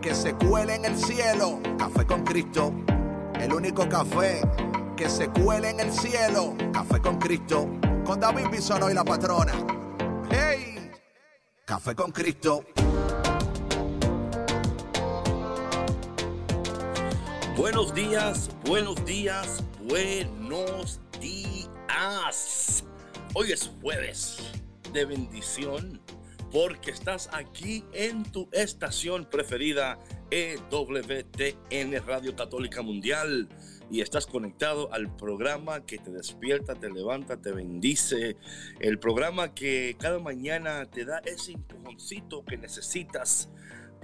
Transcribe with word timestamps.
que 0.00 0.14
se 0.14 0.34
cuele 0.34 0.76
en 0.76 0.84
el 0.84 0.96
cielo. 0.96 1.60
Café 1.78 2.06
con 2.06 2.24
Cristo, 2.24 2.72
el 3.38 3.52
único 3.52 3.88
café 3.88 4.40
que 4.96 5.08
se 5.08 5.28
cuele 5.28 5.70
en 5.70 5.80
el 5.80 5.92
cielo. 5.92 6.54
Café 6.72 7.00
con 7.00 7.18
Cristo, 7.18 7.68
con 8.04 8.20
David 8.20 8.46
Bisono 8.50 8.90
y 8.90 8.94
la 8.94 9.04
patrona. 9.04 9.52
¡Hey! 10.30 10.90
Café 11.64 11.94
con 11.94 12.12
Cristo. 12.12 12.64
Buenos 17.56 17.94
días, 17.94 18.50
buenos 18.64 19.04
días, 19.04 19.62
buenos 19.82 21.00
días. 21.20 22.84
Hoy 23.34 23.52
es 23.52 23.70
jueves 23.80 24.38
de 24.92 25.04
bendición 25.04 26.00
porque 26.52 26.90
estás 26.90 27.28
aquí 27.32 27.84
en 27.92 28.24
tu 28.24 28.48
estación 28.52 29.24
preferida, 29.24 29.98
EWTN 30.30 32.06
Radio 32.06 32.34
Católica 32.34 32.82
Mundial, 32.82 33.48
y 33.90 34.00
estás 34.00 34.26
conectado 34.26 34.92
al 34.92 35.14
programa 35.16 35.84
que 35.84 35.98
te 35.98 36.10
despierta, 36.10 36.74
te 36.74 36.90
levanta, 36.90 37.36
te 37.36 37.52
bendice, 37.52 38.36
el 38.78 38.98
programa 38.98 39.52
que 39.52 39.96
cada 39.98 40.20
mañana 40.20 40.86
te 40.86 41.04
da 41.04 41.18
ese 41.24 41.52
empujoncito 41.52 42.44
que 42.44 42.56
necesitas 42.56 43.50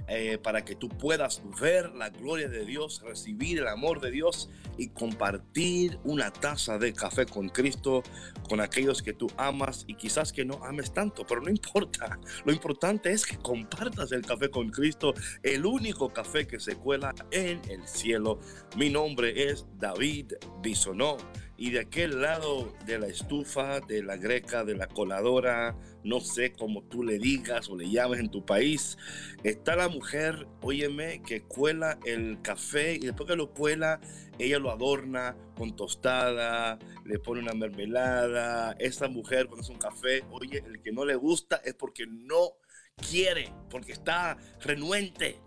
eh, 0.08 0.38
para 0.38 0.64
que 0.64 0.74
tú 0.74 0.88
puedas 0.88 1.42
ver 1.60 1.94
la 1.94 2.10
gloria 2.10 2.48
de 2.48 2.64
Dios, 2.64 3.02
recibir 3.04 3.58
el 3.58 3.68
amor 3.68 4.00
de 4.00 4.10
Dios 4.10 4.48
y 4.78 4.88
compartir 4.88 5.98
una 6.04 6.32
taza 6.32 6.78
de 6.78 6.92
café 6.92 7.26
con 7.26 7.48
Cristo 7.48 8.02
con 8.48 8.60
aquellos 8.60 9.02
que 9.02 9.12
tú 9.12 9.26
amas 9.36 9.84
y 9.88 9.94
quizás 9.94 10.32
que 10.32 10.44
no 10.44 10.64
ames 10.64 10.92
tanto, 10.92 11.26
pero 11.26 11.40
no 11.40 11.50
importa. 11.56 12.18
Lo 12.44 12.52
importante 12.52 13.12
es 13.12 13.26
que 13.26 13.36
compartas 13.38 14.12
el 14.12 14.24
café 14.24 14.50
con 14.50 14.70
Cristo, 14.70 15.14
el 15.42 15.66
único 15.66 16.12
café 16.12 16.46
que 16.46 16.60
se 16.60 16.76
cuela 16.76 17.14
en 17.30 17.60
el 17.68 17.86
cielo. 17.86 18.40
Mi 18.76 18.90
nombre 18.90 19.50
es 19.50 19.66
David 19.78 20.34
Bisonó 20.62 21.16
y 21.58 21.70
de 21.70 21.80
aquel 21.80 22.20
lado 22.20 22.74
de 22.84 22.98
la 22.98 23.06
estufa, 23.06 23.80
de 23.80 24.02
la 24.02 24.16
greca, 24.16 24.64
de 24.64 24.76
la 24.76 24.86
coladora, 24.86 25.74
no 26.04 26.20
sé 26.20 26.52
cómo 26.52 26.82
tú 26.82 27.02
le 27.02 27.18
digas 27.18 27.68
o 27.68 27.76
le 27.76 27.88
llames 27.90 28.20
en 28.20 28.30
tu 28.30 28.44
país, 28.44 28.98
está 29.42 29.74
la 29.74 29.88
mujer, 29.88 30.46
óyeme, 30.60 31.22
que 31.22 31.42
cuela 31.42 31.98
el 32.04 32.40
café 32.42 32.94
y 32.94 33.00
después 33.00 33.28
que 33.28 33.36
lo 33.36 33.50
cuela, 33.54 34.00
ella 34.38 34.58
lo 34.58 34.70
adorna 34.70 35.36
con 35.56 35.74
tostada, 35.74 36.78
le 37.04 37.18
pone 37.18 37.40
una 37.40 37.54
mermelada. 37.54 38.72
Esta 38.78 39.08
mujer 39.08 39.46
cuando 39.46 39.62
hace 39.62 39.72
un 39.72 39.78
café, 39.78 40.24
oye, 40.30 40.62
el 40.66 40.82
que 40.82 40.92
no 40.92 41.04
le 41.04 41.14
gusta 41.14 41.56
es 41.64 41.74
porque 41.74 42.06
no 42.06 42.52
quiere, 42.96 43.52
porque 43.70 43.92
está 43.92 44.36
renuente. 44.60 45.40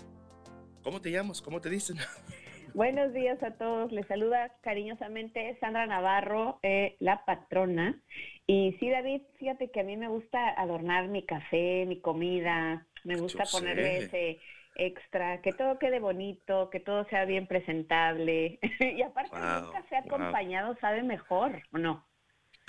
¿Cómo 0.83 1.01
te 1.01 1.11
llamas? 1.11 1.41
¿Cómo 1.41 1.61
te 1.61 1.69
dicen? 1.69 1.97
Buenos 2.73 3.13
días 3.13 3.41
a 3.43 3.51
todos. 3.51 3.91
Les 3.91 4.05
saluda 4.07 4.51
cariñosamente 4.61 5.57
Sandra 5.59 5.85
Navarro, 5.85 6.59
eh, 6.63 6.95
la 6.99 7.25
patrona. 7.25 8.01
Y 8.47 8.75
sí, 8.79 8.89
David, 8.89 9.21
fíjate 9.37 9.71
que 9.71 9.81
a 9.81 9.83
mí 9.83 9.97
me 9.97 10.07
gusta 10.07 10.49
adornar 10.49 11.07
mi 11.07 11.23
café, 11.23 11.85
mi 11.87 11.99
comida. 11.99 12.85
Me 13.03 13.15
gusta 13.15 13.43
ponerle 13.51 13.97
ese 13.99 14.39
extra, 14.75 15.41
que 15.41 15.51
todo 15.51 15.77
quede 15.77 15.99
bonito, 15.99 16.69
que 16.69 16.79
todo 16.79 17.05
sea 17.05 17.25
bien 17.25 17.47
presentable. 17.47 18.59
y 18.79 19.01
aparte, 19.01 19.35
un 19.35 19.71
café 19.71 19.97
acompañado 19.97 20.77
sabe 20.79 21.03
mejor, 21.03 21.61
¿o 21.71 21.77
no? 21.77 22.09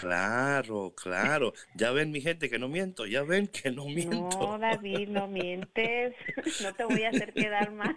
Claro, 0.00 0.94
claro. 0.96 1.52
Ya 1.74 1.90
ven, 1.92 2.10
mi 2.10 2.22
gente, 2.22 2.48
que 2.48 2.58
no 2.58 2.68
miento. 2.68 3.04
Ya 3.04 3.22
ven 3.22 3.48
que 3.48 3.70
no 3.70 3.84
miento. 3.84 4.38
No, 4.38 4.58
David, 4.58 5.08
no 5.08 5.28
mientes. 5.28 6.14
No 6.62 6.74
te 6.74 6.84
voy 6.84 7.04
a 7.04 7.10
hacer 7.10 7.34
quedar 7.34 7.70
mal. 7.72 7.96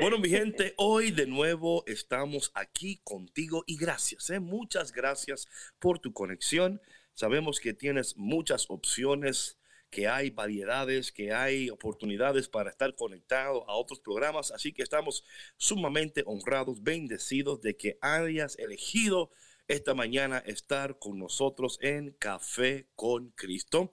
Bueno, 0.00 0.18
mi 0.18 0.28
gente, 0.28 0.72
hoy 0.76 1.10
de 1.10 1.26
nuevo 1.26 1.82
estamos 1.86 2.52
aquí 2.54 3.00
contigo 3.02 3.64
y 3.66 3.76
gracias, 3.76 4.30
¿eh? 4.30 4.38
muchas 4.38 4.92
gracias 4.92 5.48
por 5.78 5.98
tu 5.98 6.12
conexión. 6.12 6.80
Sabemos 7.14 7.58
que 7.58 7.74
tienes 7.74 8.16
muchas 8.16 8.66
opciones, 8.70 9.58
que 9.90 10.06
hay 10.06 10.30
variedades, 10.30 11.10
que 11.10 11.32
hay 11.32 11.68
oportunidades 11.70 12.48
para 12.48 12.70
estar 12.70 12.94
conectado 12.94 13.68
a 13.68 13.74
otros 13.74 14.00
programas, 14.00 14.52
así 14.52 14.72
que 14.72 14.82
estamos 14.82 15.24
sumamente 15.56 16.22
honrados, 16.24 16.82
bendecidos 16.82 17.60
de 17.60 17.76
que 17.76 17.98
hayas 18.00 18.56
elegido 18.58 19.30
esta 19.66 19.94
mañana 19.94 20.38
estar 20.46 20.98
con 20.98 21.18
nosotros 21.18 21.78
en 21.82 22.12
Café 22.12 22.88
con 22.94 23.30
Cristo. 23.30 23.90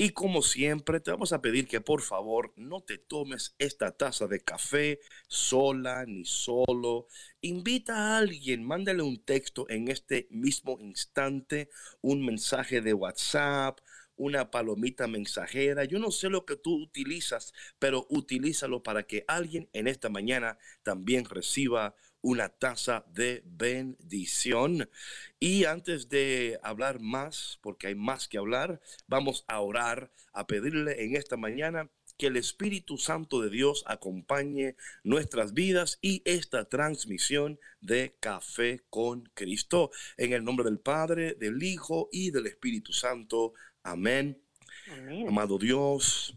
Y 0.00 0.10
como 0.10 0.42
siempre, 0.42 1.00
te 1.00 1.10
vamos 1.10 1.32
a 1.32 1.42
pedir 1.42 1.66
que 1.66 1.80
por 1.80 2.02
favor 2.02 2.52
no 2.54 2.80
te 2.82 2.98
tomes 2.98 3.56
esta 3.58 3.90
taza 3.90 4.28
de 4.28 4.38
café 4.38 5.00
sola 5.26 6.04
ni 6.06 6.24
solo. 6.24 7.08
Invita 7.40 7.96
a 7.96 8.18
alguien, 8.18 8.64
mándale 8.64 9.02
un 9.02 9.24
texto 9.24 9.68
en 9.68 9.88
este 9.88 10.28
mismo 10.30 10.78
instante, 10.80 11.68
un 12.00 12.24
mensaje 12.24 12.80
de 12.80 12.94
WhatsApp, 12.94 13.80
una 14.14 14.52
palomita 14.52 15.08
mensajera. 15.08 15.84
Yo 15.84 15.98
no 15.98 16.12
sé 16.12 16.28
lo 16.28 16.44
que 16.44 16.54
tú 16.54 16.80
utilizas, 16.80 17.52
pero 17.80 18.06
utilízalo 18.08 18.84
para 18.84 19.02
que 19.02 19.24
alguien 19.26 19.68
en 19.72 19.88
esta 19.88 20.08
mañana 20.10 20.58
también 20.84 21.24
reciba 21.24 21.96
una 22.28 22.50
taza 22.50 23.06
de 23.14 23.42
bendición. 23.46 24.90
Y 25.40 25.64
antes 25.64 26.10
de 26.10 26.60
hablar 26.62 27.00
más, 27.00 27.58
porque 27.62 27.86
hay 27.86 27.94
más 27.94 28.28
que 28.28 28.36
hablar, 28.36 28.82
vamos 29.06 29.46
a 29.48 29.60
orar, 29.60 30.12
a 30.34 30.46
pedirle 30.46 31.02
en 31.04 31.16
esta 31.16 31.38
mañana 31.38 31.90
que 32.18 32.26
el 32.26 32.36
Espíritu 32.36 32.98
Santo 32.98 33.40
de 33.40 33.48
Dios 33.48 33.82
acompañe 33.86 34.76
nuestras 35.04 35.54
vidas 35.54 35.98
y 36.02 36.20
esta 36.26 36.68
transmisión 36.68 37.58
de 37.80 38.14
Café 38.20 38.82
con 38.90 39.30
Cristo. 39.32 39.90
En 40.18 40.34
el 40.34 40.44
nombre 40.44 40.66
del 40.66 40.80
Padre, 40.80 41.34
del 41.34 41.62
Hijo 41.62 42.10
y 42.12 42.30
del 42.30 42.46
Espíritu 42.46 42.92
Santo. 42.92 43.54
Amén. 43.82 44.42
Amén. 44.92 45.28
Amado 45.28 45.58
Dios, 45.58 46.36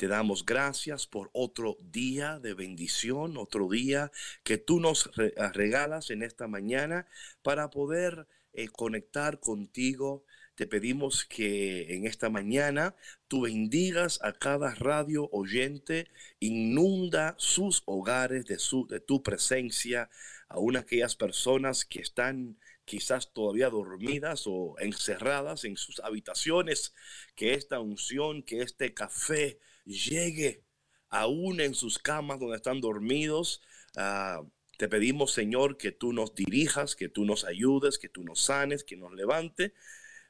te 0.00 0.08
damos 0.08 0.46
gracias 0.46 1.06
por 1.06 1.28
otro 1.34 1.76
día 1.82 2.38
de 2.38 2.54
bendición, 2.54 3.36
otro 3.36 3.68
día 3.68 4.10
que 4.42 4.56
tú 4.56 4.80
nos 4.80 5.10
ah, 5.36 5.52
regalas 5.52 6.08
en 6.08 6.22
esta 6.22 6.48
mañana 6.48 7.06
para 7.42 7.68
poder 7.68 8.26
eh, 8.54 8.68
conectar 8.68 9.40
contigo. 9.40 10.24
Te 10.54 10.66
pedimos 10.66 11.26
que 11.26 11.94
en 11.94 12.06
esta 12.06 12.30
mañana 12.30 12.94
tú 13.28 13.42
bendigas 13.42 14.18
a 14.22 14.32
cada 14.32 14.74
radio 14.74 15.28
oyente, 15.32 16.08
inunda 16.38 17.34
sus 17.36 17.82
hogares 17.84 18.46
de, 18.46 18.58
su, 18.58 18.86
de 18.86 19.00
tu 19.00 19.22
presencia, 19.22 20.08
aún 20.48 20.78
aquellas 20.78 21.14
personas 21.14 21.84
que 21.84 22.00
están 22.00 22.56
quizás 22.86 23.34
todavía 23.34 23.68
dormidas 23.68 24.44
o 24.46 24.76
encerradas 24.78 25.64
en 25.66 25.76
sus 25.76 26.00
habitaciones, 26.00 26.94
que 27.34 27.52
esta 27.52 27.80
unción, 27.80 28.42
que 28.42 28.62
este 28.62 28.94
café 28.94 29.58
llegue 29.84 30.64
aún 31.08 31.60
en 31.60 31.74
sus 31.74 31.98
camas 31.98 32.38
donde 32.40 32.56
están 32.56 32.80
dormidos. 32.80 33.62
Ah, 33.96 34.42
te 34.78 34.88
pedimos, 34.88 35.32
Señor, 35.32 35.76
que 35.76 35.92
tú 35.92 36.12
nos 36.12 36.34
dirijas, 36.34 36.96
que 36.96 37.08
tú 37.08 37.24
nos 37.24 37.44
ayudes, 37.44 37.98
que 37.98 38.08
tú 38.08 38.24
nos 38.24 38.40
sanes, 38.40 38.84
que 38.84 38.96
nos 38.96 39.12
levante. 39.12 39.74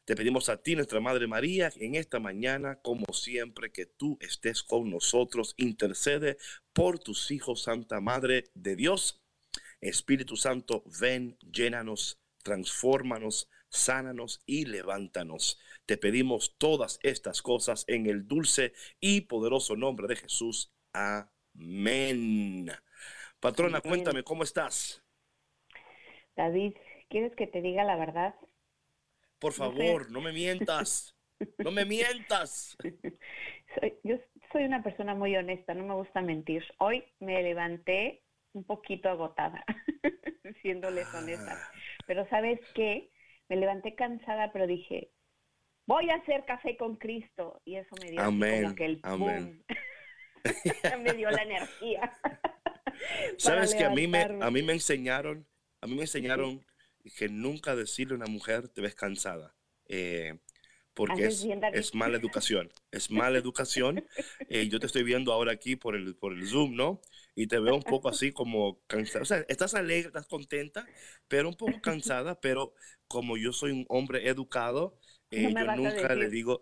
Te 0.05 0.17
pedimos 0.17 0.49
a 0.49 0.61
ti, 0.61 0.75
nuestra 0.75 0.99
Madre 0.99 1.29
María, 1.29 1.71
en 1.77 1.95
esta 1.95 2.19
mañana, 2.19 2.81
como 2.83 3.13
siempre, 3.13 3.71
que 3.71 3.87
tú 3.87 4.19
estés 4.21 4.65
con 4.65 4.91
nosotros. 4.91 5.55
Intercede 5.57 6.37
por 6.73 6.99
tus 6.99 7.31
hijos, 7.31 7.63
Santa 7.63 8.01
Madre 8.01 8.51
de 8.55 8.75
Dios. 8.75 9.23
Espíritu 9.81 10.37
Santo, 10.37 10.83
ven, 11.01 11.39
llénanos, 11.53 12.21
transfórmanos, 12.43 13.49
sánanos 13.71 14.43
y 14.47 14.67
levántanos. 14.67 15.59
Te 15.87 15.97
pedimos 15.97 16.57
todas 16.59 16.99
estas 17.03 17.41
cosas 17.41 17.85
en 17.89 18.07
el 18.07 18.29
dulce 18.29 18.73
y 19.01 19.23
poderoso 19.23 19.77
nombre 19.77 20.07
de 20.07 20.17
Jesús. 20.17 20.73
Amén. 20.93 22.71
Patrona, 23.41 23.81
cuéntame, 23.81 24.23
¿cómo 24.23 24.43
estás? 24.43 25.03
David, 26.37 26.75
¿quieres 27.09 27.35
que 27.35 27.47
te 27.47 27.63
diga 27.63 27.85
la 27.85 27.97
verdad? 27.97 28.35
Por 29.39 29.53
favor, 29.53 30.11
no, 30.11 30.21
me 30.21 30.33
mientas. 30.33 31.17
No 31.59 31.71
me 31.71 31.87
mientas. 31.87 32.77
Soy, 33.75 33.95
yo 34.03 34.17
soy 34.53 34.65
una 34.65 34.83
persona 34.83 35.15
muy 35.15 35.37
honesta, 35.37 35.75
no 35.75 35.85
me 35.85 35.95
gusta 35.95 36.21
mentir. 36.21 36.65
Hoy 36.79 37.05
me 37.21 37.41
levanté 37.43 38.25
un 38.53 38.65
poquito 38.65 39.09
agotada, 39.09 39.65
siéndoles 40.63 41.07
honesta. 41.15 41.53
Ah. 41.55 41.73
Pero 42.07 42.29
¿sabes 42.29 42.59
qué? 42.75 43.11
Me 43.51 43.57
levanté 43.57 43.95
cansada, 43.97 44.53
pero 44.53 44.67
dije, 44.67 45.11
voy 45.85 46.09
a 46.09 46.15
hacer 46.15 46.45
café 46.47 46.77
con 46.77 46.97
Cristo. 46.97 47.61
Y 47.65 47.77
eso 47.77 47.95
me 48.01 48.13
dio 48.13 48.25
como 48.25 48.75
que 48.77 48.85
el 48.87 49.01
Amén. 49.03 49.65
me 51.03 51.13
dio 51.15 51.31
la 51.31 51.43
energía. 51.43 52.13
Sabes 53.39 53.75
que 53.75 53.85
a 53.85 53.91
mí, 53.91 54.07
me, 54.07 54.23
a 54.23 54.51
mí 54.51 54.63
me 54.63 54.73
enseñaron, 54.73 55.47
a 55.81 55.89
mí 55.89 55.97
me 55.97 56.03
enseñaron 56.03 56.65
que 57.17 57.29
nunca 57.29 57.75
decirle 57.75 58.15
a 58.15 58.17
una 58.19 58.27
mujer 58.27 58.69
te 58.69 58.81
ves 58.81 58.95
cansada. 58.95 59.55
Eh, 59.89 60.39
porque 60.95 61.27
es, 61.27 61.95
mala 61.95 62.19
educación, 62.19 62.71
es 62.93 63.11
mala 63.11 63.39
educación. 63.39 64.05
Eh, 64.49 64.69
yo 64.69 64.79
te 64.79 64.87
estoy 64.87 65.03
viendo 65.03 65.33
ahora 65.33 65.51
aquí 65.51 65.75
por 65.75 65.97
el, 65.97 66.15
por 66.15 66.33
el 66.33 66.47
Zoom, 66.47 66.77
¿no? 66.77 67.01
Y 67.35 67.47
te 67.47 67.59
veo 67.59 67.75
un 67.75 67.83
poco 67.83 68.09
así 68.09 68.33
como 68.33 68.81
cansada. 68.87 69.23
O 69.23 69.27
sea, 69.27 69.45
estás 69.49 69.75
alegre, 69.75 70.09
estás 70.09 70.27
contenta, 70.27 70.87
pero 71.29 71.49
un 71.49 71.55
poco 71.55 71.81
cansada, 71.81 72.41
pero 72.41 72.75
como 73.07 73.37
yo 73.37 73.53
soy 73.53 73.73
un 73.73 73.87
hombre 73.89 74.29
educado, 74.29 74.99
eh, 75.31 75.53
yo 75.53 75.77
nunca 75.77 76.15
le 76.15 76.29
digo, 76.29 76.61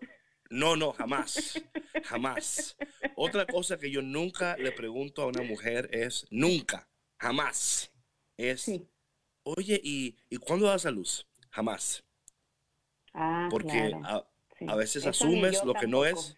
no, 0.49 0.75
no, 0.75 0.93
jamás, 0.93 1.61
jamás. 2.03 2.77
Otra 3.15 3.45
cosa 3.45 3.77
que 3.77 3.91
yo 3.91 4.01
nunca 4.01 4.57
le 4.57 4.71
pregunto 4.71 5.21
a 5.21 5.27
una 5.27 5.43
mujer 5.43 5.89
es, 5.91 6.25
nunca, 6.31 6.89
jamás, 7.17 7.91
es, 8.37 8.71
oye, 9.43 9.79
¿y, 9.83 10.17
¿y 10.29 10.37
cuándo 10.37 10.67
das 10.67 10.85
a 10.85 10.91
luz? 10.91 11.27
Jamás. 11.51 12.03
Ah, 13.13 13.47
Porque 13.49 13.91
a, 14.67 14.75
veces 14.75 15.05
asumes 15.05 15.63
lo 15.63 15.73
que 15.73 15.87
no 15.87 16.05
es. 16.05 16.35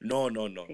no, 0.00 0.30
no, 0.30 0.48
no. 0.48 0.66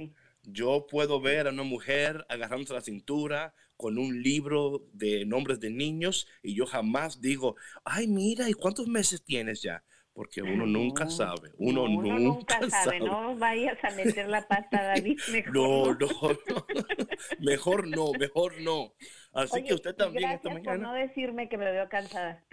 Yo 0.45 0.87
puedo 0.89 1.21
ver 1.21 1.47
a 1.47 1.51
una 1.51 1.63
mujer 1.63 2.27
agarrándose 2.29 2.75
la 2.75 2.81
cintura 2.81 3.55
con 3.77 3.99
un 3.99 4.23
libro 4.23 4.83
de 4.93 5.25
nombres 5.25 5.61
de 5.61 5.71
niños 5.71 6.27
y 6.43 6.55
yo 6.55 6.67
jamás 6.67 7.21
digo, 7.21 7.57
ay, 7.85 8.09
mira, 8.09 8.49
¿y 8.49 8.53
cuántos 8.53 8.89
meses 8.89 9.25
tienes 9.25 9.63
ya? 9.63 9.85
Porque 10.13 10.43
uno 10.43 10.67
nunca 10.67 11.09
sabe, 11.09 11.53
uno, 11.57 11.89
nunca, 11.89 12.69
sabe. 12.69 13.01
No 13.01 13.35
vayas 13.37 13.83
a 13.83 13.91
meter 13.95 14.29
la 14.29 14.47
pata, 14.47 14.83
David, 14.83 15.19
mejor 15.33 15.99
no. 15.99 16.09
No, 16.09 16.37
no, 16.49 16.67
mejor 17.41 17.89
no, 17.89 18.13
mejor 18.13 18.61
no. 18.61 18.95
Así 19.33 19.65
que 19.65 19.73
usted 19.73 19.95
también 19.95 20.33
esta 20.33 20.51
mañana... 20.51 20.71
por 20.71 20.79
no 20.81 20.93
decirme 20.93 21.49
que 21.49 21.57
me 21.57 21.71
veo 21.71 21.89
cansada. 21.89 22.45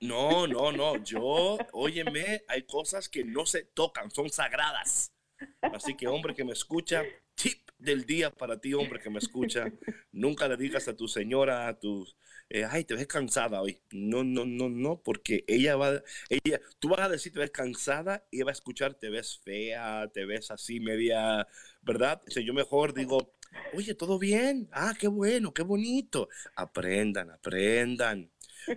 No, 0.00 0.46
no, 0.46 0.70
no. 0.70 1.02
Yo, 1.02 1.58
óyeme, 1.72 2.42
hay 2.46 2.62
cosas 2.62 3.08
que 3.08 3.24
no 3.24 3.44
se 3.44 3.64
tocan, 3.64 4.10
son 4.12 4.30
sagradas. 4.30 5.12
Así 5.60 5.94
que, 5.94 6.06
hombre 6.06 6.34
que 6.34 6.44
me 6.44 6.52
escucha, 6.52 7.02
tip 7.34 7.68
del 7.78 8.04
día 8.04 8.30
para 8.30 8.60
ti, 8.60 8.74
hombre 8.74 9.00
que 9.00 9.10
me 9.10 9.18
escucha. 9.18 9.72
Nunca 10.12 10.48
le 10.48 10.56
digas 10.56 10.88
a 10.88 10.96
tu 10.96 11.08
señora, 11.08 11.68
a 11.68 11.78
tu, 11.78 12.06
eh, 12.50 12.64
ay, 12.64 12.84
te 12.84 12.94
ves 12.94 13.06
cansada 13.06 13.60
hoy. 13.60 13.80
No, 13.92 14.24
no, 14.24 14.44
no, 14.44 14.68
no, 14.68 15.02
porque 15.02 15.44
ella 15.46 15.76
va, 15.76 16.02
ella, 16.28 16.60
tú 16.78 16.88
vas 16.88 17.00
a 17.00 17.08
decir 17.08 17.32
te 17.32 17.40
ves 17.40 17.50
cansada 17.50 18.26
y 18.30 18.36
ella 18.36 18.46
va 18.46 18.50
a 18.50 18.52
escuchar 18.52 18.94
te 18.94 19.10
ves 19.10 19.38
fea, 19.38 20.08
te 20.12 20.24
ves 20.24 20.50
así 20.50 20.80
media, 20.80 21.46
¿verdad? 21.82 22.22
O 22.36 22.40
yo 22.40 22.54
mejor 22.54 22.94
digo, 22.94 23.34
oye, 23.74 23.94
¿todo 23.94 24.18
bien? 24.18 24.68
Ah, 24.72 24.94
qué 24.98 25.08
bueno, 25.08 25.52
qué 25.52 25.62
bonito. 25.62 26.28
Aprendan, 26.56 27.30
aprendan. 27.30 28.30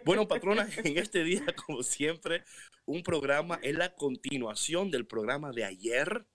Bueno, 0.06 0.28
patrona, 0.28 0.68
en 0.84 0.98
este 0.98 1.24
día, 1.24 1.46
como 1.66 1.84
siempre, 1.84 2.44
un 2.86 3.04
programa 3.04 3.60
es 3.64 3.76
la 3.76 3.94
continuación 3.96 4.92
del 4.92 5.06
programa 5.06 5.52
de 5.52 5.66
ayer. 5.66 6.26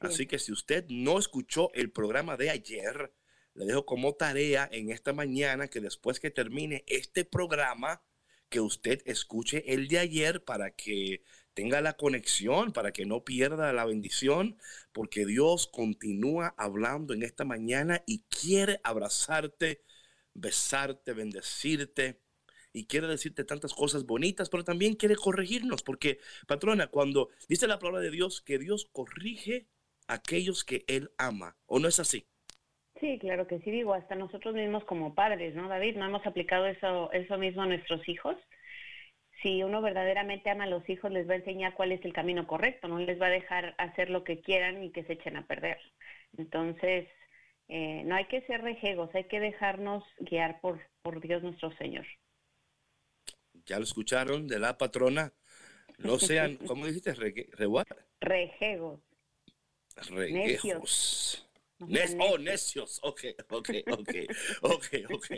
Así 0.00 0.26
que 0.26 0.38
si 0.38 0.52
usted 0.52 0.84
no 0.88 1.18
escuchó 1.18 1.72
el 1.74 1.90
programa 1.90 2.36
de 2.36 2.50
ayer, 2.50 3.12
le 3.54 3.64
dejo 3.64 3.86
como 3.86 4.14
tarea 4.14 4.68
en 4.70 4.90
esta 4.90 5.12
mañana 5.12 5.68
que 5.68 5.80
después 5.80 6.20
que 6.20 6.30
termine 6.30 6.84
este 6.86 7.24
programa, 7.24 8.02
que 8.48 8.60
usted 8.60 9.00
escuche 9.06 9.72
el 9.72 9.88
de 9.88 9.98
ayer 9.98 10.44
para 10.44 10.70
que 10.70 11.22
tenga 11.54 11.80
la 11.80 11.94
conexión, 11.94 12.72
para 12.72 12.92
que 12.92 13.06
no 13.06 13.24
pierda 13.24 13.72
la 13.72 13.86
bendición, 13.86 14.58
porque 14.92 15.24
Dios 15.24 15.66
continúa 15.66 16.54
hablando 16.58 17.14
en 17.14 17.22
esta 17.22 17.44
mañana 17.44 18.02
y 18.06 18.24
quiere 18.24 18.78
abrazarte, 18.84 19.82
besarte, 20.34 21.14
bendecirte 21.14 22.20
y 22.76 22.86
quiere 22.86 23.06
decirte 23.06 23.44
tantas 23.44 23.72
cosas 23.72 24.04
bonitas, 24.04 24.50
pero 24.50 24.62
también 24.62 24.96
quiere 24.96 25.16
corregirnos, 25.16 25.82
porque, 25.82 26.18
patrona, 26.46 26.88
cuando 26.88 27.30
dice 27.48 27.66
la 27.66 27.78
palabra 27.78 28.02
de 28.02 28.10
Dios 28.10 28.42
que 28.42 28.58
Dios 28.58 28.90
corrige 28.92 29.66
a 30.08 30.14
aquellos 30.14 30.62
que 30.62 30.84
Él 30.86 31.10
ama, 31.16 31.56
¿o 31.64 31.78
no 31.78 31.88
es 31.88 31.98
así? 32.00 32.26
Sí, 33.00 33.18
claro 33.18 33.46
que 33.46 33.60
sí, 33.60 33.70
digo, 33.70 33.94
hasta 33.94 34.14
nosotros 34.14 34.54
mismos 34.54 34.84
como 34.84 35.14
padres, 35.14 35.54
¿no, 35.54 35.68
David? 35.68 35.96
¿No 35.96 36.04
hemos 36.04 36.26
aplicado 36.26 36.66
eso, 36.66 37.10
eso 37.12 37.38
mismo 37.38 37.62
a 37.62 37.66
nuestros 37.66 38.06
hijos? 38.10 38.36
Si 39.42 39.62
uno 39.62 39.80
verdaderamente 39.80 40.50
ama 40.50 40.64
a 40.64 40.68
los 40.68 40.86
hijos, 40.90 41.10
les 41.10 41.26
va 41.28 41.32
a 41.32 41.38
enseñar 41.38 41.72
cuál 41.74 41.92
es 41.92 42.04
el 42.04 42.12
camino 42.12 42.46
correcto, 42.46 42.88
no 42.88 42.98
les 42.98 43.18
va 43.18 43.26
a 43.26 43.30
dejar 43.30 43.74
hacer 43.78 44.10
lo 44.10 44.22
que 44.22 44.42
quieran 44.42 44.82
y 44.84 44.90
que 44.90 45.04
se 45.04 45.14
echen 45.14 45.38
a 45.38 45.46
perder. 45.46 45.78
Entonces, 46.36 47.08
eh, 47.68 48.02
no 48.04 48.16
hay 48.16 48.26
que 48.26 48.42
ser 48.42 48.60
rejegos, 48.60 49.14
hay 49.14 49.24
que 49.24 49.40
dejarnos 49.40 50.04
guiar 50.18 50.60
por, 50.60 50.78
por 51.00 51.20
Dios 51.22 51.42
nuestro 51.42 51.70
Señor 51.76 52.06
ya 53.66 53.78
lo 53.78 53.84
escucharon, 53.84 54.46
de 54.46 54.58
la 54.58 54.78
patrona. 54.78 55.32
No 55.98 56.18
sean, 56.18 56.56
¿cómo 56.56 56.86
dijiste? 56.86 57.14
Re, 57.14 57.48
Rejegos. 58.20 59.00
Regejos. 60.08 61.42
Necios. 61.78 62.16
oh, 62.20 62.38
necios. 62.38 63.00
Ok, 63.02 63.24
ok, 63.50 63.70
ok, 63.90 64.10
ok, 64.62 64.86
ok. 65.12 65.30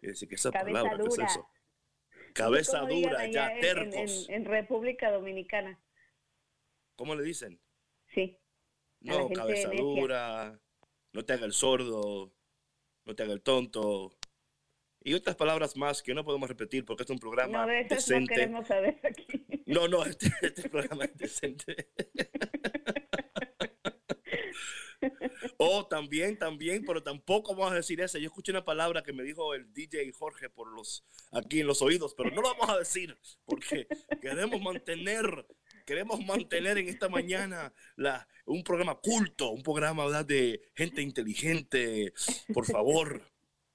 Es 0.00 0.26
que 0.26 0.34
esa 0.34 0.50
Cabeza 0.50 0.82
palabra, 0.82 0.96
dura. 0.96 1.24
es 1.24 1.30
eso? 1.30 1.48
Cabeza 2.32 2.80
dura, 2.80 3.26
ya, 3.26 3.52
tercos. 3.60 4.26
En, 4.30 4.44
República 4.46 5.10
Dominicana. 5.10 5.78
¿Cómo 6.96 7.14
le 7.14 7.22
dicen? 7.24 7.60
Sí. 8.14 8.38
No, 9.00 9.28
cabeza 9.30 9.70
dura, 9.70 10.58
no 11.12 11.24
te 11.24 11.32
haga 11.32 11.44
el 11.44 11.52
sordo, 11.52 12.32
no 13.04 13.14
te 13.14 13.22
haga 13.24 13.32
el 13.32 13.42
tonto, 13.42 14.12
y 15.04 15.14
otras 15.14 15.36
palabras 15.36 15.76
más 15.76 16.02
que 16.02 16.14
no 16.14 16.24
podemos 16.24 16.48
repetir 16.48 16.84
porque 16.84 17.04
es 17.04 17.10
un 17.10 17.18
programa 17.18 17.66
no, 17.66 17.72
de 17.72 17.84
decente. 17.84 18.20
No 18.20 18.26
queremos 18.26 18.66
saber 18.66 19.00
aquí. 19.02 19.62
No, 19.66 19.88
no, 19.88 20.04
este, 20.04 20.30
este 20.42 20.68
programa 20.68 21.04
es 21.04 21.16
decente. 21.16 21.88
oh, 25.56 25.86
también, 25.86 26.38
también, 26.38 26.84
pero 26.84 27.02
tampoco 27.02 27.54
vamos 27.54 27.72
a 27.72 27.76
decir 27.76 28.00
eso. 28.00 28.18
Yo 28.18 28.26
escuché 28.26 28.52
una 28.52 28.64
palabra 28.64 29.02
que 29.02 29.12
me 29.12 29.22
dijo 29.22 29.54
el 29.54 29.72
DJ 29.72 30.12
Jorge 30.12 30.48
por 30.50 30.68
los 30.72 31.04
aquí 31.30 31.60
en 31.60 31.66
los 31.66 31.82
oídos, 31.82 32.14
pero 32.14 32.30
no 32.30 32.42
lo 32.42 32.54
vamos 32.54 32.70
a 32.70 32.78
decir 32.78 33.16
porque 33.44 33.86
queremos 34.20 34.60
mantener, 34.60 35.46
queremos 35.86 36.24
mantener 36.24 36.78
en 36.78 36.88
esta 36.88 37.08
mañana 37.08 37.72
la, 37.96 38.28
un 38.44 38.62
programa 38.62 38.96
culto, 38.96 39.50
un 39.50 39.62
programa 39.62 40.04
¿verdad? 40.04 40.26
de 40.26 40.60
gente 40.74 41.02
inteligente. 41.02 42.12
Por 42.52 42.66
favor, 42.66 43.22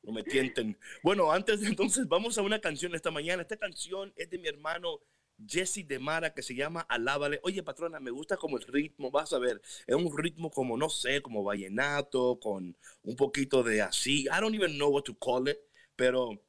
no 0.08 0.14
me 0.14 0.24
tienten. 0.24 0.78
Bueno, 1.04 1.32
antes 1.34 1.60
de 1.60 1.68
entonces, 1.68 2.08
vamos 2.08 2.38
a 2.38 2.42
una 2.42 2.60
canción 2.60 2.96
esta 2.96 3.12
mañana. 3.12 3.42
Esta 3.42 3.58
canción 3.58 4.14
es 4.16 4.30
de 4.30 4.40
mi 4.40 4.48
hermano 4.48 5.02
Jesse 5.46 5.86
de 5.86 6.00
Mara 6.00 6.34
que 6.34 6.42
se 6.42 6.56
llama 6.56 6.80
Alábale. 6.88 7.42
Oye, 7.44 7.62
patrona, 7.62 8.00
me 8.00 8.10
gusta 8.10 8.38
como 8.38 8.58
el 8.58 8.64
ritmo, 8.64 9.12
vas 9.12 9.34
a 9.34 9.38
ver, 9.38 9.62
es 9.86 9.96
un 9.96 10.18
ritmo 10.18 10.50
como, 10.50 10.78
no 10.78 10.90
sé, 10.90 11.22
como 11.22 11.44
vallenato, 11.44 12.40
con 12.40 12.78
un 13.04 13.16
poquito 13.18 13.64
de 13.64 13.82
así. 13.82 14.22
I 14.24 14.40
don't 14.40 14.56
even 14.56 14.78
know 14.78 14.90
what 14.90 15.04
to 15.04 15.18
call 15.20 15.46
it, 15.50 15.58
pero 15.98 16.42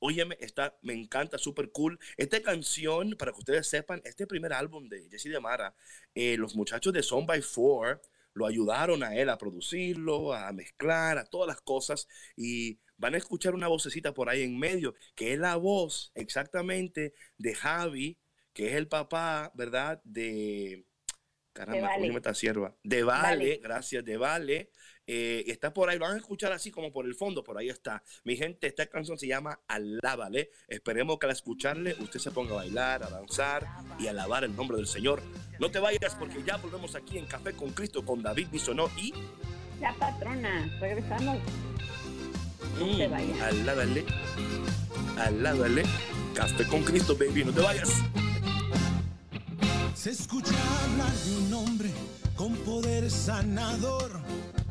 óyeme, 0.00 0.36
está, 0.40 0.76
me 0.82 0.92
encanta, 0.92 1.38
súper 1.38 1.70
cool. 1.70 2.00
Esta 2.16 2.42
canción, 2.42 3.14
para 3.16 3.30
que 3.30 3.38
ustedes 3.38 3.68
sepan, 3.68 4.02
este 4.04 4.26
primer 4.26 4.52
álbum 4.52 4.88
de 4.88 5.08
Jesse 5.08 5.30
de 5.30 5.38
Mara, 5.38 5.76
eh, 6.16 6.36
los 6.36 6.56
muchachos 6.56 6.92
de 6.92 7.04
Son 7.04 7.24
by 7.24 7.40
Four 7.40 8.02
lo 8.36 8.46
ayudaron 8.46 9.02
a 9.02 9.16
él 9.16 9.30
a 9.30 9.38
producirlo, 9.38 10.34
a 10.34 10.52
mezclar, 10.52 11.18
a 11.18 11.24
todas 11.24 11.48
las 11.48 11.62
cosas 11.62 12.06
y 12.36 12.78
van 12.98 13.14
a 13.14 13.18
escuchar 13.18 13.54
una 13.54 13.68
vocecita 13.68 14.12
por 14.12 14.28
ahí 14.28 14.42
en 14.42 14.58
medio, 14.58 14.94
que 15.14 15.32
es 15.32 15.38
la 15.38 15.56
voz 15.56 16.12
exactamente 16.14 17.14
de 17.38 17.54
Javi, 17.54 18.18
que 18.52 18.68
es 18.68 18.74
el 18.74 18.88
papá, 18.88 19.52
¿verdad? 19.54 20.00
De... 20.04 20.86
Caramba, 21.52 21.94
¿cómo 21.94 22.08
me 22.08 22.16
está 22.16 22.34
sierva? 22.34 22.76
De 22.82 23.02
Vale, 23.02 23.60
gracias, 23.62 24.04
de 24.04 24.18
Vale. 24.18 24.70
Eh, 25.06 25.44
está 25.46 25.72
por 25.72 25.88
ahí, 25.88 25.98
lo 25.98 26.04
van 26.04 26.14
a 26.14 26.18
escuchar 26.18 26.52
así 26.52 26.70
como 26.70 26.92
por 26.92 27.06
el 27.06 27.14
fondo, 27.14 27.44
por 27.44 27.56
ahí 27.56 27.68
está. 27.68 28.02
Mi 28.24 28.36
gente, 28.36 28.66
esta 28.66 28.86
canción 28.86 29.16
se 29.16 29.26
llama 29.26 29.60
Alábale. 29.68 30.50
Esperemos 30.68 31.18
que 31.18 31.26
al 31.26 31.32
escucharle 31.32 31.94
usted 32.00 32.18
se 32.18 32.30
ponga 32.30 32.52
a 32.52 32.56
bailar, 32.56 33.02
a 33.04 33.10
danzar 33.10 33.66
y 33.98 34.08
a 34.08 34.10
alabar 34.10 34.44
el 34.44 34.54
nombre 34.54 34.76
del 34.76 34.86
Señor. 34.86 35.22
No 35.58 35.70
te 35.70 35.78
vayas 35.78 36.14
porque 36.16 36.42
ya 36.42 36.56
volvemos 36.56 36.94
aquí 36.94 37.18
en 37.18 37.26
Café 37.26 37.52
con 37.52 37.70
Cristo 37.70 38.04
con 38.04 38.22
David 38.22 38.48
Bisonó 38.50 38.90
y... 38.98 39.14
La 39.80 39.94
patrona, 39.94 40.76
regresamos. 40.80 41.38
No 42.78 42.96
te 42.96 43.08
vayas. 43.08 43.40
Alábale, 43.40 44.04
alábale. 45.18 45.82
Café 46.34 46.66
con 46.66 46.82
Cristo, 46.82 47.16
baby, 47.18 47.44
no 47.44 47.52
te 47.52 47.60
vayas. 47.60 47.88
Se 49.94 50.10
escucha 50.10 50.52
hablar 50.84 51.12
de 51.12 51.36
un 51.38 51.54
hombre 51.54 51.90
con 52.36 52.54
poder 52.56 53.10
sanador. 53.10 54.20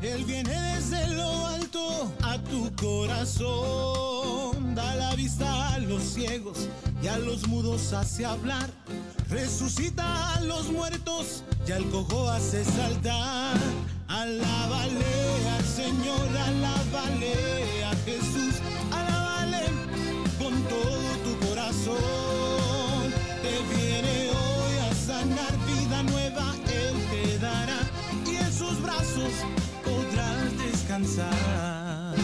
Él 0.05 0.24
viene 0.24 0.53
desde 0.75 1.07
lo 1.15 1.47
alto 1.47 2.13
a 2.21 2.38
tu 2.38 2.71
corazón. 2.75 4.75
Da 4.75 4.93
la 4.95 5.15
vista 5.15 5.74
a 5.74 5.79
los 5.79 6.03
ciegos 6.03 6.69
y 7.01 7.07
a 7.07 7.17
los 7.17 7.47
mudos 7.47 7.91
hace 7.91 8.24
hablar. 8.24 8.69
Resucita 9.29 10.35
a 10.35 10.41
los 10.41 10.71
muertos 10.71 11.43
y 11.67 11.71
al 11.71 11.89
cojo 11.89 12.29
hace 12.29 12.63
saltar. 12.63 13.57
Alábale 14.07 15.50
al 15.57 15.65
Señor, 15.65 16.38
alábale 16.38 17.83
a 17.85 17.95
Jesús, 18.05 18.62
alábale 18.91 19.63
con 20.38 20.53
todo 20.65 21.17
tu 21.24 21.35
corazón. 21.47 21.97
Te 23.41 23.57
viene 23.75 24.29
hoy 24.29 24.77
a 24.88 24.93
sanar 24.93 25.57
vida 25.65 26.03
nueva, 26.03 26.53
Él 26.67 26.93
te 27.09 27.39
dará 27.39 27.79
y 28.27 28.35
en 28.35 28.53
sus 28.53 28.79
brazos 28.83 29.33
descansar. 30.99 32.15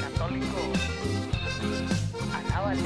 Católico, 0.00 0.72
alábale. 2.34 2.80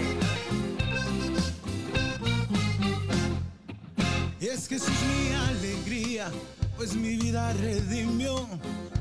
Es 4.41 4.69
Jesús 4.69 4.91
mi 4.91 5.33
alegría, 5.33 6.31
pues 6.77 6.95
mi 6.95 7.17
vida 7.17 7.53
redimió. 7.55 8.47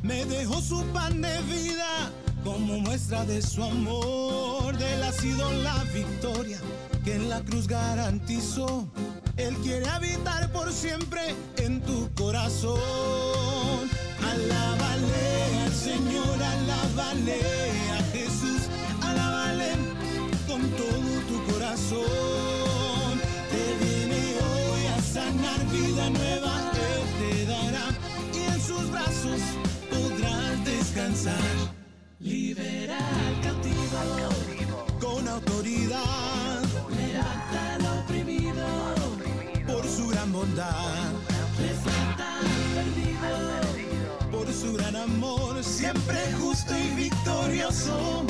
Me 0.04 0.26
dejó 0.26 0.62
su 0.62 0.84
pan 0.94 1.22
de 1.22 1.42
vida 1.44 2.12
como 2.44 2.80
muestra 2.80 3.26
de 3.26 3.42
su 3.42 3.64
amor. 3.64 4.78
De 4.78 4.94
él 4.94 5.04
ha 5.04 5.12
sido 5.12 5.52
la 5.64 5.84
victoria 5.94 6.60
que 7.04 7.16
en 7.16 7.30
la 7.30 7.42
cruz 7.42 7.68
garantizó. 7.68 8.88
Él 9.38 9.56
quiere 9.64 9.88
habitar 9.88 10.52
por 10.52 10.72
siempre 10.72 11.36
en 11.58 11.82
tu 11.82 12.10
corazón. 12.16 12.80
Alábale 14.22 15.64
al 15.66 15.74
Señor, 15.74 16.44
alábale 16.44 17.40
a 17.98 18.04
Jesús, 18.14 18.62
alábale 19.02 19.72
con 20.48 20.62
todo 20.72 21.12
tu 21.28 21.54
corazón. 21.54 23.22
Te 23.52 23.86
viene 23.86 24.22
hoy 24.40 24.86
a 24.88 25.02
sanar 25.02 25.66
vida 25.72 26.10
nueva, 26.10 26.72
Él 26.74 27.04
te 27.20 27.46
dará 27.46 27.86
y 28.34 28.54
en 28.54 28.62
sus 28.62 28.92
brazos 28.92 29.42
podrás 29.90 30.66
descansar. 30.66 31.81
Libera 32.24 32.98
al 32.98 33.42
cautivo. 33.42 34.00
Con 35.00 35.28
autoridad. 35.28 36.62
Levanta 36.90 37.76
al 37.76 38.00
oprimido. 38.00 38.66
Por 39.66 39.88
su 39.88 40.08
gran 40.10 40.32
bondad. 40.32 41.12
Rescata 41.60 42.40
al 42.40 42.94
perdido. 42.94 44.30
Por 44.32 44.54
su 44.54 44.74
gran 44.74 44.96
amor, 44.96 45.64
siempre 45.64 46.18
justo 46.40 46.74
y 46.78 46.96
victorioso. 46.96 48.26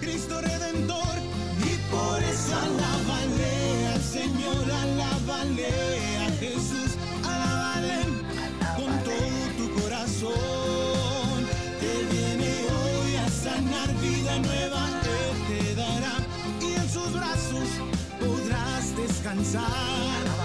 Cristo 0.00 0.40
Redentor, 0.40 1.16
y 1.60 1.92
por 1.94 2.22
eso 2.22 2.56
alábale 2.56 3.86
al 3.94 4.02
Señor, 4.02 4.70
alábale 4.70 6.21
podrás 19.34 20.41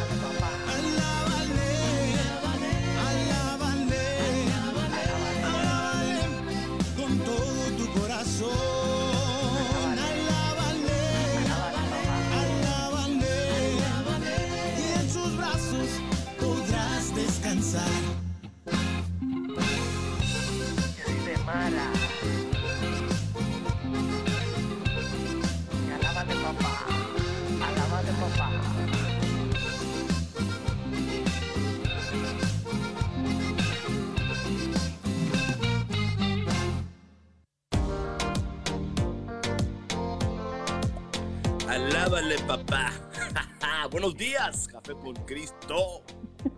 Café 44.87 44.99
con 45.01 45.15
Cristo. 45.25 46.01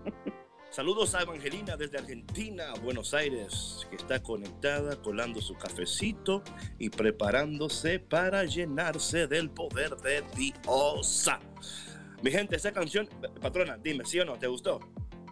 Saludos 0.70 1.16
a 1.16 1.24
Evangelina 1.24 1.76
desde 1.76 1.98
Argentina, 1.98 2.74
Buenos 2.84 3.16
Aires, 3.16 3.88
que 3.90 3.96
está 3.96 4.22
conectada, 4.22 5.02
colando 5.02 5.42
su 5.42 5.56
cafecito 5.56 6.44
y 6.78 6.90
preparándose 6.90 8.00
para 8.00 8.44
llenarse 8.46 9.26
del 9.26 9.50
poder 9.50 9.96
de 9.98 10.24
Dios. 10.36 11.28
Mi 12.22 12.30
gente, 12.30 12.56
esa 12.56 12.72
canción, 12.72 13.10
patrona, 13.42 13.78
dime, 13.82 14.06
¿sí 14.06 14.20
o 14.20 14.26
no? 14.26 14.38
¿Te 14.38 14.46
gustó? 14.46 14.80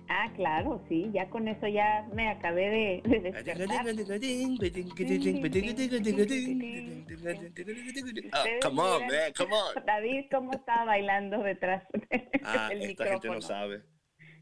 Ah, 0.09 0.31
claro, 0.35 0.81
sí, 0.87 1.09
ya 1.13 1.29
con 1.29 1.47
eso 1.49 1.67
ya 1.67 2.07
me 2.13 2.29
acabé 2.29 2.69
de, 2.69 3.09
de 3.09 3.19
despertar. 3.19 3.85
Ah, 8.31 8.45
come 8.61 8.81
on, 8.81 9.01
man, 9.07 9.33
come 9.35 9.53
on. 9.53 9.85
David, 9.85 10.25
¿cómo 10.31 10.51
estaba 10.53 10.85
bailando 10.85 11.41
detrás 11.43 11.83
Ah, 12.43 12.69
del 12.69 12.83
esta 12.83 13.05
gente 13.05 13.27
no 13.27 13.35
micrófono? 13.35 13.41
sabe. 13.41 13.83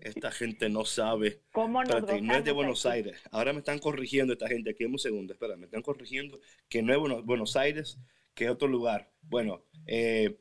Esta 0.02 0.32
gente 0.32 0.70
no 0.70 0.86
sabe. 0.86 1.42
¿Cómo 1.52 1.82
nos 1.84 1.90
Espérate, 1.96 2.22
no 2.22 2.36
es 2.36 2.44
de 2.44 2.52
Buenos 2.52 2.86
aquí? 2.86 2.98
Aires. 2.98 3.24
Ahora 3.32 3.54
me 3.54 3.60
están 3.60 3.80
corrigiendo 3.80 4.34
esta 4.34 4.48
gente. 4.48 4.70
Aquí 4.72 4.86
un 4.86 5.00
segundo. 5.00 5.34
Espera, 5.34 5.56
me 5.58 5.66
están 5.66 5.82
corrigiendo 5.82 6.40
que 6.70 6.84
no 6.84 6.94
es 6.94 7.24
Buenos 7.26 7.56
Aires, 7.56 8.00
que 8.36 8.46
es 8.46 8.50
otro 8.52 8.68
lugar. 8.68 9.10
Bueno, 9.24 9.64
eh, 9.88 10.38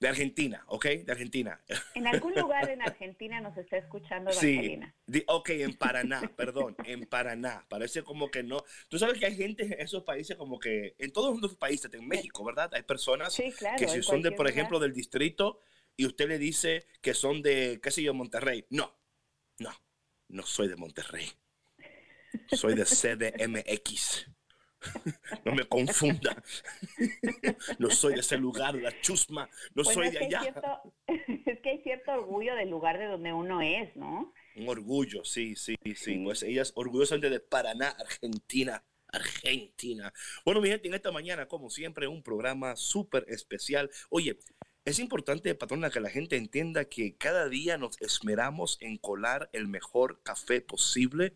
de 0.00 0.08
Argentina, 0.08 0.62
¿ok? 0.68 0.84
De 1.04 1.10
Argentina. 1.12 1.60
En 1.94 2.06
algún 2.06 2.32
lugar 2.34 2.70
en 2.70 2.80
Argentina 2.82 3.40
nos 3.40 3.56
está 3.56 3.78
escuchando 3.78 4.30
Sí, 4.32 4.52
Evangelina. 4.52 4.94
di- 5.06 5.24
ok, 5.26 5.48
en 5.50 5.74
Paraná, 5.76 6.20
perdón, 6.36 6.76
en 6.84 7.04
Paraná. 7.06 7.66
Parece 7.68 8.02
como 8.04 8.30
que 8.30 8.42
no. 8.44 8.62
Tú 8.88 8.98
sabes 8.98 9.18
que 9.18 9.26
hay 9.26 9.34
gente 9.36 9.64
en 9.64 9.72
esos 9.80 10.04
países 10.04 10.36
como 10.36 10.58
que, 10.60 10.94
en 10.98 11.12
todos 11.12 11.40
los 11.40 11.56
países, 11.56 11.92
en 11.94 12.06
México, 12.06 12.44
¿verdad? 12.44 12.70
Hay 12.74 12.82
personas 12.82 13.32
Sí, 13.34 13.50
claro. 13.52 13.76
que 13.76 13.88
si 13.88 14.02
son 14.02 14.22
de, 14.22 14.30
por 14.30 14.46
lugar. 14.46 14.52
ejemplo, 14.52 14.78
del 14.78 14.92
distrito 14.92 15.60
y 15.96 16.06
usted 16.06 16.28
le 16.28 16.38
dice 16.38 16.86
que 17.02 17.12
son 17.14 17.42
de, 17.42 17.80
qué 17.82 17.90
sé 17.90 18.02
yo, 18.02 18.14
Monterrey. 18.14 18.64
No, 18.70 18.96
no, 19.58 19.72
no 20.28 20.42
soy 20.46 20.68
de 20.68 20.76
Monterrey. 20.76 21.26
Soy 22.52 22.74
de 22.76 22.84
CDMX. 22.84 24.26
No 25.44 25.54
me 25.54 25.64
confunda. 25.66 26.42
No 27.78 27.90
soy 27.90 28.14
de 28.14 28.20
ese 28.20 28.36
lugar, 28.38 28.74
la 28.74 28.98
chusma. 29.00 29.48
No 29.74 29.82
Bueno, 29.84 29.90
soy 30.00 30.10
de 30.10 30.18
allá. 30.24 30.40
cierto- 30.42 30.94
es 31.06 31.60
que 31.60 31.70
hay 31.70 31.82
cierto 31.82 32.12
orgullo 32.12 32.54
del 32.54 32.70
lugar 32.70 32.98
de 32.98 33.06
donde 33.06 33.32
uno 33.32 33.60
es, 33.60 33.94
¿no? 33.96 34.32
Un 34.56 34.68
orgullo, 34.68 35.24
sí, 35.24 35.54
sí, 35.56 35.76
sí. 35.84 35.94
Sí. 35.94 36.18
Pues 36.24 36.42
ella 36.42 36.62
es 36.62 36.72
orgullosamente 36.74 37.30
de 37.30 37.40
Paraná, 37.40 37.88
Argentina. 37.90 38.84
Argentina. 39.10 40.12
Bueno, 40.44 40.60
mi 40.60 40.68
gente, 40.68 40.86
en 40.88 40.94
esta 40.94 41.10
mañana, 41.10 41.46
como 41.46 41.70
siempre, 41.70 42.06
un 42.08 42.22
programa 42.22 42.76
súper 42.76 43.24
especial. 43.28 43.90
Oye, 44.10 44.38
es 44.88 44.98
importante, 44.98 45.54
patrona, 45.54 45.90
que 45.90 46.00
la 46.00 46.10
gente 46.10 46.36
entienda 46.36 46.86
que 46.86 47.16
cada 47.16 47.48
día 47.48 47.78
nos 47.78 48.00
esmeramos 48.00 48.78
en 48.80 48.96
colar 48.98 49.48
el 49.52 49.68
mejor 49.68 50.22
café 50.22 50.60
posible. 50.60 51.34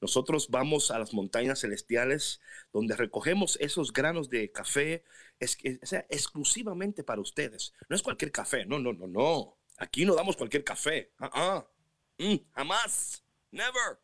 Nosotros 0.00 0.48
vamos 0.50 0.90
a 0.90 0.98
las 0.98 1.12
montañas 1.14 1.60
celestiales 1.60 2.40
donde 2.72 2.96
recogemos 2.96 3.56
esos 3.60 3.92
granos 3.92 4.28
de 4.30 4.50
café, 4.52 5.04
es, 5.40 5.56
que- 5.56 5.78
o 5.82 5.86
sea, 5.86 6.06
exclusivamente 6.10 7.04
para 7.04 7.20
ustedes. 7.20 7.72
No 7.88 7.96
es 7.96 8.02
cualquier 8.02 8.32
café, 8.32 8.64
no, 8.66 8.78
no, 8.78 8.92
no, 8.92 9.06
no. 9.06 9.58
Aquí 9.78 10.04
no 10.04 10.14
damos 10.14 10.36
cualquier 10.36 10.64
café. 10.64 11.12
Ah, 11.18 11.30
ah. 11.32 11.68
Mm, 12.18 12.36
jamás. 12.52 13.24
Never. 13.50 13.98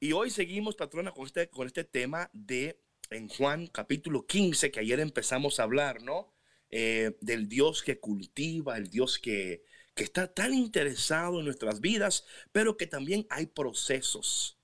Y 0.00 0.12
hoy 0.12 0.30
seguimos, 0.30 0.76
patrona, 0.76 1.12
con 1.12 1.26
este, 1.26 1.48
con 1.50 1.66
este 1.66 1.84
tema 1.84 2.30
de 2.32 2.80
en 3.10 3.28
Juan 3.28 3.66
capítulo 3.68 4.26
15, 4.26 4.70
que 4.70 4.80
ayer 4.80 5.00
empezamos 5.00 5.58
a 5.58 5.64
hablar, 5.64 6.02
¿no? 6.02 6.34
Eh, 6.70 7.16
del 7.20 7.48
Dios 7.48 7.82
que 7.82 7.98
cultiva, 7.98 8.76
el 8.76 8.90
Dios 8.90 9.18
que, 9.18 9.64
que 9.94 10.04
está 10.04 10.32
tan 10.32 10.52
interesado 10.52 11.38
en 11.38 11.46
nuestras 11.46 11.80
vidas, 11.80 12.26
pero 12.52 12.76
que 12.76 12.86
también 12.86 13.26
hay 13.30 13.46
procesos. 13.46 14.58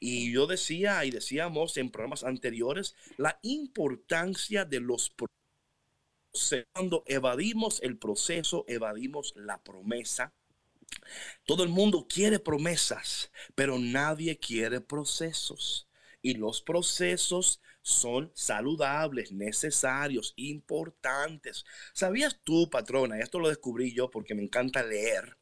Y 0.00 0.32
yo 0.32 0.46
decía 0.46 1.04
y 1.04 1.10
decíamos 1.10 1.76
en 1.76 1.90
programas 1.90 2.22
anteriores 2.22 2.94
la 3.16 3.38
importancia 3.42 4.64
de 4.64 4.80
los 4.80 5.10
procesos. 5.10 6.66
Cuando 6.72 7.02
evadimos 7.06 7.82
el 7.82 7.98
proceso, 7.98 8.64
evadimos 8.68 9.32
la 9.34 9.62
promesa. 9.62 10.32
Todo 11.44 11.64
el 11.64 11.68
mundo 11.68 12.06
quiere 12.08 12.38
promesas, 12.38 13.32
pero 13.56 13.78
nadie 13.78 14.38
quiere 14.38 14.80
procesos. 14.80 15.87
Y 16.20 16.34
los 16.34 16.62
procesos 16.62 17.60
son 17.82 18.30
saludables, 18.34 19.32
necesarios, 19.32 20.34
importantes. 20.36 21.64
¿Sabías 21.94 22.40
tú, 22.44 22.68
patrona? 22.70 23.18
Esto 23.18 23.38
lo 23.38 23.48
descubrí 23.48 23.94
yo 23.94 24.10
porque 24.10 24.34
me 24.34 24.42
encanta 24.42 24.82
leer, 24.82 25.36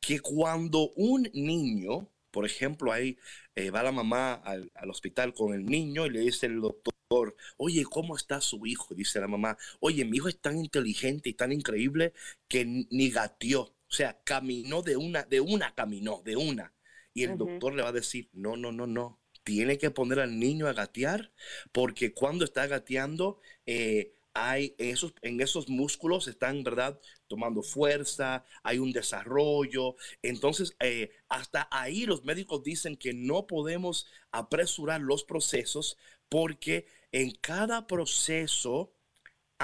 que 0.00 0.20
cuando 0.20 0.92
un 0.96 1.30
niño, 1.34 2.10
por 2.30 2.46
ejemplo, 2.46 2.92
ahí 2.92 3.18
eh, 3.54 3.70
va 3.70 3.82
la 3.82 3.92
mamá 3.92 4.34
al, 4.34 4.70
hospital 4.88 5.34
con 5.34 5.54
el 5.54 5.66
niño 5.66 6.06
y 6.06 6.10
le 6.10 6.20
dice 6.20 6.46
el 6.46 6.60
doctor, 6.60 7.36
oye, 7.56 7.84
¿cómo 7.84 8.16
está 8.16 8.40
su 8.40 8.66
hijo? 8.66 8.94
Dice 8.94 9.20
la 9.20 9.28
mamá, 9.28 9.56
oye, 9.80 10.04
mi 10.04 10.18
hijo 10.18 10.28
es 10.28 10.40
tan 10.40 10.58
inteligente 10.58 11.30
y 11.30 11.34
tan 11.34 11.52
increíble 11.52 12.12
que 12.48 12.64
ni 12.66 13.10
gateó, 13.10 13.62
o 13.62 13.76
sea, 13.88 14.20
caminó 14.24 14.82
de 14.82 14.96
una, 14.96 15.22
de 15.24 15.40
una 15.40 15.74
caminó, 15.74 16.22
de 16.24 16.36
una. 16.36 16.72
Y 17.12 17.22
el 17.24 17.38
doctor 17.38 17.74
le 17.74 17.82
va 17.82 17.90
a 17.90 17.92
decir, 17.92 18.28
no, 18.32 18.56
no, 18.56 18.72
no, 18.72 18.86
no, 18.88 19.20
tiene 19.44 19.78
que 19.78 19.90
poner 19.90 20.20
al 20.20 20.38
niño 20.38 20.66
a 20.66 20.72
gatear, 20.72 21.32
porque 21.72 22.12
cuando 22.14 22.44
está 22.44 22.66
gateando, 22.66 23.40
eh, 23.66 24.12
hay 24.34 24.74
esos, 24.78 25.14
en 25.22 25.40
esos 25.40 25.68
músculos 25.68 26.26
están, 26.26 26.64
¿verdad? 26.64 26.98
Tomando 27.28 27.62
fuerza, 27.62 28.44
hay 28.64 28.78
un 28.78 28.92
desarrollo. 28.92 29.96
Entonces, 30.22 30.74
eh, 30.80 31.10
hasta 31.28 31.68
ahí 31.70 32.04
los 32.04 32.24
médicos 32.24 32.62
dicen 32.64 32.96
que 32.96 33.14
no 33.14 33.46
podemos 33.46 34.06
apresurar 34.32 35.00
los 35.00 35.24
procesos 35.24 35.96
porque 36.28 36.86
en 37.12 37.30
cada 37.32 37.86
proceso 37.86 38.92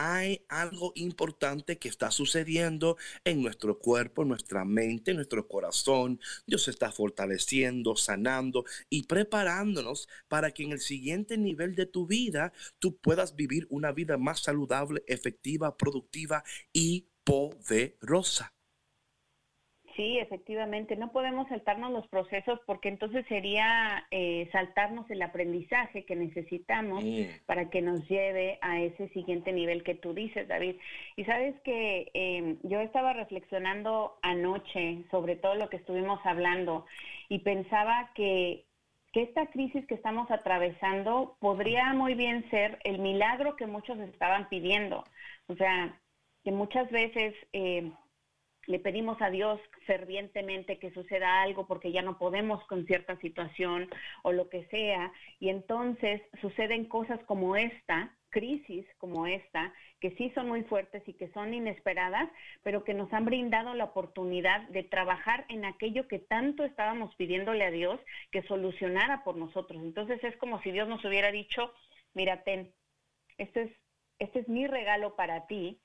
hay 0.03 0.47
algo 0.49 0.93
importante 0.95 1.79
que 1.79 1.91
está 1.91 2.11
sucediendo 2.11 2.97
en 3.25 3.43
nuestro 3.43 3.79
cuerpo, 3.79 4.23
en 4.23 4.29
nuestra 4.29 4.65
mente, 4.65 5.11
en 5.11 5.19
nuestro 5.19 5.47
corazón. 5.47 6.21
Dios 6.47 6.69
está 6.69 6.91
fortaleciendo, 6.91 7.97
sanando 7.97 8.65
y 8.89 9.03
preparándonos 9.03 10.09
para 10.27 10.53
que 10.53 10.63
en 10.63 10.73
el 10.73 10.81
siguiente 10.81 11.37
nivel 11.37 11.75
de 11.75 11.85
tu 11.85 12.07
vida 12.07 12.55
tú 12.79 12.97
puedas 12.97 13.37
vivir 13.37 13.67
una 13.69 13.93
vida 13.93 14.17
más 14.17 14.41
saludable, 14.41 15.05
efectiva, 15.07 15.77
productiva 15.77 16.45
y 16.73 17.09
poderosa. 17.23 18.55
Sí, 20.01 20.17
efectivamente, 20.17 20.97
no 20.97 21.13
podemos 21.13 21.47
saltarnos 21.49 21.93
los 21.93 22.07
procesos 22.09 22.59
porque 22.65 22.89
entonces 22.89 23.23
sería 23.27 24.07
eh, 24.11 24.49
saltarnos 24.51 25.11
el 25.11 25.21
aprendizaje 25.21 26.07
que 26.07 26.17
necesitamos 26.17 27.05
para 27.45 27.69
que 27.69 27.83
nos 27.83 28.09
lleve 28.09 28.59
a 28.63 28.81
ese 28.81 29.11
siguiente 29.11 29.53
nivel 29.53 29.83
que 29.83 29.95
tú 29.95 30.15
dices, 30.15 30.49
David. 30.49 30.77
Y 31.17 31.25
sabes 31.27 31.55
que 31.65 32.11
em, 32.15 32.57
yo 32.63 32.81
estaba 32.81 33.13
reflexionando 33.13 34.17
anoche 34.23 35.05
sobre 35.11 35.37
todo 35.37 35.55
lo 35.57 35.69
que 35.69 35.77
estuvimos 35.77 36.19
hablando 36.25 36.87
y 37.29 37.41
pensaba 37.41 38.11
que, 38.15 38.65
que 39.13 39.21
esta 39.21 39.49
crisis 39.49 39.85
que 39.87 39.97
estamos 39.97 40.31
atravesando 40.31 41.37
podría 41.41 41.93
muy 41.93 42.15
bien 42.15 42.49
ser 42.49 42.79
el 42.85 43.01
milagro 43.01 43.55
que 43.55 43.67
muchos 43.67 43.99
estaban 43.99 44.49
pidiendo. 44.49 45.05
O 45.49 45.57
sea, 45.57 45.95
que 46.43 46.53
muchas 46.53 46.91
veces... 46.91 47.35
Eh, 47.53 47.93
le 48.71 48.79
pedimos 48.79 49.21
a 49.21 49.31
Dios 49.31 49.61
fervientemente 49.85 50.79
que 50.79 50.93
suceda 50.93 51.43
algo 51.43 51.67
porque 51.67 51.91
ya 51.91 52.03
no 52.03 52.19
podemos 52.19 52.65
con 52.67 52.87
cierta 52.87 53.19
situación 53.19 53.89
o 54.23 54.33
lo 54.33 54.49
que 54.49 54.65
sea, 54.67 55.13
y 55.41 55.49
entonces 55.49 56.23
suceden 56.41 56.85
cosas 56.85 57.21
como 57.27 57.57
esta, 57.57 58.17
crisis 58.31 58.87
como 58.99 59.27
esta, 59.27 59.75
que 59.99 60.13
sí 60.13 60.31
son 60.37 60.49
muy 60.49 60.63
fuertes 60.63 61.03
y 61.09 61.15
que 61.15 61.33
son 61.33 61.53
inesperadas, 61.53 62.31
pero 62.63 62.85
que 62.85 62.95
nos 62.95 63.13
han 63.13 63.25
brindado 63.25 63.75
la 63.75 63.85
oportunidad 63.85 64.69
de 64.69 64.85
trabajar 64.85 65.47
en 65.49 65.65
aquello 65.65 66.07
que 66.07 66.21
tanto 66.21 66.65
estábamos 66.65 67.13
pidiéndole 67.17 67.65
a 67.65 67.73
Dios 67.73 67.99
que 68.31 68.43
solucionara 68.45 69.25
por 69.25 69.37
nosotros. 69.37 69.83
Entonces 69.83 70.23
es 70.23 70.37
como 70.37 70.63
si 70.63 70.71
Dios 70.71 70.89
nos 70.89 71.05
hubiera 71.05 71.33
dicho, 71.33 71.75
mira, 72.15 72.45
ten, 72.45 72.73
este 73.37 73.63
es, 73.63 73.73
este 74.21 74.39
es 74.39 74.49
mi 74.49 74.69
regalo 74.69 75.17
para 75.17 75.49
ti, 75.49 75.81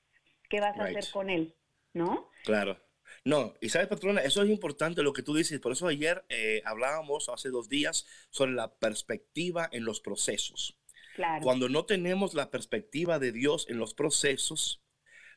¿qué 0.48 0.60
vas 0.60 0.78
a 0.78 0.84
hacer 0.84 1.04
con 1.12 1.30
él? 1.30 1.52
¿No? 1.96 2.30
Claro. 2.44 2.80
No, 3.24 3.54
y 3.60 3.70
sabes, 3.70 3.88
patrona, 3.88 4.20
eso 4.20 4.42
es 4.42 4.50
importante 4.50 5.02
lo 5.02 5.12
que 5.12 5.22
tú 5.22 5.34
dices. 5.34 5.58
Por 5.58 5.72
eso 5.72 5.88
ayer 5.88 6.24
eh, 6.28 6.62
hablábamos, 6.64 7.28
hace 7.28 7.48
dos 7.48 7.68
días, 7.68 8.06
sobre 8.30 8.52
la 8.52 8.72
perspectiva 8.76 9.68
en 9.72 9.84
los 9.84 10.00
procesos. 10.00 10.78
Claro. 11.16 11.42
Cuando 11.42 11.68
no 11.68 11.86
tenemos 11.86 12.34
la 12.34 12.50
perspectiva 12.50 13.18
de 13.18 13.32
Dios 13.32 13.66
en 13.68 13.78
los 13.78 13.94
procesos, 13.94 14.84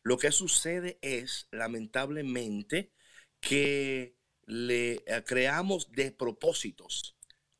lo 0.03 0.17
que 0.17 0.31
sucede 0.31 0.99
es, 1.01 1.47
lamentablemente, 1.51 2.91
que 3.39 4.15
le 4.45 5.03
eh, 5.05 5.23
creamos 5.25 5.91
de 5.91 6.11
propósitos 6.11 7.15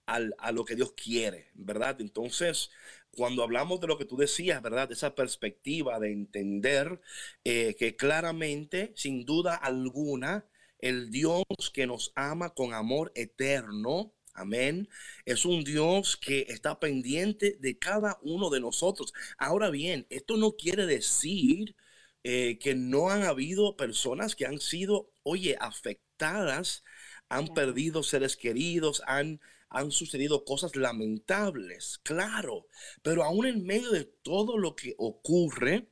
a 0.05 0.51
lo 0.51 0.65
que 0.65 0.75
Dios 0.75 0.93
quiere, 0.93 1.51
¿verdad? 1.53 2.01
Entonces, 2.01 2.71
cuando 3.15 3.43
hablamos 3.43 3.79
de 3.79 3.87
lo 3.87 3.97
que 3.97 4.05
tú 4.05 4.17
decías, 4.17 4.61
¿verdad? 4.61 4.91
Esa 4.91 5.15
perspectiva 5.15 5.99
de 5.99 6.11
entender 6.11 7.01
eh, 7.43 7.75
que 7.77 7.95
claramente, 7.95 8.93
sin 8.95 9.25
duda 9.25 9.55
alguna, 9.55 10.45
el 10.79 11.11
Dios 11.11 11.43
que 11.73 11.87
nos 11.87 12.11
ama 12.15 12.53
con 12.53 12.73
amor 12.73 13.11
eterno, 13.15 14.13
Amén. 14.39 14.87
Es 15.25 15.43
un 15.43 15.65
Dios 15.65 16.15
que 16.15 16.45
está 16.47 16.79
pendiente 16.79 17.57
de 17.59 17.77
cada 17.77 18.17
uno 18.21 18.49
de 18.49 18.61
nosotros. 18.61 19.13
Ahora 19.37 19.69
bien, 19.69 20.07
esto 20.09 20.37
no 20.37 20.53
quiere 20.53 20.85
decir 20.85 21.75
eh, 22.23 22.57
que 22.59 22.73
no 22.73 23.09
han 23.09 23.23
habido 23.23 23.75
personas 23.75 24.35
que 24.37 24.45
han 24.45 24.59
sido, 24.61 25.11
oye, 25.23 25.57
afectadas, 25.59 26.83
han 27.27 27.47
perdido 27.53 28.01
seres 28.01 28.37
queridos, 28.37 29.01
han 29.07 29.41
han 29.69 29.91
sucedido 29.91 30.45
cosas 30.45 30.75
lamentables, 30.75 31.99
claro, 32.03 32.67
pero 33.01 33.23
aún 33.23 33.45
en 33.45 33.65
medio 33.65 33.91
de 33.91 34.05
todo 34.05 34.57
lo 34.57 34.75
que 34.75 34.95
ocurre, 34.97 35.89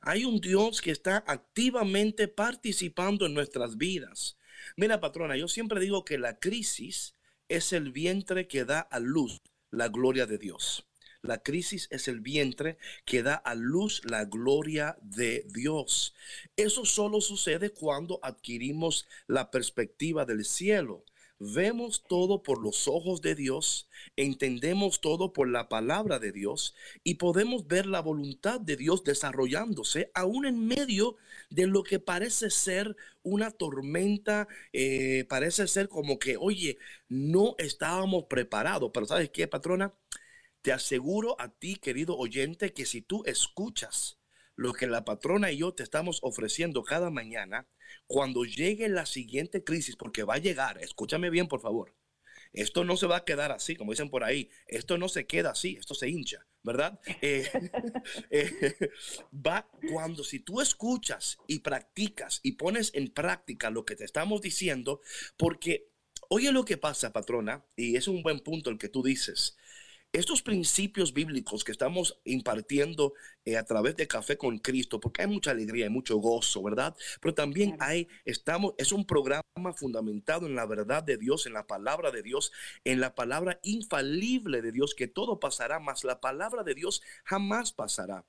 hay 0.00 0.24
un 0.24 0.40
Dios 0.40 0.80
que 0.80 0.90
está 0.90 1.22
activamente 1.26 2.26
participando 2.26 3.26
en 3.26 3.34
nuestras 3.34 3.76
vidas. 3.76 4.36
Mira, 4.76 5.00
patrona, 5.00 5.36
yo 5.36 5.48
siempre 5.48 5.80
digo 5.80 6.04
que 6.04 6.18
la 6.18 6.38
crisis 6.38 7.14
es 7.48 7.72
el 7.72 7.92
vientre 7.92 8.48
que 8.48 8.64
da 8.64 8.80
a 8.80 8.98
luz 8.98 9.40
la 9.70 9.88
gloria 9.88 10.26
de 10.26 10.38
Dios. 10.38 10.86
La 11.20 11.40
crisis 11.40 11.86
es 11.92 12.08
el 12.08 12.20
vientre 12.20 12.78
que 13.04 13.22
da 13.22 13.34
a 13.34 13.54
luz 13.54 14.02
la 14.04 14.24
gloria 14.24 14.96
de 15.02 15.46
Dios. 15.48 16.14
Eso 16.56 16.84
solo 16.84 17.20
sucede 17.20 17.70
cuando 17.70 18.18
adquirimos 18.24 19.06
la 19.28 19.52
perspectiva 19.52 20.24
del 20.24 20.44
cielo 20.44 21.04
vemos 21.42 22.04
todo 22.04 22.42
por 22.42 22.62
los 22.62 22.86
ojos 22.86 23.20
de 23.20 23.34
Dios, 23.34 23.88
entendemos 24.16 25.00
todo 25.00 25.32
por 25.32 25.48
la 25.48 25.68
palabra 25.68 26.18
de 26.18 26.32
Dios 26.32 26.74
y 27.02 27.14
podemos 27.14 27.66
ver 27.66 27.86
la 27.86 28.00
voluntad 28.00 28.60
de 28.60 28.76
Dios 28.76 29.02
desarrollándose 29.02 30.10
aún 30.14 30.46
en 30.46 30.66
medio 30.66 31.16
de 31.50 31.66
lo 31.66 31.82
que 31.82 31.98
parece 31.98 32.50
ser 32.50 32.96
una 33.22 33.50
tormenta, 33.50 34.46
eh, 34.72 35.24
parece 35.28 35.66
ser 35.66 35.88
como 35.88 36.18
que, 36.18 36.36
oye, 36.36 36.78
no 37.08 37.56
estábamos 37.58 38.24
preparados, 38.28 38.90
pero 38.94 39.06
¿sabes 39.06 39.30
qué, 39.30 39.48
patrona? 39.48 39.94
Te 40.62 40.72
aseguro 40.72 41.36
a 41.40 41.48
ti, 41.48 41.76
querido 41.76 42.16
oyente, 42.16 42.72
que 42.72 42.86
si 42.86 43.02
tú 43.02 43.22
escuchas 43.26 44.21
lo 44.62 44.72
que 44.72 44.86
la 44.86 45.04
patrona 45.04 45.50
y 45.50 45.58
yo 45.58 45.74
te 45.74 45.82
estamos 45.82 46.20
ofreciendo 46.22 46.84
cada 46.84 47.10
mañana, 47.10 47.66
cuando 48.06 48.44
llegue 48.44 48.88
la 48.88 49.06
siguiente 49.06 49.64
crisis, 49.64 49.96
porque 49.96 50.22
va 50.22 50.34
a 50.34 50.38
llegar, 50.38 50.78
escúchame 50.82 51.30
bien 51.30 51.48
por 51.48 51.60
favor, 51.60 51.94
esto 52.52 52.84
no 52.84 52.96
se 52.96 53.06
va 53.06 53.16
a 53.16 53.24
quedar 53.24 53.50
así, 53.50 53.76
como 53.76 53.92
dicen 53.92 54.10
por 54.10 54.24
ahí, 54.24 54.50
esto 54.66 54.98
no 54.98 55.08
se 55.08 55.26
queda 55.26 55.50
así, 55.50 55.76
esto 55.78 55.94
se 55.94 56.08
hincha, 56.08 56.46
¿verdad? 56.62 57.00
Eh, 57.22 57.50
eh, 58.30 58.90
va 59.32 59.68
cuando 59.90 60.22
si 60.22 60.40
tú 60.40 60.60
escuchas 60.60 61.38
y 61.46 61.60
practicas 61.60 62.40
y 62.42 62.52
pones 62.52 62.90
en 62.94 63.12
práctica 63.12 63.70
lo 63.70 63.84
que 63.84 63.96
te 63.96 64.04
estamos 64.04 64.42
diciendo, 64.42 65.00
porque 65.36 65.90
oye 66.28 66.52
lo 66.52 66.64
que 66.64 66.76
pasa, 66.76 67.12
patrona, 67.12 67.64
y 67.76 67.96
es 67.96 68.06
un 68.06 68.22
buen 68.22 68.40
punto 68.40 68.70
el 68.70 68.78
que 68.78 68.88
tú 68.88 69.02
dices, 69.02 69.56
estos 70.12 70.42
principios 70.42 71.14
bíblicos 71.14 71.64
que 71.64 71.72
estamos 71.72 72.20
impartiendo 72.24 73.14
eh, 73.44 73.56
a 73.56 73.64
través 73.64 73.96
de 73.96 74.06
Café 74.06 74.36
con 74.36 74.58
Cristo, 74.58 75.00
porque 75.00 75.22
hay 75.22 75.28
mucha 75.28 75.52
alegría 75.52 75.86
y 75.86 75.90
mucho 75.90 76.18
gozo, 76.18 76.62
¿verdad? 76.62 76.94
Pero 77.20 77.34
también 77.34 77.76
hay, 77.80 78.08
estamos, 78.24 78.74
es 78.76 78.92
un 78.92 79.06
programa 79.06 79.42
fundamentado 79.74 80.46
en 80.46 80.54
la 80.54 80.66
verdad 80.66 81.02
de 81.02 81.16
Dios, 81.16 81.46
en 81.46 81.54
la 81.54 81.66
palabra 81.66 82.10
de 82.10 82.22
Dios, 82.22 82.52
en 82.84 83.00
la 83.00 83.14
palabra 83.14 83.58
infalible 83.62 84.60
de 84.62 84.72
Dios, 84.72 84.94
que 84.94 85.08
todo 85.08 85.40
pasará, 85.40 85.80
más 85.80 86.04
la 86.04 86.20
palabra 86.20 86.62
de 86.62 86.74
Dios 86.74 87.02
jamás 87.24 87.72
pasará. 87.72 88.24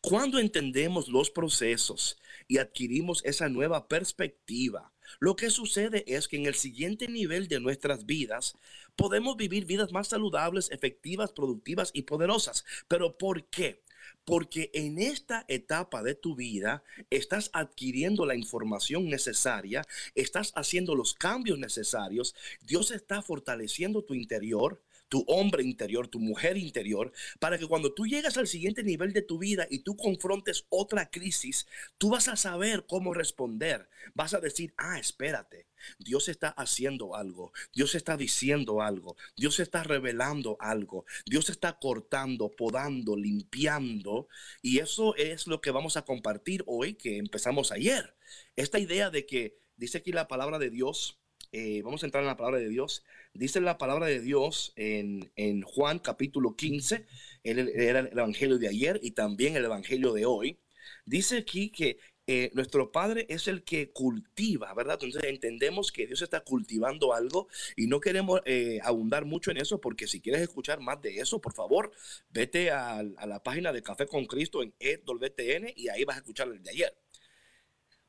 Cuando 0.00 0.38
entendemos 0.38 1.08
los 1.08 1.30
procesos 1.30 2.18
y 2.48 2.58
adquirimos 2.58 3.24
esa 3.24 3.48
nueva 3.48 3.88
perspectiva, 3.88 4.92
lo 5.18 5.36
que 5.36 5.50
sucede 5.50 6.04
es 6.06 6.28
que 6.28 6.36
en 6.36 6.46
el 6.46 6.54
siguiente 6.54 7.08
nivel 7.08 7.48
de 7.48 7.60
nuestras 7.60 8.06
vidas 8.06 8.54
podemos 8.96 9.36
vivir 9.36 9.64
vidas 9.64 9.92
más 9.92 10.08
saludables, 10.08 10.70
efectivas, 10.70 11.32
productivas 11.32 11.90
y 11.92 12.02
poderosas. 12.02 12.64
¿Pero 12.88 13.16
por 13.16 13.44
qué? 13.44 13.82
Porque 14.24 14.70
en 14.74 14.98
esta 14.98 15.44
etapa 15.48 16.02
de 16.02 16.14
tu 16.14 16.34
vida 16.34 16.82
estás 17.10 17.50
adquiriendo 17.52 18.26
la 18.26 18.34
información 18.34 19.08
necesaria, 19.08 19.86
estás 20.14 20.52
haciendo 20.56 20.94
los 20.94 21.14
cambios 21.14 21.58
necesarios, 21.58 22.34
Dios 22.62 22.90
está 22.90 23.22
fortaleciendo 23.22 24.02
tu 24.02 24.14
interior, 24.14 24.82
tu 25.08 25.24
hombre 25.28 25.62
interior, 25.62 26.08
tu 26.08 26.20
mujer 26.20 26.56
interior, 26.56 27.12
para 27.38 27.58
que 27.58 27.66
cuando 27.66 27.92
tú 27.94 28.06
llegas 28.06 28.36
al 28.36 28.46
siguiente 28.46 28.82
nivel 28.82 29.12
de 29.12 29.22
tu 29.22 29.38
vida 29.38 29.66
y 29.70 29.80
tú 29.80 29.96
confrontes 29.96 30.66
otra 30.68 31.10
crisis, 31.10 31.66
tú 31.98 32.10
vas 32.10 32.28
a 32.28 32.36
saber 32.36 32.86
cómo 32.86 33.14
responder. 33.14 33.88
Vas 34.14 34.34
a 34.34 34.40
decir, 34.40 34.74
ah, 34.76 34.98
espérate, 34.98 35.66
Dios 35.98 36.28
está 36.28 36.48
haciendo 36.48 37.14
algo, 37.14 37.52
Dios 37.72 37.94
está 37.94 38.16
diciendo 38.16 38.82
algo, 38.82 39.16
Dios 39.36 39.60
está 39.60 39.82
revelando 39.82 40.56
algo, 40.60 41.04
Dios 41.24 41.50
está 41.50 41.78
cortando, 41.78 42.54
podando, 42.54 43.16
limpiando. 43.16 44.28
Y 44.62 44.78
eso 44.78 45.14
es 45.16 45.46
lo 45.46 45.60
que 45.60 45.70
vamos 45.70 45.96
a 45.96 46.02
compartir 46.02 46.62
hoy, 46.66 46.94
que 46.94 47.18
empezamos 47.18 47.72
ayer. 47.72 48.16
Esta 48.56 48.78
idea 48.78 49.10
de 49.10 49.26
que 49.26 49.58
dice 49.76 49.98
aquí 49.98 50.12
la 50.12 50.28
palabra 50.28 50.58
de 50.58 50.70
Dios, 50.70 51.18
eh, 51.52 51.82
vamos 51.82 52.02
a 52.02 52.06
entrar 52.06 52.22
en 52.22 52.28
la 52.28 52.36
palabra 52.36 52.58
de 52.58 52.68
Dios. 52.68 53.04
Dice 53.34 53.60
la 53.60 53.78
palabra 53.78 54.06
de 54.06 54.20
Dios 54.20 54.72
en, 54.76 55.62
Juan 55.62 55.98
capítulo 55.98 56.56
15, 56.56 57.06
era 57.42 58.00
el 58.00 58.08
evangelio 58.08 58.58
de 58.58 58.68
ayer 58.68 59.00
y 59.02 59.12
también 59.12 59.56
el 59.56 59.64
evangelio 59.64 60.12
de 60.12 60.26
hoy. 60.26 60.58
Dice 61.04 61.38
aquí 61.38 61.70
que 61.70 61.98
eh, 62.28 62.50
nuestro 62.54 62.90
Padre 62.90 63.24
es 63.28 63.46
el 63.46 63.62
que 63.62 63.92
cultiva, 63.92 64.74
¿verdad? 64.74 64.98
Entonces 65.00 65.22
entendemos 65.30 65.92
que 65.92 66.06
Dios 66.08 66.22
está 66.22 66.40
cultivando 66.40 67.14
algo 67.14 67.46
y 67.76 67.86
no 67.86 68.00
queremos 68.00 68.40
eh, 68.46 68.80
abundar 68.82 69.24
mucho 69.24 69.52
en 69.52 69.58
eso 69.58 69.80
porque 69.80 70.08
si 70.08 70.20
quieres 70.20 70.42
escuchar 70.42 70.80
más 70.80 71.00
de 71.00 71.18
eso, 71.18 71.40
por 71.40 71.52
favor, 71.54 71.92
vete 72.30 72.72
a, 72.72 72.98
a 72.98 73.26
la 73.26 73.42
página 73.44 73.72
de 73.72 73.82
Café 73.82 74.06
con 74.06 74.26
Cristo 74.26 74.62
en 74.62 74.74
EWTN 74.80 75.72
y 75.76 75.88
ahí 75.88 76.04
vas 76.04 76.16
a 76.16 76.20
escuchar 76.20 76.48
el 76.48 76.62
de 76.62 76.70
ayer. 76.70 76.96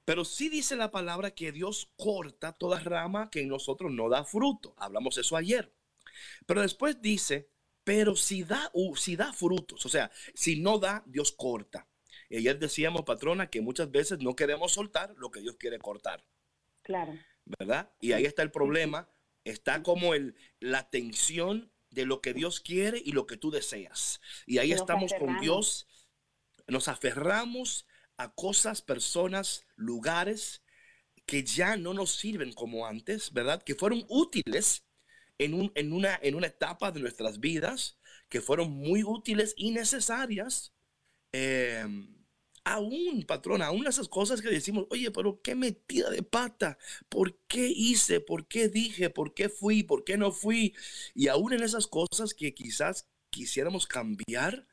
Pero 0.07 0.23
sí 0.23 0.47
dice 0.47 0.77
la 0.77 0.89
palabra 0.89 1.31
que 1.31 1.51
Dios 1.51 1.91
corta 1.97 2.53
toda 2.53 2.79
rama 2.79 3.29
que 3.29 3.41
en 3.41 3.49
nosotros 3.49 3.91
no 3.91 4.07
da 4.07 4.23
fruto. 4.23 4.73
Hablamos 4.77 5.17
eso 5.17 5.35
ayer. 5.35 5.73
Pero 6.45 6.61
después 6.61 7.01
dice, 7.01 7.49
pero 7.83 8.15
si 8.15 8.45
da, 8.45 8.71
si 8.95 9.17
da 9.17 9.33
frutos, 9.33 9.85
o 9.85 9.89
sea, 9.89 10.09
si 10.33 10.61
no 10.61 10.79
da, 10.79 11.03
Dios 11.07 11.33
corta. 11.33 11.89
Y 12.29 12.37
ayer 12.37 12.57
decíamos, 12.57 13.01
patrona, 13.01 13.49
que 13.49 13.59
muchas 13.59 13.91
veces 13.91 14.19
no 14.19 14.33
queremos 14.33 14.71
soltar 14.71 15.13
lo 15.17 15.29
que 15.29 15.41
Dios 15.41 15.57
quiere 15.57 15.77
cortar. 15.77 16.23
Claro. 16.83 17.19
¿Verdad? 17.43 17.91
Y 17.99 18.13
ahí 18.13 18.23
está 18.23 18.43
el 18.43 18.51
problema. 18.51 19.09
Está 19.43 19.83
como 19.83 20.13
el, 20.13 20.37
la 20.61 20.89
tensión 20.89 21.69
de 21.89 22.05
lo 22.05 22.21
que 22.21 22.33
Dios 22.33 22.61
quiere 22.61 23.01
y 23.03 23.11
lo 23.11 23.27
que 23.27 23.35
tú 23.35 23.51
deseas. 23.51 24.21
Y 24.45 24.59
ahí 24.59 24.71
estamos 24.71 25.11
con 25.19 25.41
Dios. 25.41 25.85
Nos 26.65 26.87
aferramos 26.87 27.86
a 28.17 28.33
cosas, 28.33 28.81
personas, 28.81 29.65
lugares 29.75 30.63
que 31.25 31.43
ya 31.43 31.75
no 31.77 31.93
nos 31.93 32.15
sirven 32.15 32.53
como 32.53 32.87
antes, 32.87 33.31
¿verdad? 33.33 33.61
Que 33.63 33.75
fueron 33.75 34.05
útiles 34.09 34.85
en, 35.37 35.53
un, 35.53 35.71
en, 35.75 35.93
una, 35.93 36.17
en 36.21 36.35
una 36.35 36.47
etapa 36.47 36.91
de 36.91 37.01
nuestras 37.01 37.39
vidas, 37.39 37.99
que 38.29 38.41
fueron 38.41 38.71
muy 38.71 39.03
útiles 39.03 39.53
y 39.57 39.71
necesarias. 39.71 40.73
Em, 41.31 42.15
aún, 42.63 43.23
patrón, 43.27 43.61
aún 43.61 43.87
esas 43.87 44.07
cosas 44.07 44.41
que 44.41 44.49
decimos, 44.49 44.87
oye, 44.89 45.11
pero 45.11 45.41
qué 45.41 45.55
metida 45.55 46.09
de 46.09 46.23
pata, 46.23 46.77
¿por 47.09 47.37
qué 47.47 47.67
hice? 47.67 48.19
¿Por 48.19 48.47
qué 48.47 48.69
dije? 48.69 49.09
¿Por 49.09 49.33
qué 49.33 49.49
fui? 49.49 49.83
¿Por 49.83 50.03
qué 50.03 50.17
no 50.17 50.31
fui? 50.31 50.75
Y 51.13 51.27
aún 51.27 51.53
en 51.53 51.63
esas 51.63 51.87
cosas 51.87 52.33
que 52.33 52.53
quizás 52.53 53.07
quisiéramos 53.29 53.87
cambiar, 53.87 54.67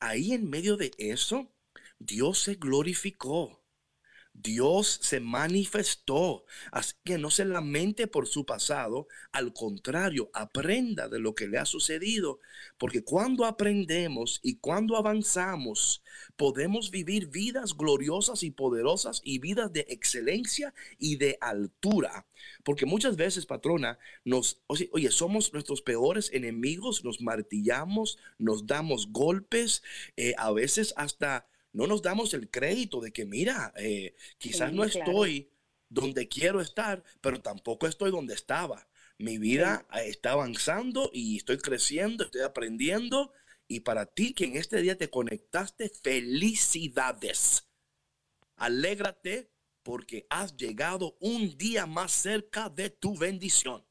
ahí 0.00 0.32
en 0.32 0.48
medio 0.50 0.76
de 0.76 0.92
eso, 0.98 1.53
Dios 2.04 2.38
se 2.40 2.56
glorificó. 2.56 3.64
Dios 4.34 4.98
se 5.00 5.20
manifestó. 5.20 6.44
Así 6.72 6.94
que 7.04 7.18
no 7.18 7.30
se 7.30 7.44
lamente 7.44 8.08
por 8.08 8.26
su 8.26 8.44
pasado, 8.44 9.06
al 9.32 9.52
contrario, 9.52 10.28
aprenda 10.34 11.08
de 11.08 11.20
lo 11.20 11.34
que 11.34 11.46
le 11.46 11.56
ha 11.56 11.64
sucedido, 11.64 12.40
porque 12.76 13.04
cuando 13.04 13.44
aprendemos 13.44 14.40
y 14.42 14.56
cuando 14.56 14.96
avanzamos, 14.96 16.02
podemos 16.36 16.90
vivir 16.90 17.28
vidas 17.28 17.76
gloriosas 17.76 18.42
y 18.42 18.50
poderosas 18.50 19.20
y 19.24 19.38
vidas 19.38 19.72
de 19.72 19.86
excelencia 19.88 20.74
y 20.98 21.16
de 21.16 21.38
altura. 21.40 22.26
Porque 22.64 22.86
muchas 22.86 23.16
veces, 23.16 23.46
patrona, 23.46 23.98
nos, 24.24 24.60
oye, 24.66 25.10
somos 25.12 25.52
nuestros 25.52 25.80
peores 25.80 26.30
enemigos, 26.32 27.04
nos 27.04 27.20
martillamos, 27.20 28.18
nos 28.38 28.66
damos 28.66 29.12
golpes, 29.12 29.82
eh, 30.16 30.34
a 30.36 30.50
veces 30.50 30.92
hasta 30.96 31.46
no 31.74 31.88
nos 31.88 32.02
damos 32.02 32.32
el 32.34 32.48
crédito 32.50 33.00
de 33.00 33.12
que, 33.12 33.26
mira, 33.26 33.74
eh, 33.76 34.14
quizás 34.38 34.72
no 34.72 34.84
estoy 34.84 35.50
donde 35.88 36.28
quiero 36.28 36.60
estar, 36.60 37.02
pero 37.20 37.42
tampoco 37.42 37.88
estoy 37.88 38.12
donde 38.12 38.34
estaba. 38.34 38.88
Mi 39.18 39.38
vida 39.38 39.86
eh, 39.92 40.08
está 40.08 40.32
avanzando 40.32 41.10
y 41.12 41.36
estoy 41.36 41.58
creciendo, 41.58 42.24
estoy 42.24 42.42
aprendiendo. 42.42 43.32
Y 43.66 43.80
para 43.80 44.06
ti 44.06 44.34
que 44.34 44.44
en 44.44 44.56
este 44.56 44.80
día 44.82 44.96
te 44.96 45.10
conectaste, 45.10 45.88
felicidades. 45.88 47.68
Alégrate 48.56 49.50
porque 49.82 50.26
has 50.30 50.56
llegado 50.56 51.16
un 51.18 51.58
día 51.58 51.86
más 51.86 52.12
cerca 52.12 52.68
de 52.68 52.90
tu 52.90 53.18
bendición. 53.18 53.84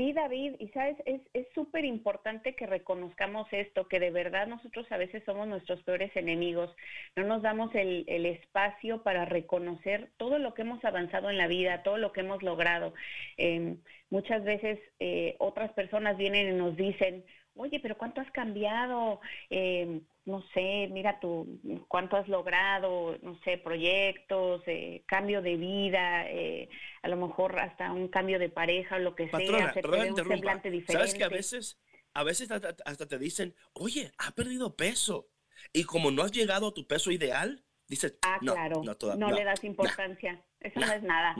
Sí, 0.00 0.14
David, 0.14 0.54
y 0.58 0.68
sabes, 0.68 0.96
es 1.04 1.46
súper 1.54 1.84
importante 1.84 2.54
que 2.54 2.66
reconozcamos 2.66 3.46
esto, 3.50 3.86
que 3.86 4.00
de 4.00 4.10
verdad 4.10 4.46
nosotros 4.46 4.90
a 4.90 4.96
veces 4.96 5.22
somos 5.26 5.46
nuestros 5.46 5.82
peores 5.82 6.10
enemigos, 6.16 6.74
no 7.16 7.24
nos 7.24 7.42
damos 7.42 7.74
el, 7.74 8.06
espacio 8.08 9.02
para 9.02 9.26
reconocer 9.26 10.08
todo 10.16 10.38
lo 10.38 10.54
que 10.54 10.62
hemos 10.62 10.82
avanzado 10.86 11.28
en 11.28 11.36
la 11.36 11.48
vida, 11.48 11.82
todo 11.82 11.98
lo 11.98 12.12
que 12.12 12.20
hemos 12.20 12.42
logrado. 12.42 12.94
Em, 13.36 13.76
muchas 14.08 14.42
veces 14.42 14.78
eh, 15.00 15.36
otras 15.38 15.70
personas 15.74 16.16
vienen 16.16 16.48
y 16.48 16.56
nos 16.56 16.78
dicen, 16.78 17.22
oye, 17.54 17.80
pero 17.80 17.96
¿cuánto 17.96 18.20
has 18.20 18.30
cambiado? 18.30 19.20
Eh, 19.48 20.00
no 20.24 20.42
sé, 20.54 20.88
mira 20.90 21.18
tú, 21.20 21.60
cuánto 21.88 22.16
has 22.16 22.28
logrado, 22.28 23.16
no 23.22 23.38
sé, 23.40 23.58
proyectos, 23.58 24.62
eh, 24.66 25.02
cambio 25.06 25.42
de 25.42 25.56
vida, 25.56 26.28
eh, 26.28 26.68
a 27.02 27.08
lo 27.08 27.16
mejor 27.16 27.58
hasta 27.58 27.92
un 27.92 28.08
cambio 28.08 28.38
de 28.38 28.48
pareja 28.48 28.96
o 28.96 29.00
lo 29.00 29.14
que 29.14 29.28
sea, 29.30 29.72
se 29.72 29.86
un 29.86 30.16
semblante 30.16 30.70
diferente. 30.70 30.92
¿Sabes 30.92 31.14
que 31.14 31.24
a 31.24 31.28
veces, 31.28 31.78
a 32.14 32.22
veces 32.22 32.50
hasta, 32.50 33.06
te 33.06 33.18
dicen, 33.18 33.54
oye, 33.72 34.12
ha 34.18 34.32
perdido 34.32 34.76
peso? 34.76 35.28
Y 35.72 35.84
como 35.84 36.10
no 36.10 36.22
has 36.22 36.32
llegado 36.32 36.68
a 36.68 36.74
tu 36.74 36.86
peso 36.86 37.10
ideal, 37.10 37.64
dices, 37.86 38.16
ah, 38.22 38.38
no, 38.40 38.54
claro, 38.54 38.82
no, 38.84 39.16
no, 39.16 39.30
le 39.32 39.44
das 39.44 39.62
importancia, 39.64 40.42
eso 40.60 40.80
no 40.80 40.92
es 40.92 41.02
nada. 41.02 41.34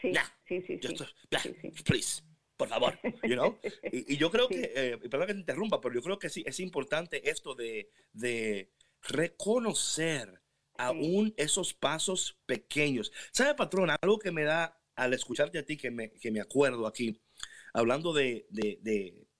Sí, 0.00 0.12
sí, 0.46 0.62
sí, 0.62 0.78
sí, 0.80 1.54
sí, 1.60 1.82
Please 1.84 2.27
por 2.58 2.68
favor, 2.68 2.98
you 3.22 3.34
know? 3.34 3.58
y, 3.92 4.14
y, 4.14 4.16
yo 4.18 4.30
creo 4.30 4.48
que, 4.48 4.72
eh, 4.74 4.98
perdón 5.08 5.28
que 5.28 5.34
te 5.34 5.40
interrumpa, 5.40 5.80
pero 5.80 5.94
yo 5.94 6.02
creo 6.02 6.18
que 6.18 6.28
sí, 6.28 6.42
es 6.44 6.60
importante 6.60 7.30
esto 7.30 7.54
de, 7.54 7.90
de 8.12 8.70
reconocer 9.00 10.42
aún 10.76 11.32
esos 11.36 11.72
pasos 11.72 12.38
pequeños. 12.46 13.12
¿Sabe, 13.32 13.54
patrón? 13.54 13.90
Algo 14.00 14.18
que 14.18 14.32
me 14.32 14.44
da 14.44 14.78
al 14.96 15.14
escucharte 15.14 15.58
a 15.58 15.64
ti, 15.64 15.76
que 15.76 15.90
me, 15.90 16.10
que 16.10 16.30
me 16.30 16.40
acuerdo 16.40 16.86
aquí, 16.86 17.22
hablando 17.72 18.12
de, 18.12 18.46
de, 18.50 18.78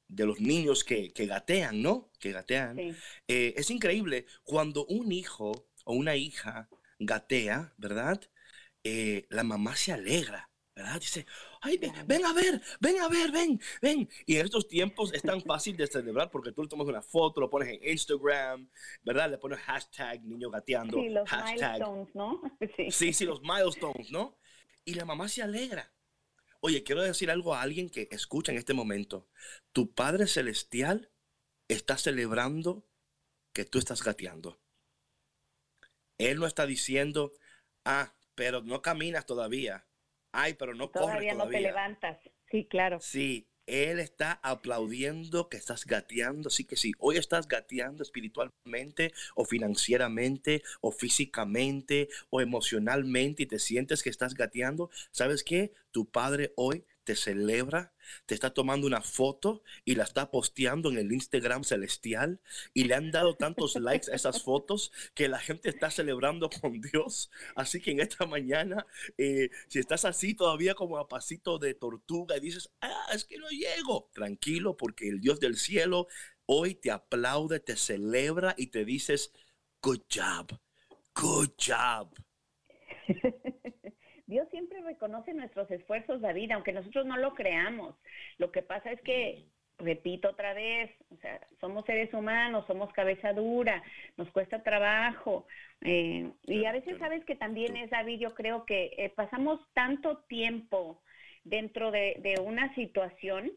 de, 0.09 0.27
los 0.27 0.41
niños 0.41 0.85
que, 0.85 1.13
que, 1.13 1.27
gatean, 1.27 1.83
¿no? 1.83 2.13
Que 2.21 2.33
gatean. 2.33 2.79
Eh, 2.79 3.55
es 3.57 3.71
increíble 3.71 4.27
cuando 4.45 4.87
un 4.87 5.11
hijo 5.13 5.69
o 5.85 5.95
una 5.95 6.17
hija 6.17 6.69
gatea, 7.01 7.75
¿verdad? 7.77 8.21
Eh, 8.85 9.27
la 9.31 9.43
mamá 9.43 9.77
se 9.77 9.93
alegra, 9.93 10.48
¿verdad? 10.79 11.01
Dice, 11.01 11.27
Ay, 11.61 11.77
ven, 11.77 12.25
a 12.25 12.33
ver, 12.33 12.63
ven 12.81 13.01
a 13.01 13.09
ver, 13.09 13.33
ven, 13.33 13.61
ven. 13.83 14.09
Y 14.27 14.37
en 14.37 14.45
estos 14.45 14.69
tiempos 14.69 15.13
es 15.13 15.23
tan 15.23 15.43
fácil 15.43 15.77
de 15.77 15.89
celebrar 15.89 16.31
porque 16.31 16.53
tú 16.53 16.63
le 16.63 16.69
tomas 16.69 16.87
una 16.87 17.03
foto, 17.03 17.41
lo 17.41 17.51
pones 17.51 17.69
en 17.69 17.91
Instagram, 17.91 18.69
¿verdad? 19.03 19.29
Le 19.29 19.39
pones 19.39 19.59
hashtag 19.59 20.23
niño 20.23 20.51
gateando. 20.51 20.99
Sí, 21.01 21.09
los 21.09 21.29
milestones, 21.31 22.15
¿no? 22.15 22.41
Sí. 22.77 22.91
sí, 22.93 23.13
sí, 23.13 23.25
los 23.25 23.43
milestones, 23.43 24.13
¿no? 24.13 24.39
Y 24.85 24.95
la 24.95 25.05
mamá 25.05 25.29
se 25.29 25.43
alegra. 25.43 25.93
Oye, 26.61 26.85
quiero 26.85 27.03
decir 27.03 27.31
algo 27.31 27.55
a 27.55 27.63
alguien 27.63 27.91
que 27.91 28.09
escucha 28.13 28.53
en 28.53 28.59
este 28.59 28.73
momento. 28.73 29.29
Tu 29.73 29.93
Padre 29.93 30.29
Celestial 30.29 31.11
está 31.67 31.99
celebrando 31.99 32.87
que 33.53 33.65
tú 33.65 33.79
estás 33.79 34.05
gateando. 34.05 34.61
Él 36.19 36.39
no 36.39 36.47
está 36.47 36.67
diciendo, 36.67 37.33
ah, 37.85 38.15
pero 38.37 38.63
no 38.63 38.81
caminas 38.81 39.27
todavía. 39.27 39.89
Ay, 40.33 40.55
pero 40.55 40.75
no 40.75 40.89
todavía 40.89 41.35
no 41.35 41.49
te 41.49 41.61
levantas. 41.61 42.19
Sí, 42.51 42.67
claro. 42.67 42.99
Sí, 43.01 43.49
Él 43.67 43.99
está 43.99 44.41
aplaudiendo 44.43 45.49
que 45.49 45.57
estás 45.57 45.85
gateando. 45.85 46.49
Así 46.49 46.65
que 46.65 46.77
si 46.77 46.93
hoy 46.99 47.17
estás 47.17 47.49
gateando 47.49 48.03
espiritualmente 48.03 49.13
o 49.35 49.45
financieramente 49.45 50.63
o 50.81 50.91
físicamente 50.91 52.09
o 52.31 52.41
emocionalmente 52.41 53.43
y 53.43 53.47
te 53.47 53.59
sientes 53.59 54.03
que 54.03 54.11
estás 54.11 54.35
gateando, 54.35 54.91
¿sabes 55.11 55.45
qué? 55.45 55.73
Tu 55.91 56.09
Padre 56.09 56.53
hoy 56.57 56.85
te 57.09 57.17
celebra, 57.17 57.95
te 58.27 58.35
está 58.35 58.53
tomando 58.53 58.87
una 58.87 59.01
foto 59.01 59.63
y 59.87 59.95
la 59.95 60.05
está 60.05 60.31
posteando 60.31 60.91
en 60.91 60.99
el 60.99 61.11
Instagram 61.11 61.65
celestial 61.65 62.39
y 62.75 62.85
le 62.85 62.97
han 62.97 63.11
dado 63.11 63.35
tantos 63.35 63.77
likes 63.77 64.13
a 64.13 64.15
esas 64.15 64.43
fotos 64.43 64.93
que 65.15 65.27
la 65.27 65.39
gente 65.39 65.71
está 65.71 65.91
celebrando 65.91 66.51
con 66.61 66.83
Dios. 66.83 67.31
Así 67.57 67.81
que 67.81 67.93
en 67.93 68.01
esta 68.01 68.27
mañana, 68.27 68.85
eh, 69.17 69.49
si 69.69 69.79
estás 69.79 70.05
así 70.05 70.35
todavía 70.35 70.75
como 70.75 70.99
a 70.99 71.09
pasito 71.09 71.59
de 71.59 71.73
tortuga 71.73 72.37
y 72.37 72.41
dices, 72.41 72.69
ah, 72.83 73.07
es 73.15 73.25
que 73.25 73.39
no 73.39 73.49
llego, 73.49 74.11
tranquilo 74.13 74.77
porque 74.77 75.09
el 75.09 75.23
Dios 75.23 75.41
del 75.41 75.57
cielo 75.57 76.09
hoy 76.45 76.75
te 76.75 76.91
aplaude, 76.91 77.59
te 77.59 77.77
celebra 77.77 78.55
y 78.59 78.67
te 78.67 78.85
dices, 78.85 79.33
good 79.81 80.03
job, 80.15 80.61
good 81.15 81.53
job. 81.59 82.13
Dios 84.29 84.47
siempre 84.51 84.83
reconoce 84.83 85.33
nuestros 85.33 85.71
esfuerzos, 85.71 86.21
David, 86.21 86.53
aunque 86.53 86.73
nosotros 86.73 87.07
no 87.07 87.17
lo 87.17 87.35
creamos. 87.35 87.95
Lo 88.37 88.53
que 88.53 88.61
pasa 88.61 88.93
es 88.93 89.01
que, 89.01 89.47
repito 89.79 90.29
otra 90.29 90.53
vez, 90.53 90.91
o 91.11 91.17
sea, 91.17 91.41
somos 91.61 91.87
seres 91.87 92.13
humanos, 92.13 92.67
somos 92.67 92.93
cabeza 92.93 93.33
dura, 93.33 93.83
nos 94.19 94.31
cuesta 94.31 94.63
trabajo. 94.63 95.47
Eh, 95.81 96.31
y 96.45 96.67
a 96.67 96.73
veces 96.73 96.99
sabes 96.99 97.25
que 97.25 97.37
también 97.37 97.75
es, 97.79 97.89
David, 97.89 98.21
yo 98.21 98.35
creo 98.35 98.67
que 98.67 98.93
eh, 98.99 99.11
pasamos 99.17 99.61
tanto 99.73 100.19
tiempo 100.29 101.01
dentro 101.45 101.91
de, 101.91 102.17
de 102.21 102.39
una 102.39 102.75
situación 102.75 103.51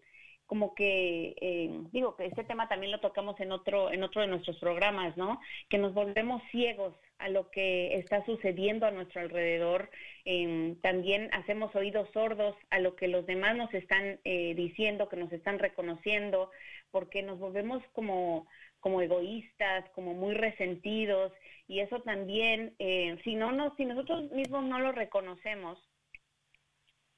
como 0.51 0.75
que 0.75 1.33
eh, 1.39 1.79
digo 1.93 2.17
que 2.17 2.25
este 2.25 2.43
tema 2.43 2.67
también 2.67 2.91
lo 2.91 2.99
tocamos 2.99 3.39
en 3.39 3.53
otro 3.53 3.89
en 3.89 4.03
otro 4.03 4.19
de 4.21 4.27
nuestros 4.27 4.57
programas 4.59 5.15
no 5.15 5.39
que 5.69 5.77
nos 5.77 5.93
volvemos 5.93 6.41
ciegos 6.51 6.93
a 7.21 7.29
lo 7.29 7.49
que 7.51 7.95
está 7.97 8.25
sucediendo 8.25 8.85
a 8.85 8.91
nuestro 8.91 9.21
alrededor. 9.21 9.89
Em, 10.25 10.75
también 10.81 11.29
hacemos 11.33 11.75
oídos 11.75 12.09
sordos 12.13 12.55
a 12.69 12.79
lo 12.79 12.95
que 12.95 13.07
los 13.07 13.25
demás 13.25 13.55
nos 13.55 13.73
están 13.73 14.19
eh, 14.23 14.53
diciendo 14.55 15.07
que 15.09 15.17
nos 15.17 15.31
están 15.31 15.59
reconociendo 15.59 16.51
porque 16.91 17.23
nos 17.23 17.39
volvemos 17.39 17.81
como 17.93 18.47
como 18.81 19.01
egoístas 19.01 19.87
como 19.91 20.13
muy 20.15 20.33
resentidos 20.33 21.31
y 21.67 21.79
eso 21.79 22.01
también 22.01 22.73
eh, 22.79 23.17
si 23.23 23.35
no, 23.35 23.51
no 23.51 23.75
si 23.75 23.85
nosotros 23.85 24.31
mismos 24.31 24.65
no 24.65 24.79
lo 24.79 24.91
reconocemos 24.91 25.77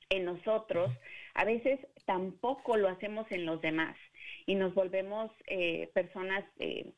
en 0.10 0.26
nosotros, 0.26 0.92
a 1.34 1.46
veces 1.46 1.80
tampoco 2.06 2.78
lo 2.78 2.90
hacemos 2.90 3.26
en 3.32 3.46
los 3.46 3.62
demás 3.62 3.98
y 4.46 4.56
nos 4.56 4.74
volvemos 4.74 5.32
eh, 5.48 5.90
personas, 5.94 6.44
eh, 6.60 6.92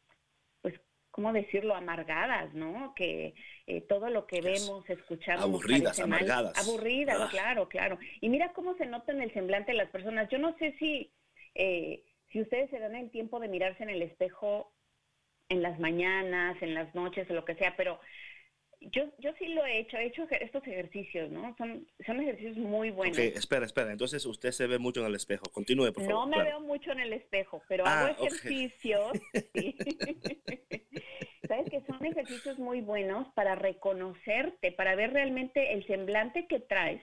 ¿cómo 1.15 1.31
decirlo?, 1.31 1.75
amargadas, 1.75 2.53
¿no? 2.53 2.93
Que 2.93 3.35
eh, 3.67 3.79
todo 3.79 4.09
lo 4.09 4.27
que 4.27 4.41
vemos, 4.41 4.83
escuchamos... 4.89 5.45
Aburridas, 5.45 5.97
amargadas. 6.01 6.57
Aburridas, 6.57 7.17
ah. 7.21 7.27
claro, 7.31 7.69
claro. 7.69 7.97
Y 8.19 8.27
mira 8.27 8.51
cómo 8.51 8.75
se 8.75 8.85
nota 8.85 9.13
en 9.13 9.21
el 9.21 9.33
semblante 9.33 9.71
de 9.71 9.77
las 9.77 9.89
personas. 9.91 10.27
Yo 10.29 10.39
no 10.39 10.57
sé 10.57 10.75
si, 10.77 11.13
si 11.53 12.41
ustedes 12.41 12.69
se 12.69 12.79
dan 12.79 12.95
el 12.95 13.11
tiempo 13.11 13.39
de 13.39 13.47
mirarse 13.47 13.83
en 13.83 13.91
el 13.91 14.01
espejo 14.01 14.73
en 15.47 15.61
las 15.61 15.79
mañanas, 15.79 16.61
en 16.61 16.73
las 16.73 16.93
noches 16.93 17.29
o 17.29 17.33
lo 17.33 17.45
que 17.45 17.55
sea, 17.55 17.77
pero 17.77 17.97
yo, 18.91 19.03
yo 19.19 19.31
sí 19.37 19.47
lo 19.49 19.65
he 19.65 19.79
hecho, 19.79 19.97
he 19.97 20.07
hecho 20.07 20.27
estos 20.29 20.65
ejercicios, 20.67 21.31
¿no? 21.31 21.55
Son, 21.57 21.87
son 22.05 22.21
ejercicios 22.21 22.57
muy 22.57 22.91
buenos. 22.91 23.17
Ok, 23.17 23.23
espera, 23.35 23.65
espera. 23.65 23.91
Entonces 23.91 24.25
usted 24.25 24.51
se 24.51 24.67
ve 24.67 24.79
mucho 24.79 25.01
en 25.01 25.07
el 25.07 25.15
espejo. 25.15 25.45
Continúe, 25.51 25.91
por 25.93 26.03
favor. 26.03 26.27
No 26.27 26.37
me 26.37 26.43
veo 26.43 26.59
mucho 26.59 26.91
en 26.91 26.99
el 26.99 27.13
espejo, 27.13 27.61
pero 27.67 27.83
Ah, 27.85 28.07
hago 28.07 28.25
ejercicios. 28.25 29.11
sí. 29.53 29.75
Sabes 31.47 31.69
que 31.69 31.81
son 31.81 32.03
ejercicios 32.03 32.57
muy 32.57 32.81
buenos 32.81 33.27
para 33.35 33.55
reconocerte, 33.55 34.71
para 34.71 34.95
ver 34.95 35.13
realmente 35.13 35.73
el 35.73 35.85
semblante 35.85 36.47
que 36.47 36.59
traes 36.59 37.01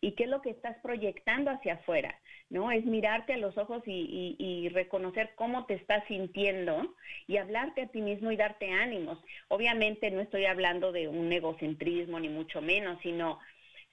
y 0.00 0.12
qué 0.12 0.24
es 0.24 0.30
lo 0.30 0.42
que 0.42 0.50
estás 0.50 0.76
proyectando 0.82 1.50
hacia 1.50 1.74
afuera, 1.74 2.18
¿no? 2.50 2.70
Es 2.70 2.84
mirarte 2.84 3.34
a 3.34 3.38
los 3.38 3.56
ojos 3.58 3.82
y, 3.86 4.68
reconocer 4.72 5.32
cómo 5.34 5.66
te 5.66 5.74
estás 5.74 6.04
sintiendo 6.06 6.94
y 7.26 7.38
hablarte 7.38 7.82
a 7.82 7.88
ti 7.88 8.00
mismo 8.00 8.30
y 8.30 8.36
darte 8.36 8.70
ánimos. 8.70 9.18
Obviamente 9.48 10.10
no 10.10 10.20
estoy 10.20 10.44
hablando 10.44 10.92
de 10.92 11.08
un 11.08 11.32
egocentrismo 11.32 12.20
ni 12.20 12.28
mucho 12.28 12.60
menos, 12.60 12.98
sino 13.02 13.38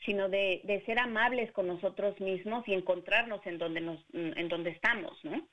sino 0.06 0.28
de, 0.28 0.62
de 0.66 0.84
ser 0.86 1.00
amables 1.00 1.52
con 1.54 1.68
nosotros 1.68 2.20
mismos 2.20 2.68
y 2.68 2.74
encontrarnos 2.74 3.46
en 3.48 3.58
donde 3.58 3.82
nos 3.82 4.00
en 4.14 4.48
donde 4.50 4.72
estamos, 4.72 5.18
¿no? 5.24 5.48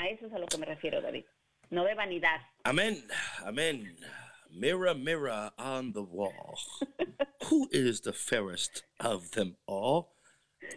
A 0.00 0.08
eso 0.08 0.26
es 0.26 0.32
a 0.32 0.38
lo 0.38 0.46
que 0.46 0.58
me 0.58 0.66
refiero, 0.66 1.02
David. 1.02 1.24
No 1.70 1.84
de 1.84 1.94
vanidad. 1.94 2.40
Amén, 2.64 3.04
amén. 3.44 3.96
Mirror, 4.50 4.94
mirror 4.94 5.50
on 5.58 5.92
the 5.92 6.02
wall. 6.02 6.58
Who 7.44 7.68
is 7.70 8.00
the 8.00 8.12
fairest 8.12 8.84
of 9.00 9.32
them 9.32 9.56
all? 9.66 10.14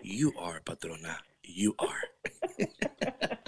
You 0.03 0.33
are, 0.37 0.61
patrona. 0.61 1.17
You 1.43 1.75
are. 1.79 2.11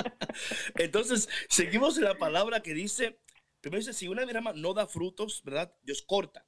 Entonces, 0.75 1.29
seguimos 1.49 1.97
en 1.97 2.05
la 2.05 2.17
palabra 2.17 2.61
que 2.61 2.73
dice, 2.73 3.19
primero 3.61 3.79
dice, 3.79 3.93
si 3.93 4.07
una 4.07 4.25
rama 4.25 4.53
no 4.53 4.73
da 4.73 4.87
frutos, 4.87 5.41
¿verdad? 5.43 5.75
Dios 5.83 6.01
corta. 6.01 6.45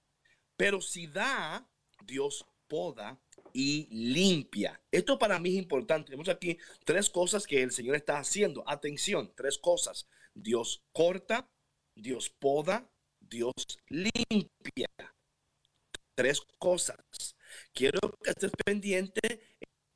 Pero 0.57 0.81
si 0.81 1.07
da, 1.07 1.67
Dios 2.05 2.45
poda 2.67 3.19
y 3.53 3.87
limpia. 3.91 4.81
Esto 4.91 5.19
para 5.19 5.39
mí 5.39 5.49
es 5.49 5.63
importante. 5.63 6.07
Tenemos 6.07 6.29
aquí 6.29 6.57
tres 6.83 7.09
cosas 7.09 7.45
que 7.45 7.61
el 7.61 7.71
Señor 7.71 7.95
está 7.95 8.17
haciendo. 8.17 8.63
Atención, 8.67 9.33
tres 9.35 9.57
cosas. 9.57 10.07
Dios 10.33 10.83
corta, 10.91 11.49
Dios 11.95 12.29
poda, 12.29 12.89
Dios 13.29 13.53
limpia. 13.87 14.87
Tres 16.15 16.41
cosas. 16.57 17.35
Quiero 17.73 17.99
que 18.23 18.31
estés 18.31 18.51
pendiente 18.65 19.41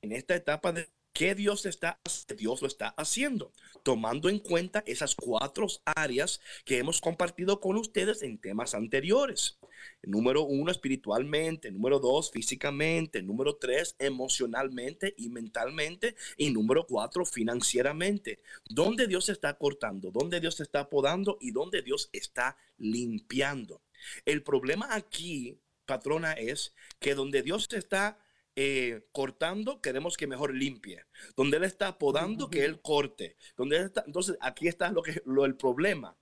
en 0.02 0.12
esta 0.12 0.36
etapa 0.36 0.72
de 0.72 0.90
qué 1.14 1.36
Dios 1.36 1.66
está, 1.66 2.00
Dios 2.38 2.62
lo 2.62 2.68
está 2.68 2.90
haciendo, 2.90 3.52
tomando 3.84 4.30
en 4.30 4.40
cuenta 4.40 4.84
esas 4.86 5.16
cuatro 5.16 5.68
áreas 5.86 6.40
que 6.66 6.78
hemos 6.78 7.02
compartido 7.02 7.60
con 7.60 7.78
ustedes 7.78 8.24
en 8.24 8.38
temas 8.38 8.74
anteriores. 8.74 9.60
Número 10.04 10.44
uno, 10.44 10.72
espiritualmente. 10.72 11.72
Número 11.72 12.00
dos, 12.00 12.32
físicamente. 12.32 13.22
Número 13.22 13.56
tres, 13.56 13.96
emocionalmente 14.00 15.14
y 15.18 15.30
mentalmente. 15.30 16.16
Y 16.38 16.52
número 16.52 16.86
cuatro, 16.86 17.26
financieramente. 17.26 18.40
¿Dónde 18.70 19.08
Dios 19.08 19.30
está 19.30 19.58
cortando? 19.58 20.12
¿Dónde 20.12 20.40
Dios 20.40 20.60
está 20.60 20.90
podando? 20.90 21.38
¿Y 21.42 21.52
dónde 21.52 21.82
Dios 21.82 22.10
está 22.14 22.58
limpiando? 22.78 23.82
El 24.26 24.44
problema 24.44 24.96
aquí, 24.96 25.60
patrona, 25.86 26.34
es 26.34 26.74
que 27.00 27.16
donde 27.16 27.42
Dios 27.42 27.68
está 27.72 28.20
eh, 28.62 29.08
cortando, 29.14 29.80
queremos 29.80 30.18
que 30.18 30.28
mejor 30.28 30.54
limpie. 30.54 31.06
Donde 31.38 31.56
Él 31.56 31.64
está 31.64 31.98
podando, 31.98 32.50
que 32.50 32.66
Él 32.66 32.82
corte. 32.82 33.38
Donde 33.56 33.78
él 33.78 33.84
está, 33.86 34.04
entonces, 34.06 34.38
aquí 34.42 34.68
está 34.68 34.92
lo 34.92 35.02
que, 35.02 35.22
lo, 35.24 35.46
el 35.46 35.56
problema 35.56 36.19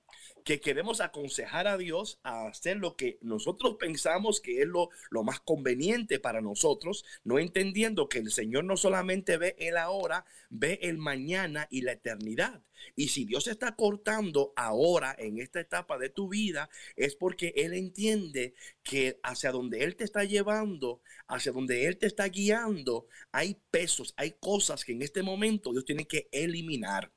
que 0.48 0.62
queremos 0.62 1.02
aconsejar 1.02 1.68
a 1.68 1.78
Dios 1.78 2.22
a 2.24 2.48
hacer 2.48 2.78
lo 2.78 2.96
que 2.96 3.18
nosotros 3.22 3.76
pensamos 3.78 4.40
que 4.40 4.62
es 4.62 4.66
lo, 4.66 4.88
lo, 5.10 5.26
más 5.26 5.42
conveniente 5.42 6.22
para 6.22 6.40
nosotros, 6.40 7.04
no 7.26 7.38
entendiendo 7.38 8.08
que 8.08 8.20
el 8.20 8.32
Señor 8.32 8.64
no 8.64 8.78
solamente 8.78 9.36
ve 9.36 9.58
el 9.60 9.76
ahora, 9.76 10.24
ve 10.50 10.80
el 10.84 11.00
mañana 11.00 11.68
y 11.70 11.82
la 11.82 11.92
eternidad. 11.92 12.64
Y 12.96 13.10
si 13.10 13.26
Dios 13.26 13.48
está 13.48 13.76
cortando 13.76 14.54
ahora 14.56 15.14
en 15.20 15.38
esta 15.38 15.60
etapa 15.60 15.98
de 15.98 16.10
tu 16.10 16.30
vida, 16.30 16.70
es 16.96 17.18
porque 17.18 17.52
Él 17.58 17.74
entiende 17.74 18.54
que 18.84 19.20
hacia 19.24 19.52
donde 19.52 19.84
Él 19.84 19.98
te 19.98 20.06
está 20.06 20.24
llevando, 20.24 21.02
hacia 21.28 21.52
donde 21.52 21.88
Él 21.88 21.98
te 21.98 22.08
está 22.08 22.26
guiando, 22.30 23.08
hay 23.34 23.60
pesos, 23.70 24.14
hay 24.16 24.38
cosas 24.40 24.86
que 24.86 24.94
en 24.94 25.02
este 25.02 25.24
momento 25.24 25.74
Dios 25.74 25.84
tiene 25.84 26.08
que 26.08 26.30
eliminar. 26.32 27.12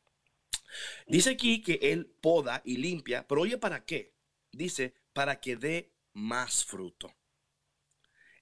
Dice 1.06 1.30
aquí 1.30 1.62
que 1.62 1.78
él 1.83 2.06
poda 2.20 2.62
y 2.64 2.76
limpia, 2.76 3.26
pero 3.26 3.42
oye, 3.42 3.59
¿para 3.59 3.85
qué? 3.85 4.14
Dice, 4.52 4.94
para 5.12 5.40
que 5.40 5.56
dé 5.56 5.92
más 6.12 6.64
fruto. 6.64 7.14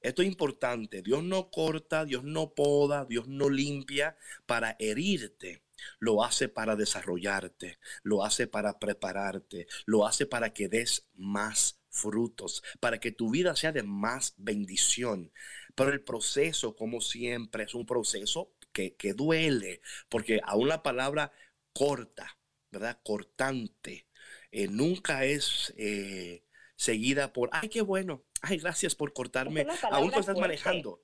Esto 0.00 0.22
es 0.22 0.28
importante. 0.28 1.02
Dios 1.02 1.24
no 1.24 1.50
corta, 1.50 2.04
Dios 2.04 2.24
no 2.24 2.54
poda, 2.54 3.04
Dios 3.04 3.26
no 3.28 3.48
limpia 3.50 4.16
para 4.46 4.76
herirte. 4.78 5.62
Lo 5.98 6.24
hace 6.24 6.48
para 6.48 6.76
desarrollarte, 6.76 7.78
lo 8.02 8.24
hace 8.24 8.46
para 8.48 8.78
prepararte, 8.78 9.68
lo 9.86 10.06
hace 10.06 10.26
para 10.26 10.52
que 10.52 10.68
des 10.68 11.06
más 11.14 11.80
frutos, 11.90 12.62
para 12.80 12.98
que 12.98 13.12
tu 13.12 13.30
vida 13.30 13.54
sea 13.54 13.72
de 13.72 13.84
más 13.84 14.34
bendición. 14.38 15.32
Pero 15.74 15.92
el 15.92 16.02
proceso, 16.02 16.74
como 16.74 17.00
siempre, 17.00 17.64
es 17.64 17.74
un 17.74 17.86
proceso 17.86 18.52
que, 18.72 18.96
que 18.96 19.14
duele, 19.14 19.80
porque 20.08 20.40
aún 20.44 20.68
la 20.68 20.82
palabra 20.82 21.32
corta, 21.78 22.38
¿verdad? 22.70 23.00
Cortante. 23.04 24.06
Eh, 24.50 24.68
nunca 24.68 25.24
es 25.24 25.74
eh, 25.76 26.44
seguida 26.76 27.32
por, 27.32 27.50
ay, 27.52 27.68
qué 27.68 27.82
bueno, 27.82 28.24
ay, 28.42 28.58
gracias 28.58 28.94
por 28.94 29.12
cortarme. 29.12 29.66
Aún 29.90 30.10
tú 30.10 30.20
estás 30.20 30.36
fuerte. 30.36 30.40
manejando. 30.40 31.02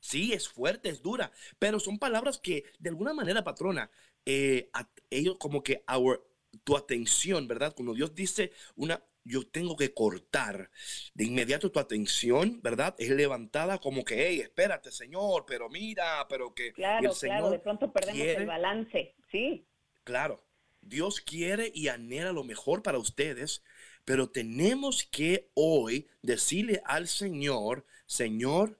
Sí, 0.00 0.32
es 0.34 0.48
fuerte, 0.48 0.90
es 0.90 1.00
dura, 1.02 1.32
pero 1.58 1.80
son 1.80 1.98
palabras 1.98 2.38
que 2.38 2.64
de 2.78 2.90
alguna 2.90 3.14
manera, 3.14 3.42
patrona, 3.42 3.90
eh, 4.26 4.68
a- 4.74 4.88
ellos 5.10 5.36
como 5.38 5.62
que 5.62 5.82
our, 5.88 6.22
tu 6.62 6.76
atención, 6.76 7.48
¿verdad? 7.48 7.74
Cuando 7.74 7.94
Dios 7.94 8.14
dice 8.14 8.52
una, 8.76 9.02
yo 9.24 9.48
tengo 9.48 9.76
que 9.76 9.94
cortar, 9.94 10.70
de 11.14 11.24
inmediato 11.24 11.70
tu 11.72 11.78
atención, 11.80 12.60
¿verdad? 12.62 12.94
Es 12.98 13.08
levantada 13.10 13.78
como 13.78 14.04
que, 14.04 14.26
hey, 14.28 14.40
espérate, 14.40 14.90
Señor, 14.92 15.44
pero 15.46 15.70
mira, 15.70 16.26
pero 16.28 16.54
que... 16.54 16.72
Claro, 16.74 17.10
el 17.10 17.16
claro, 17.18 17.50
de 17.50 17.58
pronto 17.60 17.90
perdemos 17.92 18.20
quiere- 18.20 18.42
el 18.42 18.46
balance, 18.46 19.14
sí. 19.32 19.66
Claro, 20.04 20.44
Dios 20.82 21.20
quiere 21.20 21.72
y 21.74 21.88
anhela 21.88 22.32
lo 22.32 22.44
mejor 22.44 22.82
para 22.82 22.98
ustedes, 22.98 23.62
pero 24.04 24.28
tenemos 24.28 25.08
que 25.10 25.50
hoy 25.54 26.08
decirle 26.22 26.82
al 26.84 27.08
Señor, 27.08 27.86
Señor, 28.06 28.78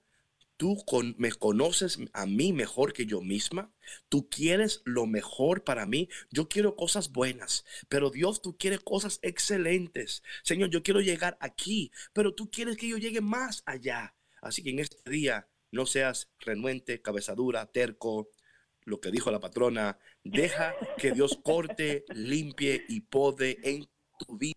tú 0.59 0.77
me 1.17 1.33
conoces 1.33 1.99
a 2.13 2.27
mí 2.27 2.53
mejor 2.53 2.93
que 2.93 3.07
yo 3.07 3.23
misma, 3.23 3.73
tú 4.11 4.29
quieres 4.29 4.83
lo 4.85 5.07
mejor 5.07 5.65
para 5.65 5.87
mí, 5.87 6.11
yo 6.31 6.49
quiero 6.49 6.77
cosas 6.77 7.11
buenas, 7.11 7.65
pero 7.89 8.11
Dios, 8.11 8.43
tú 8.43 8.57
quieres 8.59 8.81
cosas 8.81 9.19
excelentes. 9.23 10.23
Señor, 10.43 10.69
yo 10.69 10.83
quiero 10.83 11.01
llegar 11.01 11.39
aquí, 11.41 11.91
pero 12.13 12.35
tú 12.35 12.51
quieres 12.51 12.77
que 12.77 12.89
yo 12.89 12.99
llegue 12.99 13.23
más 13.23 13.63
allá. 13.65 14.15
Así 14.43 14.63
que 14.63 14.71
en 14.71 14.81
este 14.81 15.11
día 15.11 15.49
no 15.71 15.87
seas 15.87 16.31
renuente, 16.39 17.01
cabezadura, 17.01 17.67
terco, 17.67 18.29
lo 18.85 19.01
que 19.01 19.11
dijo 19.11 19.31
la 19.31 19.41
patrona, 19.41 19.99
deja 20.23 20.75
que 20.99 21.13
Dios 21.13 21.41
corte, 21.43 22.05
limpie 22.15 22.85
y 22.89 23.01
pode 23.01 23.59
en 23.63 23.87
tu 24.19 24.39
vida. 24.39 24.55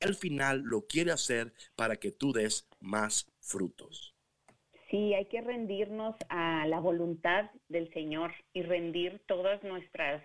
Al 0.00 0.14
final 0.14 0.62
lo 0.62 0.86
quiere 0.86 1.10
hacer 1.10 1.52
para 1.74 1.96
que 1.96 2.12
tú 2.12 2.32
des 2.32 2.68
más 2.80 3.30
frutos. 3.40 4.14
Sí, 4.90 5.12
hay 5.12 5.26
que 5.26 5.42
rendirnos 5.42 6.16
a 6.30 6.66
la 6.66 6.80
voluntad 6.80 7.50
del 7.68 7.92
Señor 7.92 8.32
y 8.54 8.62
rendir 8.62 9.20
todas 9.26 9.62
nuestras 9.62 10.24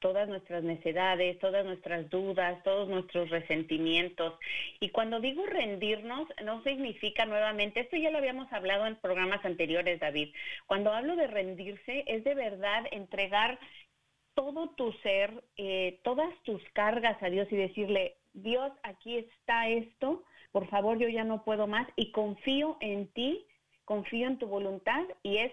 todas 0.00 0.28
nuestras 0.28 0.62
necedades, 0.62 1.38
todas 1.38 1.64
nuestras 1.64 2.08
dudas, 2.10 2.62
todos 2.62 2.88
nuestros 2.88 3.30
resentimientos. 3.30 4.34
Y 4.80 4.90
cuando 4.90 5.20
digo 5.20 5.44
rendirnos, 5.46 6.28
no 6.44 6.62
significa 6.62 7.26
nuevamente, 7.26 7.80
esto 7.80 7.96
ya 7.96 8.10
lo 8.10 8.18
habíamos 8.18 8.52
hablado 8.52 8.86
en 8.86 8.96
programas 8.96 9.44
anteriores, 9.44 10.00
David. 10.00 10.34
Cuando 10.66 10.92
hablo 10.92 11.16
de 11.16 11.26
rendirse, 11.26 12.04
es 12.06 12.24
de 12.24 12.34
verdad 12.34 12.84
entregar 12.90 13.58
todo 14.34 14.70
tu 14.70 14.92
ser, 15.02 15.42
eh, 15.56 15.98
todas 16.04 16.32
tus 16.44 16.62
cargas 16.72 17.20
a 17.22 17.28
Dios 17.28 17.48
y 17.50 17.56
decirle, 17.56 18.16
Dios, 18.34 18.70
aquí 18.84 19.16
está 19.16 19.68
esto, 19.68 20.22
por 20.52 20.68
favor, 20.68 20.98
yo 20.98 21.08
ya 21.08 21.24
no 21.24 21.44
puedo 21.44 21.66
más 21.66 21.88
y 21.96 22.12
confío 22.12 22.76
en 22.80 23.08
ti, 23.08 23.46
confío 23.84 24.28
en 24.28 24.38
tu 24.38 24.46
voluntad 24.46 25.02
y 25.22 25.38
es 25.38 25.52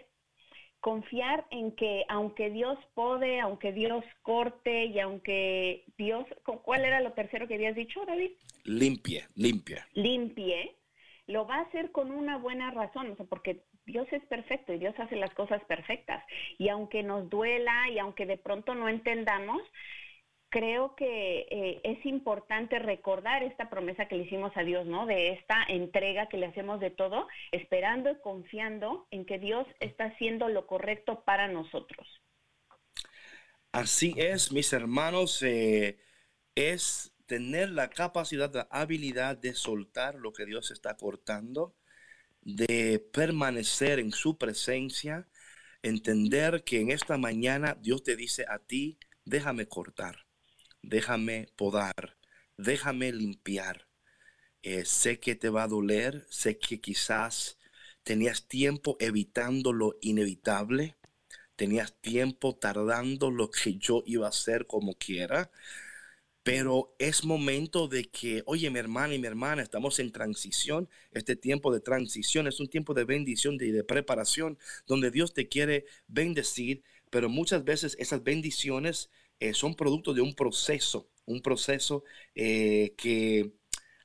confiar 0.86 1.48
en 1.50 1.72
que 1.72 2.06
aunque 2.10 2.52
Dios 2.52 2.78
pode, 2.94 3.40
aunque 3.40 3.74
Dios 3.74 4.06
corte 4.22 4.86
y 4.86 5.00
aunque 5.00 5.84
Dios, 5.98 6.28
¿cuál 6.64 6.86
era 6.86 7.02
lo 7.02 7.14
tercero 7.14 7.48
que 7.48 7.56
habías 7.56 7.76
dicho, 7.76 8.06
David? 8.06 8.30
Limpie, 8.66 9.26
limpie. 9.34 9.80
limpie, 9.96 10.76
lo 11.26 11.48
va 11.48 11.56
a 11.56 11.62
hacer 11.62 11.92
con 11.92 12.12
una 12.12 12.38
buena 12.38 12.70
razón, 12.70 13.10
o 13.10 13.16
sea, 13.16 13.26
porque 13.26 13.64
Dios 13.88 14.08
es 14.12 14.24
perfecto 14.26 14.74
y 14.74 14.78
Dios 14.78 14.94
hace 15.00 15.16
las 15.16 15.34
cosas 15.34 15.64
perfectas. 15.64 16.24
Y 16.60 16.70
aunque 16.70 17.02
nos 17.02 17.32
duela 17.32 17.90
y 17.90 17.98
aunque 17.98 18.28
de 18.28 18.38
pronto 18.38 18.76
no 18.76 18.88
entendamos, 18.88 19.64
creo 20.56 20.96
que 20.96 21.48
eh, 21.52 21.82
es 21.84 22.06
importante 22.06 22.80
recordar 22.80 23.44
esta 23.44 23.70
promesa 23.70 24.08
que 24.08 24.16
le 24.16 24.24
hicimos 24.24 24.56
a 24.56 24.64
Dios, 24.64 24.86
¿no? 24.86 25.06
De 25.06 25.34
esta 25.34 25.62
entrega 25.68 26.30
que 26.30 26.38
le 26.38 26.46
hacemos 26.46 26.80
de 26.80 26.92
todo, 26.92 27.28
esperando 27.52 28.10
y 28.10 28.22
confiando 28.22 29.06
en 29.12 29.26
que 29.26 29.38
Dios 29.38 29.68
está 29.82 30.06
haciendo 30.06 30.48
lo 30.48 30.66
correcto 30.66 31.26
para 31.26 31.50
nosotros. 31.50 32.08
Así 33.74 34.14
es, 34.16 34.54
mis 34.54 34.72
hermanos, 34.72 35.44
eh, 35.44 36.00
es 36.56 37.14
tener 37.26 37.72
la 37.72 37.90
capacidad, 37.90 38.54
la 38.54 38.70
habilidad 38.72 39.36
de 39.36 39.56
soltar 39.56 40.16
lo 40.16 40.32
que 40.32 40.46
Dios 40.46 40.72
está 40.72 40.96
cortando, 40.96 41.76
de 42.40 43.06
permanecer 43.12 44.00
en 44.00 44.14
su 44.14 44.38
presencia, 44.38 45.28
entender 45.84 46.64
que 46.64 46.80
en 46.80 46.92
esta 46.92 47.18
mañana 47.18 47.76
Dios 47.78 48.04
te 48.04 48.16
dice 48.16 48.46
a 48.48 48.60
ti, 48.60 48.98
déjame 49.26 49.68
cortar, 49.68 50.25
déjame 50.88 51.48
podar, 51.56 52.18
déjame 52.58 53.12
limpiar. 53.12 53.88
Eh, 54.64 54.86
sé 54.86 55.20
que 55.20 55.36
te 55.36 55.50
va 55.50 55.64
a 55.64 55.68
doler, 55.68 56.26
sé 56.30 56.58
que 56.58 56.82
quizás 56.82 57.58
tenías 58.04 58.48
tiempo 58.48 58.98
evitando 59.00 59.74
lo 59.74 59.98
inevitable, 60.02 60.96
tenías 61.56 61.94
tiempo 62.02 62.56
tardando 62.56 63.32
lo 63.32 63.52
que 63.52 63.76
yo 63.78 64.04
iba 64.06 64.26
a 64.28 64.30
hacer 64.30 64.68
como 64.68 64.96
quiera, 64.96 65.52
pero 66.44 66.96
es 67.00 67.26
momento 67.26 67.88
de 67.88 68.06
que, 68.06 68.44
oye, 68.46 68.70
mi 68.70 68.78
hermana 68.80 69.16
y 69.16 69.20
mi 69.20 69.26
hermana, 69.28 69.64
estamos 69.64 69.98
en 70.00 70.12
transición. 70.12 70.88
Este 71.12 71.36
tiempo 71.36 71.74
de 71.74 71.80
transición 71.82 72.48
es 72.48 72.60
un 72.60 72.68
tiempo 72.68 72.94
de 72.94 73.04
bendición 73.04 73.56
y 73.56 73.72
de, 73.72 73.84
preparación 73.84 74.60
donde 74.86 75.10
Dios 75.10 75.34
te 75.34 75.48
quiere 75.48 75.86
bendecir, 76.08 76.84
pero 77.10 77.30
muchas 77.30 77.64
veces 77.64 77.96
esas 78.00 78.24
bendiciones 78.24 79.10
eh, 79.40 79.54
son 79.54 79.76
producto 79.76 80.14
de 80.14 80.22
un 80.22 80.34
proceso, 80.34 81.10
un 81.26 81.42
proceso 81.42 82.04
eh, 82.36 82.94
que 82.98 83.54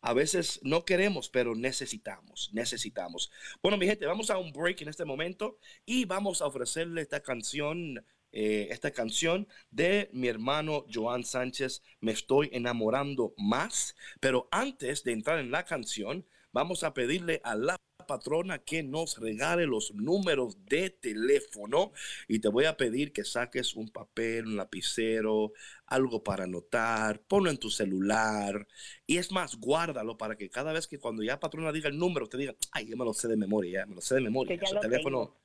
a 0.03 0.15
veces 0.15 0.61
no 0.63 0.85
queremos, 0.85 1.29
pero 1.29 1.55
necesitamos, 1.55 2.51
necesitamos. 2.53 3.31
Bueno, 3.63 3.77
mi 3.77 3.87
gente, 3.87 4.07
vamos 4.07 4.31
a 4.31 4.39
un 4.39 4.53
break 4.53 4.83
en 4.83 4.89
este 4.89 5.05
momento 5.05 5.59
y 5.85 6.05
vamos 6.07 6.41
a 6.41 6.47
ofrecerle 6.47 7.03
esta 7.03 7.21
canción 7.21 8.05
eh, 8.33 8.69
esta 8.71 8.93
canción 8.93 9.49
de 9.71 10.09
mi 10.13 10.29
hermano 10.29 10.87
Joan 10.93 11.25
Sánchez, 11.25 11.83
Me 12.01 12.13
estoy 12.13 12.49
enamorando 12.53 13.35
más. 13.37 13.97
Pero 14.21 14.49
antes 14.53 15.03
de 15.05 15.13
entrar 15.13 15.39
en 15.41 15.51
la 15.51 15.65
canción, 15.65 16.27
vamos 16.53 16.85
a 16.85 16.95
pedirle 16.95 17.41
a 17.45 17.55
la 17.55 17.77
patrona 18.07 18.59
que 18.59 18.83
nos 18.83 19.19
regale 19.19 19.67
los 19.67 19.95
números 19.95 20.65
de 20.67 20.91
teléfono 20.91 21.93
y 22.27 22.41
te 22.41 22.49
voy 22.49 22.65
a 22.65 22.77
pedir 22.77 23.13
que 23.13 23.25
saques 23.25 23.77
un 23.77 23.89
papel, 23.89 24.47
un 24.47 24.57
lapicero, 24.57 25.53
algo 25.87 26.25
para 26.25 26.45
anotar, 26.45 27.21
ponlo 27.29 27.51
en 27.51 27.59
tu 27.59 27.71
celular 27.71 28.67
y 29.07 29.19
es 29.19 29.31
más, 29.31 29.57
guárdalo 29.57 30.17
para 30.17 30.37
que 30.37 30.51
cada 30.51 30.73
vez 30.73 30.89
que 30.89 30.99
cuando 30.99 31.23
ya 31.23 31.39
patrona 31.39 31.71
diga 31.71 31.89
el 31.89 31.99
número 31.99 32.27
te 32.27 32.39
diga, 32.39 32.55
ay, 32.73 32.89
yo 32.89 32.97
me 32.97 33.05
lo 33.05 33.13
sé 33.13 33.29
de 33.29 33.37
memoria, 33.37 33.81
ya 33.81 33.87
me 33.87 33.95
lo 33.95 34.01
sé 34.01 34.17
de 34.17 34.23
memoria. 34.23 34.57
Ya 34.57 34.75
lo 34.75 34.81
teléfono. 34.81 35.37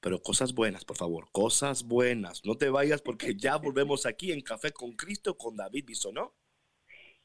Pero 0.00 0.22
cosas 0.22 0.54
buenas, 0.54 0.84
por 0.84 0.96
favor, 0.96 1.28
cosas 1.32 1.84
buenas. 1.84 2.44
No 2.44 2.56
te 2.56 2.68
vayas 2.68 3.00
porque 3.00 3.34
ya 3.36 3.56
volvemos 3.56 4.06
aquí 4.06 4.32
en 4.32 4.42
Café 4.42 4.70
con 4.70 4.92
Cristo 4.92 5.36
con 5.36 5.56
David 5.56 5.86
Bisonó. 5.86 6.34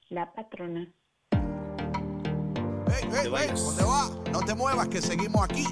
La 0.07 0.33
patrona. 0.33 0.91
Hey, 1.31 3.07
hey, 3.11 3.31
hey, 3.37 3.49
¿dónde 3.53 3.83
va? 3.83 4.23
No 4.31 4.43
te 4.43 4.55
muevas 4.55 4.87
que 4.87 5.01
seguimos 5.01 5.43
aquí 5.43 5.65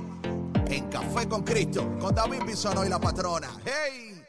en 0.69 0.89
Café 0.89 1.27
con 1.27 1.43
Cristo 1.43 1.97
con 1.99 2.13
David 2.13 2.43
Bisonó 2.45 2.85
y 2.85 2.89
la 2.89 2.99
patrona. 2.99 3.49
¡Hey! 3.65 4.26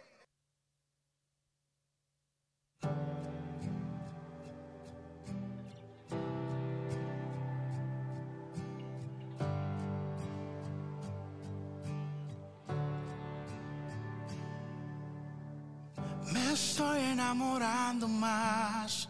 Estoy 16.79 17.01
enamorando 17.01 18.07
más, 18.07 19.09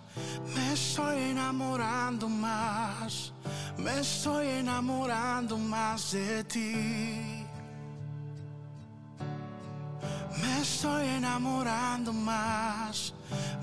me 0.55 0.73
estoy 0.73 1.19
enamorando 1.33 2.27
más, 2.27 3.31
me 3.77 4.01
estoy 4.01 4.47
enamorando 4.61 5.59
más 5.59 6.13
de 6.13 6.45
ti. 6.45 7.45
Me 10.41 10.61
estoy 10.63 11.09
enamorando 11.09 12.11
más, 12.11 13.13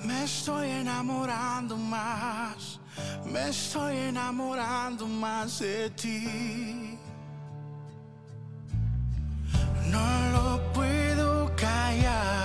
me 0.03 0.23
estoy 0.23 0.69
enamorando 0.69 1.75
más, 1.75 2.79
me 3.25 3.49
estoy 3.49 3.97
enamorando 3.97 5.07
más 5.07 5.57
de 5.57 5.89
ti. 5.89 6.99
No 9.89 10.29
lo 10.35 10.73
puedo 10.73 11.55
callar, 11.55 12.44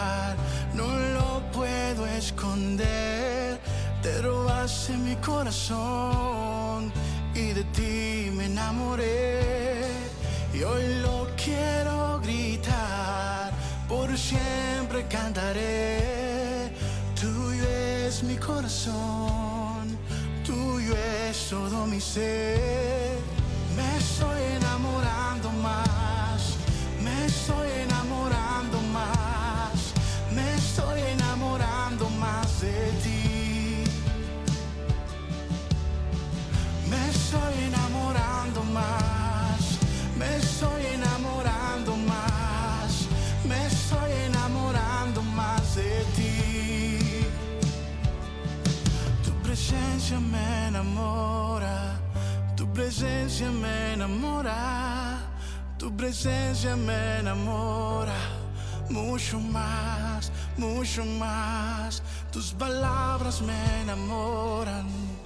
esconder. 2.21 3.59
Te 4.03 4.23
robaste 4.23 4.93
mi 4.97 5.17
corazón 5.17 6.93
y 7.35 7.53
de 7.59 7.65
ti 7.77 8.31
me 8.37 8.45
enamoré. 8.47 9.81
Y 10.53 10.63
hoy 10.63 10.85
lo 11.03 11.29
quiero 11.43 12.21
gritar, 12.21 13.53
por 13.89 14.09
siempre 14.17 15.07
cantaré. 15.09 16.73
Tuyo 17.21 17.69
es 18.07 18.23
mi 18.23 18.37
corazón, 18.37 19.99
tuyo 20.45 20.95
es 21.29 21.49
todo 21.49 21.87
mi 21.87 22.01
ser. 22.01 23.19
Me 23.77 23.89
estoy 23.97 24.60
estoy 37.31 37.65
enamorando 37.65 38.65
más, 38.65 39.79
me 40.19 40.37
estoy 40.37 40.85
enamorando 40.87 41.97
más, 41.97 43.07
me 43.45 43.67
estoy 43.67 44.11
enamorando 44.27 45.23
más 45.23 45.77
de 45.77 46.05
ti. 46.17 46.99
Tu 49.23 49.31
presencia 49.45 50.19
me 50.19 50.69
enamora, 50.69 52.01
tu 52.57 52.67
presencia 52.73 53.49
me 53.49 53.93
enamora, 53.93 55.21
tu 55.79 55.97
presencia 55.97 56.75
me 56.75 57.21
enamora. 57.21 58.19
Mucho 58.89 59.39
más, 59.39 60.33
mucho 60.57 61.05
más, 61.05 62.03
tus 62.33 62.53
palabras 62.55 63.41
me 63.41 63.83
enamoran. 63.83 65.20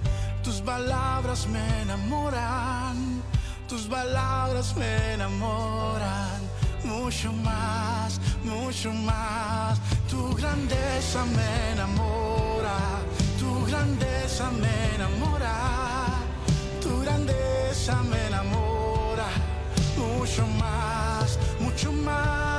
Tus 0.45 0.61
palabras 0.61 1.47
me 1.47 1.81
enamoran, 1.81 3.23
tus 3.67 3.87
palabras 3.87 4.75
me 4.77 5.13
enamoran. 5.13 6.39
Mucho 6.83 7.33
más, 7.33 8.19
mucho 8.43 8.93
más. 8.93 9.79
Tu 10.07 10.35
grandeza 10.35 11.25
me 11.25 11.71
enamora, 11.71 12.77
tu 13.39 13.65
grandeza 13.65 14.51
me 14.51 14.95
enamora, 14.95 15.55
tu 16.79 17.01
grandeza 17.01 18.03
me 18.03 18.27
enamora. 18.27 19.25
Mucho 19.97 20.45
más, 20.59 21.39
mucho 21.59 21.91
más. 21.91 22.54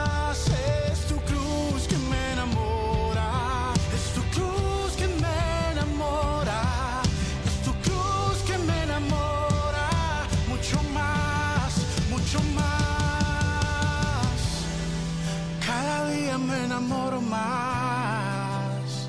Enamoro 16.77 17.23
más, 17.23 19.09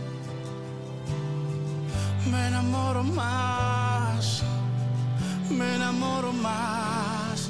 me 2.32 2.48
enamoro 2.48 3.04
más, 3.04 4.42
me 5.50 5.76
enamoro 5.76 6.32
más. 6.32 7.50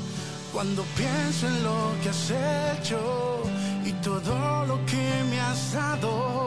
Cuando 0.51 0.81
pienso 0.95 1.47
en 1.47 1.63
lo 1.63 1.93
que 2.01 2.09
has 2.09 2.31
hecho 2.31 3.43
y 3.85 3.91
todo 4.01 4.65
lo 4.65 4.83
que 4.87 5.23
me 5.29 5.39
has 5.39 5.73
dado, 5.73 6.46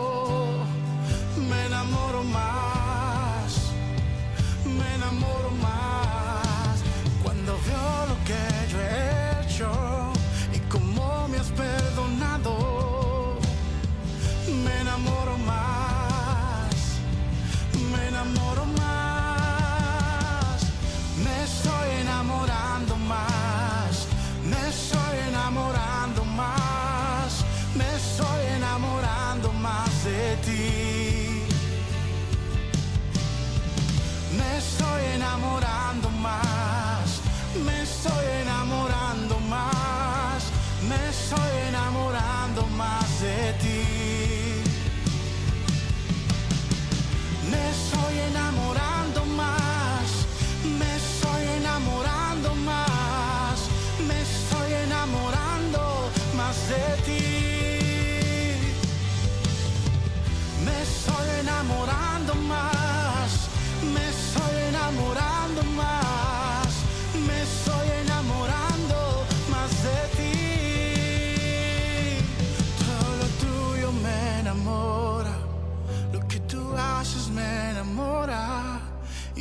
enamorando 42.61 43.00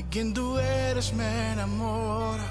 quien 0.09 0.33
tú 0.33 0.57
eres 0.57 1.13
me 1.13 1.53
enamora 1.53 2.45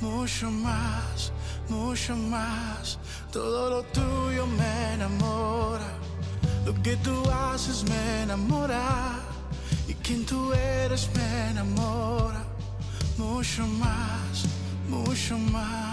mucho 0.00 0.50
más, 0.50 1.32
mucho 1.68 2.16
más. 2.16 2.98
Todo 3.32 3.70
lo 3.70 3.82
tuyo 3.84 4.46
me 4.46 4.94
enamora. 4.94 5.86
Lo 6.64 6.74
que 6.82 6.96
tú 6.96 7.22
haces 7.30 7.84
me 7.84 8.22
enamora 8.22 9.20
y 9.88 9.94
quien 9.94 10.24
tú 10.24 10.52
eres 10.52 11.08
me 11.14 11.50
enamora 11.50 12.44
mucho 13.18 13.66
más, 13.66 14.46
mucho 14.88 15.38
más. 15.38 15.89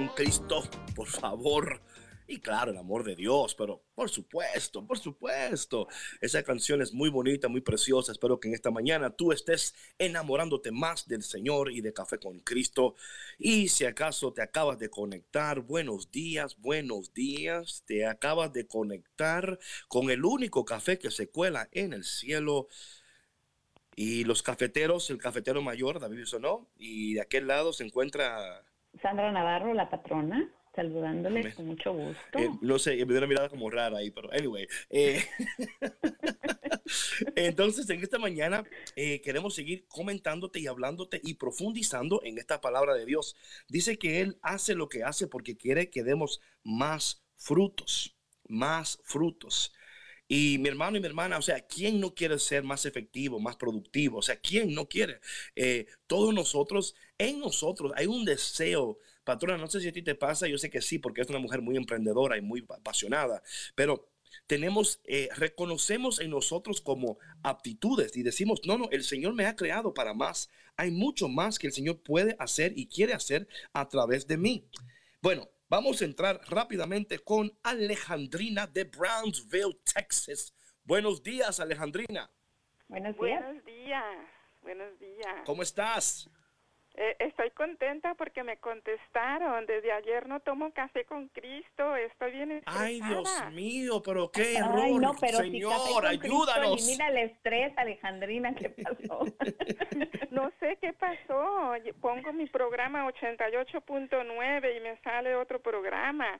Con 0.00 0.08
Cristo, 0.14 0.62
por 0.94 1.08
favor. 1.08 1.82
Y 2.26 2.38
claro, 2.40 2.70
el 2.70 2.78
amor 2.78 3.04
de 3.04 3.16
Dios, 3.16 3.54
pero 3.54 3.84
por 3.94 4.08
supuesto, 4.08 4.86
por 4.86 4.98
supuesto. 4.98 5.88
Esa 6.22 6.42
canción 6.42 6.80
es 6.80 6.94
muy 6.94 7.10
bonita, 7.10 7.48
muy 7.48 7.60
preciosa. 7.60 8.12
Espero 8.12 8.40
que 8.40 8.48
en 8.48 8.54
esta 8.54 8.70
mañana 8.70 9.10
tú 9.10 9.30
estés 9.30 9.74
enamorándote 9.98 10.70
más 10.70 11.06
del 11.06 11.22
Señor 11.22 11.70
y 11.70 11.82
de 11.82 11.92
Café 11.92 12.18
con 12.18 12.38
Cristo. 12.40 12.94
Y 13.38 13.68
si 13.68 13.84
acaso 13.84 14.32
te 14.32 14.40
acabas 14.40 14.78
de 14.78 14.88
conectar, 14.88 15.60
buenos 15.60 16.10
días, 16.10 16.56
buenos 16.56 17.12
días. 17.12 17.82
Te 17.84 18.06
acabas 18.06 18.54
de 18.54 18.66
conectar 18.66 19.58
con 19.88 20.10
el 20.10 20.24
único 20.24 20.64
café 20.64 20.98
que 20.98 21.10
se 21.10 21.28
cuela 21.28 21.68
en 21.72 21.92
el 21.92 22.04
cielo. 22.04 22.68
Y 23.96 24.24
los 24.24 24.42
cafeteros, 24.42 25.10
el 25.10 25.18
cafetero 25.18 25.60
mayor, 25.60 26.00
David 26.00 26.24
Sonó, 26.24 26.70
y 26.78 27.14
de 27.14 27.20
aquel 27.20 27.48
lado 27.48 27.74
se 27.74 27.84
encuentra 27.84 28.64
Sandra 29.02 29.32
Navarro, 29.32 29.74
la 29.74 29.90
patrona, 29.90 30.48
saludándoles 30.74 31.44
Me- 31.44 31.54
con 31.54 31.66
mucho 31.66 31.92
gusto. 31.92 32.38
Eh, 32.38 32.50
no 32.60 32.78
sé, 32.78 32.92
me 32.92 33.06
dio 33.12 33.18
una 33.18 33.26
mirada 33.26 33.48
como 33.48 33.70
rara 33.70 33.98
ahí, 33.98 34.10
pero 34.10 34.32
anyway. 34.32 34.66
eh, 34.90 35.24
Entonces, 37.36 37.88
en 37.90 38.02
esta 38.02 38.18
mañana 38.18 38.64
eh, 38.96 39.20
queremos 39.20 39.54
seguir 39.54 39.86
comentándote 39.88 40.60
y 40.60 40.66
hablándote 40.66 41.20
y 41.22 41.34
profundizando 41.34 42.20
en 42.24 42.38
esta 42.38 42.60
palabra 42.60 42.94
de 42.94 43.06
Dios. 43.06 43.36
Dice 43.68 43.98
que 43.98 44.20
Él 44.20 44.38
hace 44.42 44.74
lo 44.74 44.88
que 44.88 45.04
hace 45.04 45.26
porque 45.26 45.56
quiere 45.56 45.90
que 45.90 46.02
demos 46.02 46.40
más 46.62 47.22
frutos, 47.36 48.16
más 48.48 49.00
frutos. 49.04 49.72
Y 50.32 50.58
mi 50.58 50.68
hermano 50.68 50.96
y 50.96 51.00
mi 51.00 51.08
hermana, 51.08 51.38
o 51.38 51.42
sea, 51.42 51.66
¿quién 51.66 51.98
no 51.98 52.14
quiere 52.14 52.38
ser 52.38 52.62
más 52.62 52.86
efectivo, 52.86 53.40
más 53.40 53.56
productivo? 53.56 54.18
O 54.18 54.22
sea, 54.22 54.36
¿quién 54.36 54.72
no 54.72 54.88
quiere? 54.88 55.18
Eh, 55.56 55.86
todos 56.06 56.32
nosotros, 56.32 56.94
en 57.18 57.40
nosotros 57.40 57.90
hay 57.96 58.06
un 58.06 58.24
deseo. 58.24 59.00
Patrona, 59.24 59.58
no 59.58 59.68
sé 59.68 59.80
si 59.80 59.88
a 59.88 59.92
ti 59.92 60.02
te 60.02 60.14
pasa, 60.14 60.46
yo 60.46 60.56
sé 60.56 60.70
que 60.70 60.82
sí, 60.82 61.00
porque 61.00 61.22
es 61.22 61.28
una 61.30 61.40
mujer 61.40 61.62
muy 61.62 61.76
emprendedora 61.76 62.38
y 62.38 62.42
muy 62.42 62.64
apasionada, 62.68 63.42
pero 63.74 64.08
tenemos, 64.46 65.00
eh, 65.02 65.28
reconocemos 65.34 66.20
en 66.20 66.30
nosotros 66.30 66.80
como 66.80 67.18
aptitudes 67.42 68.16
y 68.16 68.22
decimos, 68.22 68.60
no, 68.64 68.78
no, 68.78 68.88
el 68.92 69.02
Señor 69.02 69.34
me 69.34 69.46
ha 69.46 69.56
creado 69.56 69.92
para 69.92 70.14
más. 70.14 70.48
Hay 70.76 70.92
mucho 70.92 71.28
más 71.28 71.58
que 71.58 71.66
el 71.66 71.72
Señor 71.72 72.02
puede 72.04 72.36
hacer 72.38 72.72
y 72.76 72.86
quiere 72.86 73.14
hacer 73.14 73.48
a 73.72 73.88
través 73.88 74.28
de 74.28 74.36
mí. 74.36 74.64
Bueno, 75.22 75.50
Vamos 75.70 76.02
a 76.02 76.04
entrar 76.04 76.40
rápidamente 76.48 77.20
con 77.20 77.56
Alejandrina 77.62 78.66
de 78.66 78.82
Brownsville, 78.82 79.78
Texas. 79.84 80.52
Buenos 80.82 81.22
días, 81.22 81.60
Alejandrina. 81.60 82.28
Buenos 82.88 83.16
días. 83.16 83.40
Buenos 83.40 83.64
días. 83.64 84.16
Buenos 84.62 84.98
días. 84.98 85.36
¿Cómo 85.46 85.62
estás? 85.62 86.28
Eh, 87.02 87.16
estoy 87.18 87.50
contenta 87.52 88.14
porque 88.14 88.44
me 88.44 88.58
contestaron. 88.58 89.64
Desde 89.64 89.90
ayer 89.90 90.28
no 90.28 90.40
tomo 90.40 90.70
café 90.74 91.06
con 91.06 91.28
Cristo. 91.28 91.96
Estoy 91.96 92.32
bien 92.32 92.52
estresada. 92.52 92.84
Ay, 92.84 93.00
Dios 93.00 93.28
mío, 93.52 94.02
pero 94.04 94.30
qué 94.30 94.58
error. 94.58 94.80
Ay, 94.82 94.94
no, 94.98 95.14
pero 95.18 95.38
si 95.38 95.50
Señor, 95.50 95.72
café 95.72 95.92
con 95.92 96.18
Cristo 96.18 96.26
ayúdanos. 96.26 96.82
Elimina 96.82 97.08
el 97.08 97.16
estrés, 97.30 97.72
Alejandrina, 97.78 98.54
¿qué 98.54 98.68
pasó? 98.68 99.24
No 100.30 100.52
sé 100.60 100.78
qué 100.80 100.92
pasó. 100.92 101.72
Pongo 102.00 102.32
mi 102.34 102.46
programa 102.46 103.06
88.9 103.08 104.76
y 104.76 104.80
me 104.80 104.96
sale 105.02 105.34
otro 105.34 105.60
programa. 105.60 106.38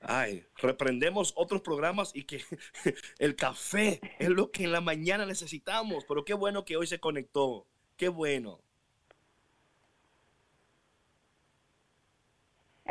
Ay, 0.00 0.44
reprendemos 0.56 1.32
otros 1.36 1.60
programas 1.60 2.16
y 2.16 2.24
que 2.24 2.40
el 3.18 3.36
café 3.36 4.00
es 4.18 4.30
lo 4.30 4.50
que 4.50 4.64
en 4.64 4.72
la 4.72 4.80
mañana 4.80 5.26
necesitamos. 5.26 6.06
Pero 6.06 6.24
qué 6.24 6.32
bueno 6.32 6.64
que 6.64 6.78
hoy 6.78 6.86
se 6.86 6.98
conectó. 6.98 7.66
Qué 7.96 8.08
bueno. 8.08 8.58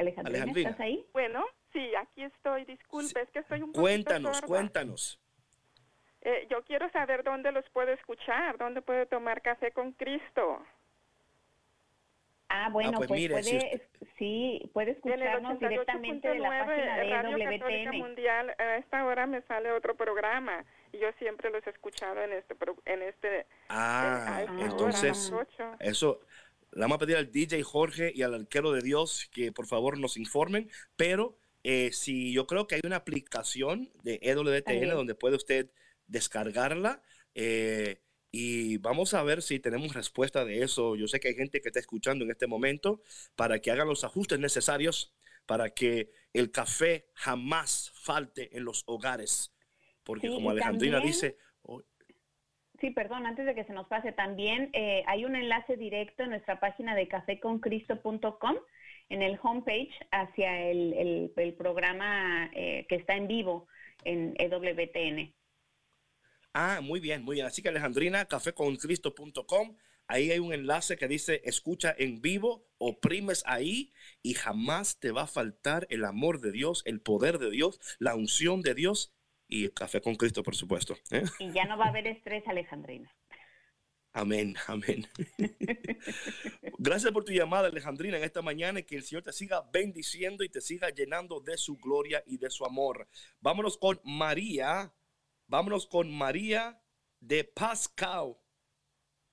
Alejandrina, 0.02 0.38
Alejandrina. 0.39 0.70
¿estás 0.72 0.86
ahí? 0.86 1.06
Bueno, 1.14 1.45
sí, 1.74 1.95
aquí 1.95 2.24
estoy. 2.24 2.66
Disculpe, 2.66 3.22
es 3.22 3.30
que 3.30 3.39
estoy 3.39 3.60
un 3.62 3.68
poquito 3.72 3.82
Cuéntanos, 3.82 4.36
sorda. 4.38 4.47
cuéntanos. 4.47 5.20
Eh, 6.24 6.47
yo 6.52 6.62
quiero 6.64 6.89
saber 6.91 7.24
dónde 7.24 7.52
los 7.52 7.68
puedo 7.70 7.91
escuchar, 7.91 8.58
dónde 8.58 8.82
puedo 8.82 9.06
tomar 9.08 9.41
café 9.41 9.72
con 9.72 9.91
Cristo. 9.93 10.64
Ah, 12.54 12.68
bueno, 12.70 12.97
pues 12.97 13.08
pues, 13.08 13.20
mire, 13.22 13.41
si 13.43 13.58
puede, 13.58 13.88
sí, 14.18 14.70
puede 14.74 14.91
En 14.91 14.95
escucharnos 14.97 15.58
directamente 15.60 16.28
de 16.28 16.39
la 16.39 16.49
88.9 16.49 16.66
página 16.68 16.97
de 16.97 17.04
Radio 17.10 17.38
Católica 17.38 17.66
WTN. 17.91 17.97
Mundial, 17.97 18.56
a 18.58 18.76
esta 18.76 19.06
hora 19.06 19.26
me 19.26 19.41
sale 19.43 19.72
otro 19.72 19.95
programa 19.95 20.66
y 20.91 20.99
yo 20.99 21.08
siempre 21.18 21.49
los 21.49 21.66
he 21.66 21.70
escuchado 21.70 22.22
en 22.22 22.34
este 22.34 22.54
pro- 22.56 22.76
en 22.84 23.04
este 23.04 23.47
Ah, 23.70 24.39
a 24.39 24.41
entonces, 24.43 25.32
eso, 25.80 26.20
le 26.74 26.82
vamos 26.82 26.96
a 26.96 27.00
pedir 27.00 27.18
al 27.18 27.32
DJ 27.32 27.64
Jorge 27.64 28.12
y 28.16 28.22
al 28.22 28.34
arquero 28.34 28.72
de 28.72 28.82
Dios 28.82 29.28
que 29.32 29.52
por 29.52 29.68
favor 29.68 29.98
nos 29.98 30.18
informen, 30.18 30.70
pero 30.96 31.38
eh, 31.64 31.92
si 31.94 32.32
yo 32.34 32.48
creo 32.48 32.68
que 32.68 32.76
hay 32.76 32.82
una 32.84 32.96
aplicación 32.98 33.92
de 34.04 34.20
EWTN 34.22 34.90
donde 34.90 35.16
puede 35.16 35.36
usted 35.36 35.70
descargarla 36.08 37.02
eh, 37.36 38.02
y 38.32 38.78
vamos 38.78 39.14
a 39.14 39.24
ver 39.24 39.42
si 39.42 39.60
tenemos 39.60 39.94
respuesta 39.94 40.46
de 40.46 40.64
eso. 40.64 40.96
Yo 40.96 41.08
sé 41.08 41.20
que 41.20 41.28
hay 41.30 41.36
gente 41.36 41.62
que 41.62 41.70
está 41.70 41.80
escuchando 41.80 42.24
en 42.24 42.32
este 42.32 42.48
momento 42.48 43.02
para 43.36 43.60
que 43.60 43.72
hagan 43.72 43.88
los 43.88 44.04
ajustes 44.04 44.40
necesarios 44.40 45.14
para 45.46 45.72
que 45.72 46.12
el 46.34 46.52
café 46.52 47.08
jamás 47.14 47.92
falte 47.94 48.56
en 48.56 48.64
los 48.64 48.84
hogares. 48.86 49.52
Porque 50.04 50.28
Sí, 50.28 50.34
como 50.34 50.50
Alejandrina 50.50 50.98
también- 50.98 51.14
dice, 51.14 51.38
Sí, 52.82 52.92
perdón, 52.92 53.26
antes 53.28 53.46
de 53.46 53.56
que 53.56 53.64
se 53.66 53.74
nos 53.74 53.88
pase 53.88 54.12
también, 54.12 54.72
eh, 54.74 55.04
hay 55.08 55.26
un 55.26 55.36
enlace 55.38 55.78
directo 55.78 56.24
en 56.24 56.32
nuestra 56.32 56.60
página 56.60 56.96
de 56.96 57.08
caféconcristo.com, 57.08 58.56
en 59.10 59.22
el 59.22 59.40
homepage, 59.44 59.92
hacia 60.12 60.62
el, 60.64 60.94
el- 60.94 61.54
programa 61.56 62.50
eh, 62.56 62.86
que 62.90 62.96
está 62.96 63.16
en 63.16 63.28
vivo 63.28 63.68
en 64.04 64.34
EWTN. 64.38 65.34
Ah, 66.54 66.82
muy 66.82 67.00
bien, 67.00 67.24
muy 67.24 67.36
bien. 67.36 67.46
Así 67.48 67.62
que 67.62 67.70
Alejandrina, 67.70 68.26
caféconcristo.com, 68.26 69.76
ahí 70.08 70.32
hay 70.32 70.40
un 70.40 70.54
enlace 70.54 70.98
que 70.98 71.08
dice 71.08 71.42
escucha 71.46 71.96
en 71.98 72.22
vivo, 72.22 72.68
oprimes 72.78 73.44
ahí 73.46 73.94
y 74.22 74.34
jamás 74.34 75.00
te 75.00 75.12
va 75.12 75.24
a 75.24 75.28
faltar 75.28 75.88
el 75.90 76.04
amor 76.06 76.42
de 76.42 76.52
Dios, 76.52 76.84
el 76.86 77.02
poder 77.02 77.38
de 77.40 77.52
Dios, 77.52 77.80
la 78.00 78.16
unción 78.16 78.62
de 78.62 78.74
Dios 78.76 79.14
y 79.52 79.70
café 79.70 80.02
con 80.02 80.16
Cristo, 80.16 80.41
por 80.41 80.56
supuesto. 80.56 80.97
¿eh? 81.12 81.24
Y 81.39 81.52
ya 81.52 81.66
no 81.66 81.78
va 81.78 81.86
a 81.86 81.89
haber 81.89 82.08
estrés, 82.08 82.47
Alejandrina. 82.47 83.14
Amén, 84.14 84.56
amén. 84.68 85.06
Gracias 86.80 87.12
por 87.12 87.26
tu 87.26 87.34
llamada, 87.34 87.68
Alejandrina, 87.68 88.18
en 88.18 88.24
esta 88.24 88.41
mañana 88.41 88.80
y 88.80 88.84
que 88.84 88.95
el 88.95 89.04
Señor 89.04 89.24
te 89.24 89.34
siga 89.34 89.62
bendiciendo 89.72 90.45
y 90.45 90.49
te 90.49 90.62
siga 90.62 90.89
llenando 90.89 91.41
de 91.41 91.58
su 91.58 91.78
gloria 91.78 92.24
y 92.26 92.38
de 92.38 92.49
su 92.49 92.66
amor. 92.66 93.08
Vámonos 93.41 93.78
con 93.78 93.99
María, 94.06 94.93
vámonos 95.47 95.86
con 95.86 96.10
María 96.10 96.82
de 97.20 97.43
Pascal. 97.43 98.38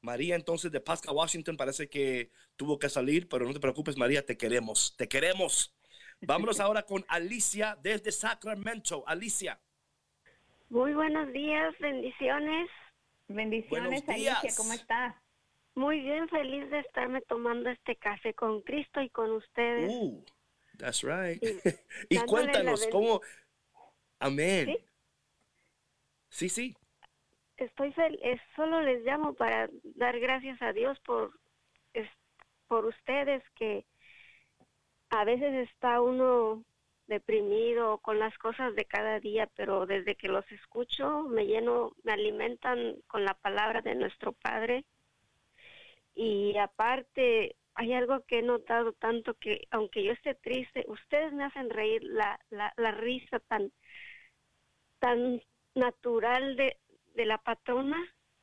María 0.01 0.35
entonces 0.35 0.73
de 0.73 0.81
Pascal, 0.81 1.15
Washington, 1.15 1.57
parece 1.57 1.89
que 1.89 2.33
tuvo 2.57 2.79
que 2.79 2.89
salir, 2.89 3.29
pero 3.29 3.47
no 3.47 3.53
te 3.53 3.61
preocupes, 3.61 3.97
María, 3.97 4.27
te 4.27 4.37
queremos, 4.37 4.97
te 4.97 5.09
queremos. 5.09 5.77
Vámonos 6.21 6.59
ahora 6.61 6.83
con 6.83 7.05
Alicia 7.09 7.79
desde 7.81 8.11
Sacramento. 8.11 9.05
Alicia. 9.07 9.61
Muy 10.71 10.93
buenos 10.95 11.33
días, 11.33 11.75
bendiciones. 11.81 12.69
Bendiciones, 13.29 13.91
Buenos 13.91 14.09
Alicia, 14.09 14.41
días. 14.43 14.57
¿cómo 14.57 14.73
estás? 14.73 15.15
Muy 15.75 16.01
bien, 16.01 16.29
feliz 16.29 16.69
de 16.71 16.81
estarme 16.81 17.21
tomando 17.23 17.71
este 17.71 17.97
café 17.97 18.35
con 18.35 18.61
Cristo 18.63 19.01
y 19.01 19.09
con 19.11 19.31
ustedes. 19.31 19.91
Uh, 19.91 20.23
that's 20.79 21.03
right. 21.03 21.43
Y 22.09 22.19
cuéntanos, 22.27 22.87
¿cómo? 22.89 23.21
Amén. 24.21 24.67
¿Sí? 24.67 24.79
Sí, 26.31 26.49
sí. 26.49 26.77
Estoy 27.57 27.93
feliz, 27.93 28.41
solo 28.55 28.83
les 28.83 29.05
llamo 29.05 29.35
para 29.35 29.69
dar 29.97 30.19
gracias 30.21 30.61
a 30.63 30.73
Dios 30.73 30.99
por, 31.01 31.33
es- 31.93 32.11
por 32.69 32.85
ustedes 32.85 33.43
que 33.57 33.85
a 35.11 35.25
veces 35.25 35.69
está 35.69 36.01
uno 36.01 36.65
deprimido 37.09 37.99
con 37.99 38.19
las 38.19 38.37
cosas 38.39 38.75
de 38.77 38.85
cada 38.85 39.19
día, 39.19 39.49
pero 39.57 39.87
desde 39.87 40.15
que 40.15 40.29
los 40.29 40.51
escucho 40.53 41.23
me 41.23 41.47
lleno, 41.47 41.93
me 42.05 42.13
alimentan 42.13 42.97
con 43.09 43.25
la 43.25 43.35
palabra 43.35 43.81
de 43.81 43.95
nuestro 43.95 44.33
Padre. 44.33 44.85
Y 46.15 46.57
aparte, 46.59 47.57
hay 47.75 47.93
algo 47.95 48.21
que 48.27 48.41
he 48.41 48.43
notado 48.43 48.93
tanto 48.93 49.35
que 49.35 49.67
aunque 49.71 50.05
yo 50.05 50.13
esté 50.13 50.35
triste, 50.35 50.85
ustedes 50.89 51.33
me 51.33 51.45
hacen 51.45 51.71
reír 51.71 52.03
la, 52.05 52.39
la, 52.51 52.73
la 52.77 52.93
risa 52.93 53.41
tan, 53.41 53.73
tan 54.99 55.43
natural 55.75 56.57
de, 56.57 56.77
de 57.15 57.27
la 57.27 57.39
patrona 57.39 57.99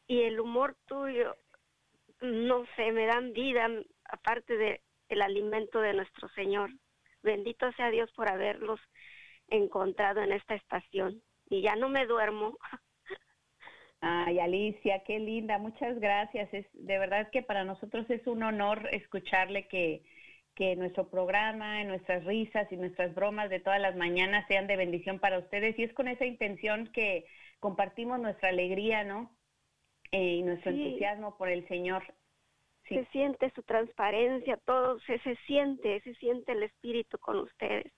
y 0.07 0.22
el 0.22 0.39
humor 0.39 0.76
tuyo, 0.86 1.36
no 2.22 2.66
sé, 2.76 2.91
me 2.91 3.05
dan 3.05 3.34
vida 3.34 3.70
aparte 4.05 4.57
de 4.57 4.82
el 5.09 5.22
alimento 5.22 5.82
de 5.82 5.93
nuestro 5.93 6.30
Señor. 6.30 6.72
Bendito 7.26 7.71
sea 7.73 7.89
Dios 7.91 8.11
por 8.13 8.30
haberlos 8.30 8.80
encontrado 9.49 10.21
en 10.21 10.32
esta 10.32 10.55
estación. 10.55 11.21
Y 11.49 11.61
ya 11.61 11.76
no 11.76 11.89
me 11.89 12.05
duermo. 12.05 12.57
Ay, 14.01 14.39
Alicia, 14.39 15.03
qué 15.03 15.19
linda, 15.19 15.57
muchas 15.57 15.99
gracias. 15.99 16.53
Es 16.53 16.67
de 16.73 16.99
verdad 16.99 17.30
que 17.32 17.41
para 17.41 17.63
nosotros 17.63 18.09
es 18.09 18.26
un 18.28 18.43
honor 18.43 18.88
escucharle 18.91 19.67
que 19.67 20.03
que 20.55 20.78
nuestro 20.78 21.09
programa, 21.09 21.84
nuestras 21.84 22.23
risas 22.23 22.71
y 22.71 22.78
nuestras 22.78 23.13
bromas 23.13 23.49
de 23.49 23.59
todas 23.59 23.82
las 23.82 23.97
mañanas 23.97 24.45
sean 24.47 24.67
de 24.67 24.78
bendición 24.78 25.19
para 25.19 25.38
ustedes 25.38 25.78
y 25.78 25.84
es 25.84 25.93
con 25.93 26.07
esa 26.07 26.26
intención 26.26 26.88
que 26.93 27.26
compartimos 27.59 28.21
nuestra 28.21 28.49
alegría, 28.49 29.03
¿no? 29.03 29.36
Eh, 30.13 30.36
y 30.36 30.43
nuestro 30.43 30.71
Sí. 30.71 30.82
entusiasmo 30.82 31.38
por 31.38 31.49
el 31.49 31.67
Señor. 31.67 32.03
Sí. 32.88 32.95
Se 32.95 33.05
siente 33.07 33.51
su 33.55 33.63
transparencia, 33.63 34.57
todo, 34.65 34.99
se, 35.01 35.19
se 35.19 35.36
siente, 35.47 36.01
se 36.01 36.13
siente 36.15 36.51
el 36.51 36.63
Espíritu 36.63 37.17
con 37.17 37.39
ustedes. 37.39 37.91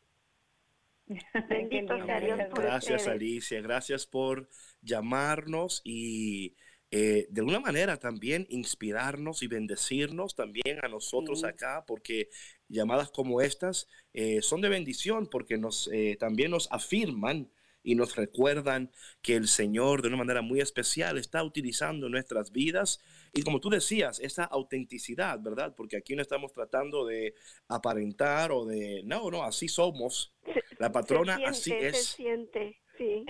Bendito 1.50 2.06
sea 2.06 2.20
Dios 2.20 2.40
por 2.50 2.62
Gracias, 2.64 3.02
ustedes. 3.02 3.08
Alicia. 3.08 3.62
Gracias 3.62 4.06
por 4.06 4.50
llamarnos 4.82 5.82
y 5.84 6.56
eh, 6.92 7.28
de 7.30 7.42
alguna 7.42 7.60
manera 7.60 7.98
también 7.98 8.46
inspirarnos 8.50 9.44
y 9.44 9.48
bendecirnos 9.48 10.36
también 10.36 10.80
a 10.84 10.88
nosotros 10.88 11.42
Sí. 11.42 11.46
acá, 11.46 11.84
porque 11.86 12.30
llamadas 12.70 13.12
como 13.12 13.42
estas 13.42 13.88
eh, 14.14 14.42
son 14.42 14.62
de 14.62 14.70
bendición, 14.70 15.28
porque 15.30 15.58
nos 15.58 15.90
eh, 15.94 16.16
también 16.20 16.52
nos 16.52 16.72
afirman 16.72 17.50
y 17.88 17.96
nos 17.96 18.18
recuerdan 18.18 18.92
que 19.22 19.36
el 19.38 19.48
Señor 19.48 20.02
de 20.02 20.10
una 20.10 20.18
manera 20.18 20.42
muy 20.42 20.60
especial 20.60 21.18
está 21.18 21.42
utilizando 21.42 22.10
nuestras 22.10 22.52
vidas 22.52 23.00
y 23.34 23.44
como 23.44 23.62
tú 23.62 23.70
decías, 23.70 24.20
esa 24.20 24.44
autenticidad, 24.44 25.40
¿verdad? 25.40 25.74
Porque 25.74 25.96
aquí 25.96 26.14
no 26.14 26.22
estamos 26.22 26.52
tratando 26.52 27.06
de 27.06 27.34
aparentar 27.70 28.52
o 28.52 28.66
de, 28.66 29.04
no, 29.06 29.32
no, 29.32 29.42
así 29.42 29.70
somos. 29.70 30.34
La 30.80 30.92
patrona 30.92 31.40
así 31.46 31.72
es. 31.72 32.08
Se 32.08 32.16
siente, 32.18 32.82
sí. 32.98 33.26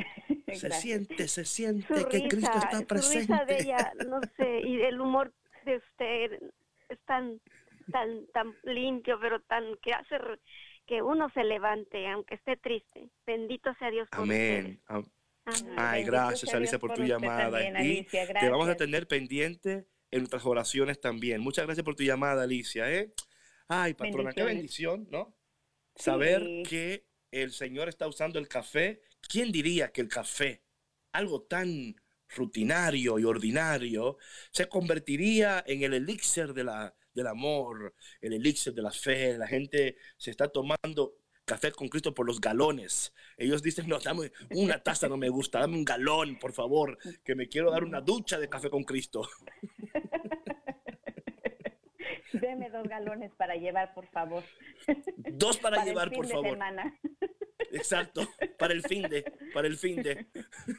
Se 0.51 0.71
siente, 0.81 1.27
se 1.27 1.45
siente 1.45 1.95
Su 1.95 2.07
que 2.07 2.27
Cristo 2.27 2.57
está 2.57 2.79
su 2.79 2.87
presente. 2.87 3.33
risa 3.33 3.45
de 3.45 3.59
ella, 3.59 3.93
no 4.07 4.19
sé, 4.37 4.61
y 4.65 4.81
el 4.81 4.99
humor 4.99 5.31
de 5.65 5.77
usted 5.77 6.39
es 6.89 6.99
tan, 7.05 7.39
tan, 7.91 8.25
tan 8.33 8.55
limpio, 8.63 9.19
pero 9.21 9.39
tan 9.41 9.75
que 9.83 9.93
hace 9.93 10.17
que 10.87 11.01
uno 11.01 11.29
se 11.33 11.43
levante, 11.43 12.07
aunque 12.07 12.35
esté 12.35 12.57
triste. 12.57 13.09
Bendito 13.25 13.73
sea 13.77 13.91
Dios 13.91 14.07
por 14.09 14.21
Amén. 14.21 14.79
Ustedes. 14.89 15.11
Amén. 15.45 15.75
Ay, 15.77 15.99
Bendito 16.03 16.11
gracias, 16.11 16.53
Alicia, 16.53 16.79
por 16.79 16.93
tu 16.93 17.03
llamada. 17.03 17.51
también, 17.51 17.75
y 17.75 17.79
Alicia, 17.99 18.27
te 18.39 18.49
vamos 18.49 18.67
a 18.67 18.75
tener 18.75 19.07
pendiente 19.07 19.87
en 20.11 20.19
nuestras 20.19 20.45
oraciones 20.45 20.99
también. 20.99 21.41
Muchas 21.41 21.65
gracias 21.65 21.83
por 21.85 21.95
tu 21.95 22.03
llamada, 22.03 22.43
Alicia. 22.43 22.91
¿eh? 22.91 23.13
Ay, 23.67 23.93
patrona, 23.93 24.31
qué 24.33 24.43
bendición, 24.43 25.07
¿no? 25.11 25.35
Saber 25.95 26.41
Sí. 26.41 26.63
que 26.69 27.05
el 27.31 27.51
Señor 27.51 27.89
está 27.89 28.07
usando 28.07 28.39
el 28.39 28.47
café. 28.47 29.01
¿Quién 29.29 29.51
diría 29.51 29.91
que 29.91 30.01
el 30.01 30.07
café, 30.07 30.63
algo 31.11 31.41
tan 31.43 31.95
rutinario 32.35 33.19
y 33.19 33.23
ordinario, 33.23 34.17
se 34.51 34.67
convertiría 34.67 35.63
en 35.65 35.83
el 35.83 35.93
elixir 35.93 36.53
de 36.53 36.63
la, 36.65 36.93
del 37.17 37.27
amor, 37.27 37.93
el 38.21 38.33
elixir 38.33 38.73
de 38.73 38.81
la 38.81 38.91
fe? 38.91 39.37
La 39.37 39.47
gente 39.47 39.97
se 40.15 40.31
está 40.31 40.47
tomando 40.47 41.17
café 41.43 41.71
con 41.71 41.87
Cristo 41.87 42.13
por 42.13 42.25
los 42.25 42.39
galones. 42.39 43.13
Ellos 43.37 43.63
dicen, 43.63 43.87
no, 43.87 43.99
dame 43.99 44.31
una 44.51 44.83
taza, 44.83 45.07
no 45.07 45.17
me 45.17 45.29
gusta, 45.29 45.59
dame 45.59 45.75
un 45.75 45.85
galón, 45.85 46.37
por 46.39 46.53
favor, 46.53 46.97
que 47.23 47.35
me 47.35 47.47
quiero 47.47 47.71
dar 47.71 47.83
una 47.83 48.01
ducha 48.01 48.37
de 48.37 48.49
café 48.49 48.69
con 48.69 48.83
Cristo. 48.83 49.27
Deme 52.33 52.69
dos 52.69 52.87
galones 52.87 53.31
para 53.35 53.55
llevar, 53.55 53.93
por 53.93 54.05
favor. 54.07 54.43
Dos 55.17 55.57
para, 55.57 55.83
llevar, 55.85 56.09
fin 56.09 56.17
por 56.17 56.27
de 56.27 56.33
favor. 56.33 56.49
semana. 56.49 56.99
Exacto, 57.71 58.27
para 58.57 58.73
el 58.73 58.81
fin 58.83 59.03
de, 59.03 59.23
para 59.53 59.67
el 59.67 59.77
fin 59.77 60.03
de. 60.03 60.27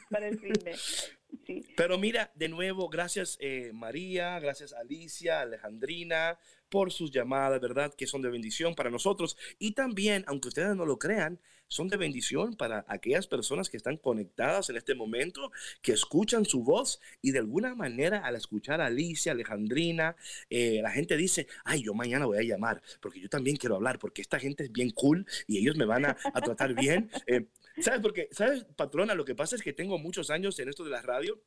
para 0.09 0.27
el 0.27 0.39
fin 0.39 0.53
de. 0.53 0.75
Sí. 1.49 1.65
Pero 1.75 1.97
mira, 1.97 2.31
de 2.35 2.47
nuevo, 2.47 2.89
gracias 2.89 3.35
eh, 3.41 3.71
María, 3.73 4.39
gracias 4.39 4.71
Alicia, 4.71 5.41
Alejandrina, 5.41 6.37
por 6.69 6.91
sus 6.91 7.09
llamadas, 7.09 7.59
¿verdad? 7.59 7.91
Que 7.95 8.05
son 8.05 8.21
de 8.21 8.29
bendición 8.29 8.75
para 8.75 8.91
nosotros. 8.91 9.35
Y 9.57 9.71
también, 9.71 10.23
aunque 10.27 10.49
ustedes 10.49 10.75
no 10.75 10.85
lo 10.85 10.99
crean, 10.99 11.39
son 11.67 11.87
de 11.87 11.97
bendición 11.97 12.55
para 12.55 12.85
aquellas 12.87 13.25
personas 13.25 13.67
que 13.67 13.77
están 13.77 13.97
conectadas 13.97 14.69
en 14.69 14.77
este 14.77 14.93
momento, 14.93 15.51
que 15.81 15.93
escuchan 15.93 16.45
su 16.45 16.63
voz 16.63 16.99
y 17.19 17.31
de 17.31 17.39
alguna 17.39 17.73
manera 17.73 18.19
al 18.19 18.35
escuchar 18.35 18.79
a 18.79 18.85
Alicia, 18.85 19.31
Alejandrina, 19.31 20.15
eh, 20.51 20.81
la 20.83 20.91
gente 20.91 21.17
dice, 21.17 21.47
ay, 21.63 21.81
yo 21.81 21.95
mañana 21.95 22.27
voy 22.27 22.37
a 22.37 22.43
llamar 22.43 22.83
porque 23.01 23.21
yo 23.21 23.29
también 23.29 23.55
quiero 23.57 23.75
hablar 23.75 23.97
porque 23.97 24.21
esta 24.21 24.39
gente 24.39 24.65
es 24.65 24.71
bien 24.71 24.91
cool 24.91 25.25
y 25.47 25.57
ellos 25.57 25.75
me 25.77 25.85
van 25.85 26.05
a, 26.05 26.17
a 26.31 26.41
tratar 26.41 26.75
bien. 26.75 27.09
Eh, 27.27 27.45
¿Sabes? 27.81 28.01
Porque, 28.01 28.29
¿sabes, 28.31 28.65
patrona? 28.75 29.13
Lo 29.13 29.25
que 29.25 29.35
pasa 29.35 29.55
es 29.55 29.61
que 29.61 29.73
tengo 29.73 29.97
muchos 29.97 30.29
años 30.29 30.59
en 30.59 30.69
esto 30.69 30.83
de 30.83 30.91
la 30.91 31.01
radio. 31.01 31.41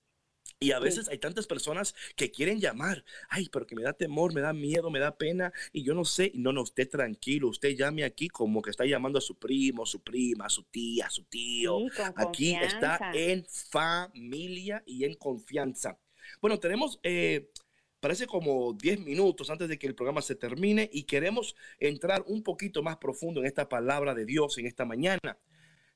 Y 0.59 0.73
a 0.73 0.79
veces 0.79 1.09
hay 1.09 1.19
tantas 1.19 1.47
personas 1.47 1.95
que 2.15 2.31
quieren 2.31 2.61
llamar, 2.61 3.05
ay, 3.29 3.49
pero 3.51 3.67
que 3.67 3.75
me 3.75 3.83
da 3.83 3.93
temor, 3.93 4.33
me 4.33 4.41
da 4.41 4.53
miedo, 4.53 4.91
me 4.91 5.01
da 5.01 5.17
pena, 5.17 5.53
y 5.73 5.83
yo 5.83 5.93
no 5.93 6.05
sé, 6.05 6.31
no, 6.35 6.53
no, 6.53 6.63
usted 6.63 6.89
tranquilo, 6.89 7.49
usted 7.49 7.71
llame 7.71 8.05
aquí 8.05 8.29
como 8.29 8.63
que 8.63 8.71
está 8.71 8.85
llamando 8.85 9.19
a 9.19 9.23
su 9.23 9.37
primo, 9.39 9.87
su 9.87 10.03
prima, 10.03 10.49
su 10.49 10.63
tía, 10.65 11.11
su 11.11 11.25
tío. 11.25 11.81
Sí, 11.95 12.03
Aquí 12.15 12.55
está 12.55 13.11
en 13.13 13.45
familia 13.45 14.85
y 14.87 15.05
en 15.05 15.15
confianza. 15.15 15.99
Bueno, 16.41 16.61
tenemos, 16.61 17.01
eh, 17.03 17.51
parece 17.99 18.27
como 18.27 18.73
10 18.73 19.01
minutos 19.01 19.51
antes 19.51 19.69
de 19.69 19.79
que 19.79 19.89
el 19.89 19.97
programa 19.97 20.23
se 20.23 20.37
termine 20.37 20.89
y 20.93 21.05
queremos 21.05 21.57
entrar 21.81 22.23
un 22.27 22.45
poquito 22.45 22.85
más 22.85 22.99
profundo 22.99 23.41
en 23.41 23.47
esta 23.47 23.69
palabra 23.69 24.15
de 24.15 24.25
Dios 24.25 24.59
en 24.59 24.67
esta 24.67 24.85
mañana. 24.85 25.39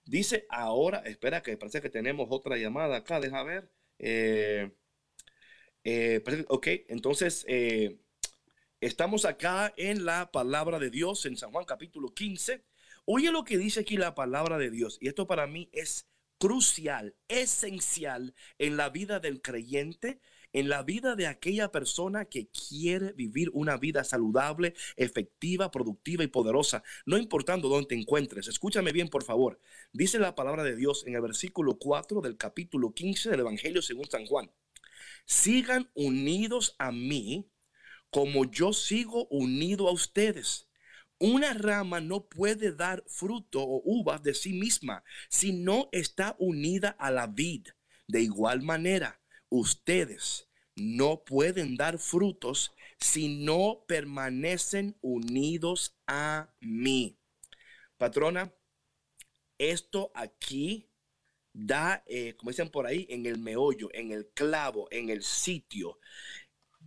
Dice 0.06 0.46
ahora, 0.50 0.98
espera 0.98 1.42
que 1.42 1.56
parece 1.56 1.82
que 1.82 1.90
tenemos 1.90 2.28
otra 2.30 2.56
llamada 2.56 2.96
acá, 2.98 3.18
deja 3.18 3.42
ver. 3.42 3.68
Eh, 3.98 4.70
eh, 5.82 6.22
ok, 6.48 6.66
entonces 6.88 7.44
eh, 7.48 7.98
estamos 8.80 9.24
acá 9.24 9.74
en 9.76 10.04
la 10.04 10.30
palabra 10.30 10.78
de 10.78 10.90
Dios 10.90 11.26
en 11.26 11.36
San 11.36 11.50
Juan 11.50 11.64
capítulo 11.64 12.14
15. 12.14 12.64
Oye 13.04 13.32
lo 13.32 13.44
que 13.44 13.58
dice 13.58 13.80
aquí 13.80 13.96
la 13.96 14.14
palabra 14.14 14.58
de 14.58 14.70
Dios 14.70 14.98
y 15.00 15.08
esto 15.08 15.26
para 15.26 15.48
mí 15.48 15.70
es 15.72 16.08
crucial, 16.38 17.16
esencial 17.26 18.34
en 18.58 18.76
la 18.76 18.90
vida 18.90 19.18
del 19.18 19.42
creyente, 19.42 20.20
en 20.56 20.70
la 20.70 20.82
vida 20.82 21.16
de 21.16 21.26
aquella 21.26 21.70
persona 21.70 22.24
que 22.24 22.48
quiere 22.48 23.12
vivir 23.12 23.50
una 23.52 23.76
vida 23.76 24.04
saludable, 24.04 24.72
efectiva, 24.96 25.70
productiva 25.70 26.24
y 26.24 26.28
poderosa, 26.28 26.82
no 27.04 27.18
importando 27.18 27.68
dónde 27.68 27.88
te 27.88 27.94
encuentres. 27.94 28.48
Escúchame 28.48 28.90
bien, 28.92 29.08
por 29.08 29.22
favor. 29.22 29.60
Dice 29.92 30.18
la 30.18 30.34
palabra 30.34 30.64
de 30.64 30.74
Dios 30.74 31.04
en 31.06 31.14
el 31.14 31.20
versículo 31.20 31.76
4 31.78 32.22
del 32.22 32.38
capítulo 32.38 32.94
15 32.94 33.28
del 33.28 33.40
Evangelio 33.40 33.82
según 33.82 34.06
San 34.06 34.24
Juan. 34.24 34.50
Sigan 35.26 35.90
unidos 35.92 36.74
a 36.78 36.90
mí 36.90 37.50
como 38.08 38.50
yo 38.50 38.72
sigo 38.72 39.26
unido 39.26 39.88
a 39.88 39.92
ustedes. 39.92 40.70
Una 41.18 41.52
rama 41.52 42.00
no 42.00 42.28
puede 42.28 42.72
dar 42.72 43.04
fruto 43.08 43.60
o 43.60 43.82
uvas 43.84 44.22
de 44.22 44.32
sí 44.32 44.54
misma 44.54 45.04
si 45.28 45.52
no 45.52 45.90
está 45.92 46.34
unida 46.38 46.96
a 46.98 47.10
la 47.10 47.26
vid. 47.26 47.66
De 48.08 48.22
igual 48.22 48.62
manera, 48.62 49.20
ustedes 49.50 50.45
no 50.76 51.24
pueden 51.24 51.76
dar 51.76 51.98
frutos 51.98 52.72
si 53.00 53.28
no 53.44 53.84
permanecen 53.88 54.96
unidos 55.00 55.96
a 56.06 56.54
mí. 56.60 57.18
Patrona, 57.96 58.54
esto 59.58 60.12
aquí 60.14 60.88
da, 61.52 62.04
eh, 62.06 62.34
como 62.36 62.50
dicen 62.50 62.70
por 62.70 62.86
ahí, 62.86 63.06
en 63.08 63.24
el 63.26 63.38
meollo, 63.38 63.88
en 63.92 64.12
el 64.12 64.28
clavo, 64.28 64.86
en 64.90 65.08
el 65.08 65.22
sitio. 65.22 65.98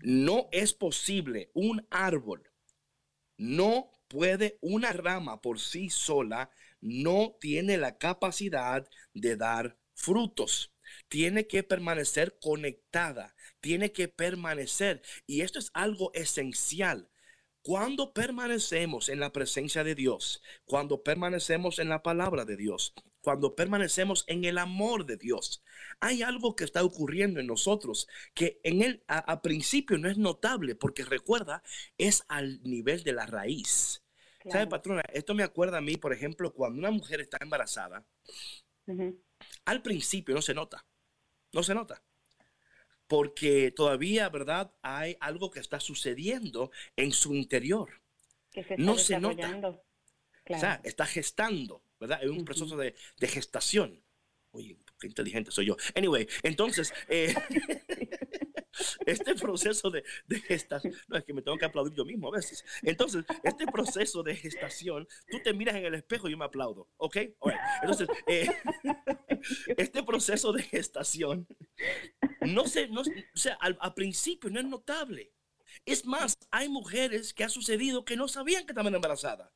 No 0.02 0.48
es 0.52 0.74
posible 0.74 1.50
un 1.54 1.86
árbol, 1.90 2.50
no 3.38 3.92
puede 4.08 4.58
una 4.62 4.94
rama 4.94 5.42
por 5.42 5.60
sí 5.60 5.90
sola, 5.90 6.52
no 6.80 7.36
tiene 7.40 7.78
la 7.78 7.98
capacidad 7.98 8.88
de 9.14 9.36
dar 9.36 9.78
frutos. 9.94 10.74
Tiene 11.08 11.48
que 11.48 11.64
permanecer 11.64 12.38
conectada, 12.40 13.36
tiene 13.62 13.92
que 13.92 14.08
permanecer. 14.08 15.02
Y 15.26 15.42
esto 15.42 15.60
es 15.60 15.72
algo 15.74 16.12
esencial. 16.14 17.10
Cuando 17.62 18.14
permanecemos 18.14 19.10
en 19.10 19.20
la 19.20 19.32
presencia 19.32 19.84
de 19.84 19.96
Dios, 19.96 20.42
cuando 20.66 21.04
permanecemos 21.04 21.80
en 21.80 21.90
la 21.90 22.02
palabra 22.02 22.46
de 22.46 22.56
Dios, 22.56 22.94
cuando 23.22 23.54
permanecemos 23.56 24.24
en 24.28 24.46
el 24.46 24.58
amor 24.58 25.06
de 25.06 25.18
Dios, 25.18 25.62
hay 26.00 26.22
algo 26.22 26.56
que 26.56 26.64
está 26.64 26.84
ocurriendo 26.84 27.40
en 27.40 27.48
nosotros 27.48 28.08
que 28.34 28.62
en 28.64 28.82
él 28.82 29.04
a, 29.08 29.18
a 29.18 29.42
principio 29.42 29.98
no 29.98 30.10
es 30.10 30.18
notable 30.18 30.76
porque 30.76 31.04
recuerda, 31.04 31.62
es 31.98 32.24
al 32.30 32.64
nivel 32.64 33.04
de 33.04 33.14
la 33.14 33.26
raíz. 33.26 34.02
¿Sabe, 34.50 34.68
patrona? 34.68 35.04
Esto 35.14 35.36
me 35.36 35.44
acuerda 35.44 35.78
a 35.78 35.82
mí, 35.82 35.98
por 35.98 36.14
ejemplo, 36.14 36.54
cuando 36.54 36.80
una 36.80 36.92
mujer 36.92 37.20
está 37.22 37.38
embarazada. 37.42 38.06
Al 39.66 39.82
principio 39.82 40.36
no 40.36 40.42
se 40.42 40.54
nota, 40.54 40.86
no 41.54 41.64
se 41.64 41.74
nota. 41.74 42.02
Porque 43.08 43.72
todavía, 43.72 44.30
¿verdad? 44.30 44.72
Hay 44.84 45.18
algo 45.20 45.50
que 45.50 45.60
está 45.60 45.80
sucediendo 45.80 46.72
en 46.96 47.12
su 47.12 47.34
interior. 47.34 48.02
Que 48.52 48.64
se 48.64 48.76
está 48.76 48.84
No 48.84 48.98
se 48.98 49.20
nota. 49.20 49.82
O 50.50 50.60
sea, 50.60 50.82
está 50.84 51.06
gestando, 51.06 51.84
¿verdad? 52.00 52.20
Es 52.24 52.30
un 52.30 52.46
proceso 52.46 52.78
de, 52.78 52.96
de 53.18 53.28
gestación. 53.28 54.04
Oye, 54.52 54.78
qué 55.00 55.08
inteligente 55.08 55.52
soy 55.52 55.68
yo. 55.68 55.78
Anyway, 55.96 56.28
entonces, 56.44 56.94
eh, 57.08 57.34
este 59.06 59.36
proceso 59.36 59.90
de, 59.90 60.04
de 60.28 60.40
gestación, 60.42 60.94
no 61.08 61.18
es 61.18 61.24
que 61.24 61.34
me 61.34 61.42
tengo 61.42 61.58
que 61.58 61.66
aplaudir 61.66 61.94
yo 61.94 62.06
mismo 62.06 62.28
a 62.30 62.38
veces. 62.38 62.64
Entonces, 62.84 63.26
este 63.44 63.66
proceso 63.68 64.24
de 64.24 64.36
gestación, 64.36 65.08
tú 65.30 65.40
te 65.44 65.54
miras 65.54 65.76
en 65.76 65.86
el 65.86 65.96
espejo 65.96 66.28
y 66.28 66.32
yo 66.32 66.38
me 66.38 66.46
aplaudo, 66.46 66.88
¿ok? 66.98 67.18
Alright. 67.42 67.62
Entonces, 67.82 68.08
eh, 68.28 68.50
este 69.78 70.04
proceso 70.04 70.52
de 70.52 70.64
gestación, 70.64 71.48
no 72.42 72.68
sé, 72.68 72.88
no, 72.90 73.02
o 73.02 73.06
sea, 73.38 73.56
al, 73.62 73.78
al 73.82 73.94
principio 73.94 74.50
no 74.50 74.60
es 74.60 74.66
notable. 74.66 75.32
Es 75.86 76.06
más, 76.06 76.34
hay 76.52 76.70
mujeres 76.70 77.34
que 77.34 77.44
ha 77.44 77.50
sucedido 77.50 78.06
que 78.06 78.18
no 78.18 78.28
sabían 78.28 78.66
que 78.66 78.72
estaban 78.72 78.94
embarazadas. 78.94 79.52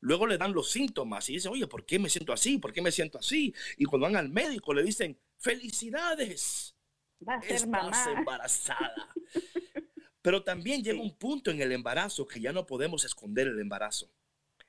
Luego 0.00 0.26
le 0.26 0.38
dan 0.38 0.52
los 0.52 0.70
síntomas 0.70 1.28
y 1.28 1.34
dicen, 1.34 1.52
oye, 1.52 1.66
¿por 1.66 1.84
qué 1.84 1.98
me 1.98 2.08
siento 2.08 2.32
así? 2.32 2.58
¿Por 2.58 2.72
qué 2.72 2.80
me 2.82 2.92
siento 2.92 3.18
así? 3.18 3.54
Y 3.76 3.84
cuando 3.84 4.06
van 4.06 4.16
al 4.16 4.28
médico 4.30 4.72
le 4.72 4.82
dicen, 4.82 5.18
felicidades, 5.38 6.74
Va 7.26 7.34
a 7.36 7.42
ser 7.42 7.64
estás 7.64 7.66
mamá. 7.66 8.12
embarazada. 8.12 9.08
Pero 10.22 10.42
también 10.44 10.82
llega 10.82 11.00
un 11.00 11.16
punto 11.16 11.50
en 11.50 11.60
el 11.62 11.72
embarazo 11.72 12.26
que 12.26 12.40
ya 12.40 12.52
no 12.52 12.66
podemos 12.66 13.04
esconder 13.04 13.46
el 13.48 13.60
embarazo. 13.60 14.10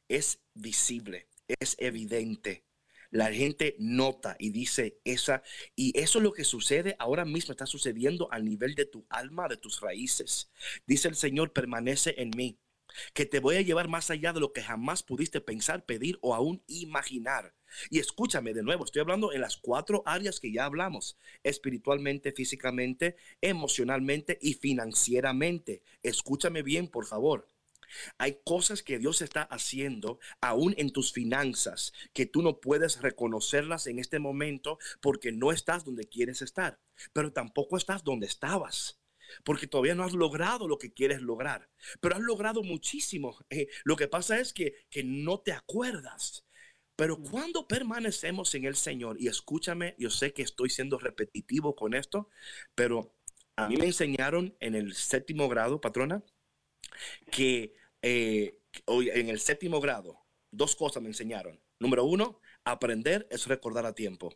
Es 0.10 0.42
visible, 0.54 1.28
es 1.60 1.76
evidente. 1.80 2.66
la 3.12 3.32
gente 3.34 3.76
nota 3.80 4.36
y 4.40 4.52
dice 4.52 5.00
esa, 5.04 5.44
y 5.76 5.98
eso 6.00 6.20
es 6.20 6.24
lo 6.24 6.34
que 6.34 6.46
sucede 6.46 6.96
ahora 7.00 7.26
mismo, 7.26 7.52
está 7.52 7.66
sucediendo 7.66 8.32
al 8.32 8.46
nivel 8.46 8.76
de 8.76 8.86
tu 8.86 9.06
alma, 9.10 9.48
de 9.50 9.58
tus 9.58 9.82
raíces. 9.82 10.52
Dice 10.88 11.10
el 11.10 11.16
Señor, 11.16 11.54
permanece 11.54 12.16
en 12.22 12.32
mí, 12.36 12.60
que 13.14 13.26
te 13.26 13.40
voy 13.40 13.58
a 13.58 13.62
llevar 13.62 13.88
más 13.90 14.12
allá 14.12 14.34
de 14.34 14.40
lo 14.42 14.54
que 14.54 14.64
jamás 14.64 15.04
pudiste 15.04 15.42
pensar, 15.42 15.86
pedir 15.86 16.20
o 16.22 16.36
aún 16.36 16.64
imaginar. 16.68 17.54
Y 17.90 18.00
escúchame 18.00 18.54
de 18.54 18.64
nuevo, 18.64 18.86
estoy 18.86 19.02
hablando 19.02 19.34
en 19.34 19.42
las 19.42 19.58
cuatro 19.58 20.04
áreas 20.06 20.40
que 20.40 20.52
ya 20.52 20.66
hablamos, 20.66 21.18
espiritualmente, 21.44 22.32
físicamente, 22.32 23.16
emocionalmente 23.42 24.38
y 24.42 24.56
financieramente. 24.56 25.84
Escúchame 26.04 26.64
bien, 26.64 26.88
por 26.88 27.06
favor. 27.06 27.48
Hay 28.18 28.40
cosas 28.44 28.84
que 28.84 29.00
Dios 29.00 29.22
está 29.22 29.44
haciendo 29.44 30.20
aún 30.40 30.74
en 30.78 30.92
tus 30.92 31.12
finanzas 31.12 31.94
que 32.14 32.26
tú 32.26 32.42
no 32.42 32.60
puedes 32.60 33.02
reconocerlas 33.02 33.88
en 33.88 34.00
este 34.00 34.20
momento 34.20 34.78
porque 35.02 35.32
no 35.32 35.52
estás 35.52 35.84
donde 35.84 36.08
quieres 36.08 36.42
estar, 36.42 36.80
pero 37.14 37.34
tampoco 37.34 37.78
estás 37.78 38.04
donde 38.04 38.28
estabas. 38.28 39.00
Porque 39.46 39.68
todavía 39.68 39.96
no 39.96 40.04
has 40.04 40.14
logrado 40.14 40.68
lo 40.68 40.78
que 40.78 40.92
quieres 40.92 41.22
lograr, 41.22 41.70
pero 42.02 42.16
has 42.16 42.22
logrado 42.22 42.64
muchísimo. 42.64 43.38
Eh, 43.50 43.68
lo 43.86 43.96
que 43.96 44.10
pasa 44.10 44.40
es 44.40 44.52
que, 44.52 44.74
que 44.90 45.04
no 45.04 45.40
te 45.40 45.54
acuerdas. 45.54 46.46
Pero 46.96 47.18
cuando 47.18 47.68
permanecemos 47.68 48.54
en 48.56 48.66
el 48.66 48.76
Señor, 48.76 49.18
y 49.20 49.28
escúchame, 49.28 49.96
yo 49.98 50.10
sé 50.10 50.34
que 50.34 50.44
estoy 50.44 50.70
siendo 50.70 51.00
repetitivo 51.00 51.76
con 51.76 51.94
esto, 51.94 52.30
pero 52.76 53.16
a 53.56 53.68
mí 53.68 53.78
me 53.78 53.86
enseñaron 53.86 54.56
en 54.60 54.76
el 54.76 54.94
séptimo 54.94 55.50
grado, 55.50 55.82
patrona, 55.82 56.24
que 57.32 57.74
eh, 58.02 58.60
en 58.88 59.30
el 59.30 59.40
séptimo 59.40 59.80
grado, 59.82 60.20
dos 60.52 60.76
cosas 60.76 61.02
me 61.02 61.10
enseñaron. 61.10 61.60
Número 61.80 62.06
uno, 62.06 62.40
aprender 62.64 63.28
es 63.32 63.48
recordar 63.48 63.86
a 63.86 63.96
tiempo. 63.96 64.30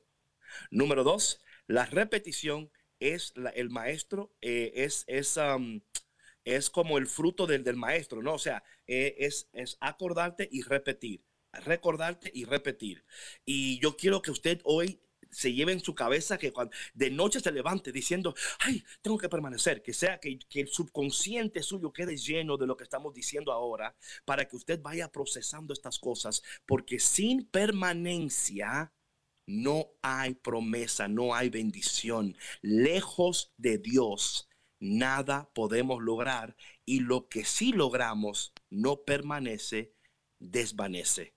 Número 0.71 1.03
dos, 1.03 1.43
la 1.67 1.85
repetición 1.85 2.71
es 2.99 3.33
el 3.55 3.69
maestro, 3.69 4.33
eh, 4.41 4.71
es, 4.75 5.03
es, 5.07 5.37
es 6.45 6.69
como 6.69 6.97
el 6.97 7.07
fruto 7.07 7.45
del, 7.45 7.63
del 7.63 7.75
maestro, 7.75 8.21
¿no? 8.21 8.33
O 8.33 8.39
sea, 8.39 8.63
eh, 8.87 9.15
es, 9.19 9.49
es 9.53 9.77
acordarte 9.79 10.47
y 10.51 10.61
repetir, 10.61 11.23
recordarte 11.61 12.31
y 12.33 12.45
repetir. 12.45 13.05
Y 13.45 13.79
yo 13.79 13.95
quiero 13.95 14.21
que 14.21 14.31
usted 14.31 14.61
hoy 14.63 14.99
se 15.31 15.53
lleve 15.53 15.73
en 15.73 15.81
su 15.81 15.93
cabeza 15.93 16.37
que 16.37 16.53
cuando 16.53 16.73
de 16.93 17.09
noche 17.09 17.39
se 17.41 17.51
levante 17.51 17.91
diciendo, 17.91 18.33
ay, 18.59 18.83
tengo 19.01 19.17
que 19.17 19.27
permanecer, 19.27 19.81
que 19.81 19.93
sea 19.93 20.19
que, 20.19 20.39
que, 20.39 20.61
el 20.61 20.67
subconsciente 20.69 21.61
suyo 21.61 21.91
quede 21.91 22.15
lleno 22.15 22.57
de 22.57 22.67
lo 22.67 22.77
que 22.77 22.85
estamos 22.85 23.13
diciendo 23.13 23.51
ahora, 23.51 23.95
para 24.23 24.47
que 24.47 24.55
usted 24.55 24.81
vaya 24.81 25.11
procesando 25.11 25.73
estas 25.73 25.99
cosas, 25.99 26.41
porque 26.65 26.99
sin 26.99 27.45
permanencia 27.45 28.93
no 29.47 29.91
hay 30.01 30.35
promesa, 30.35 31.07
no 31.07 31.35
hay 31.35 31.49
bendición. 31.49 32.35
Lejos 32.61 33.53
de 33.57 33.77
Dios, 33.77 34.47
nada 34.79 35.49
podemos 35.53 36.01
lograr 36.01 36.55
y 36.85 36.99
lo 37.01 37.27
que 37.27 37.45
sí 37.45 37.71
logramos 37.71 38.53
no 38.69 39.01
permanece, 39.03 39.93
desvanece. 40.39 41.34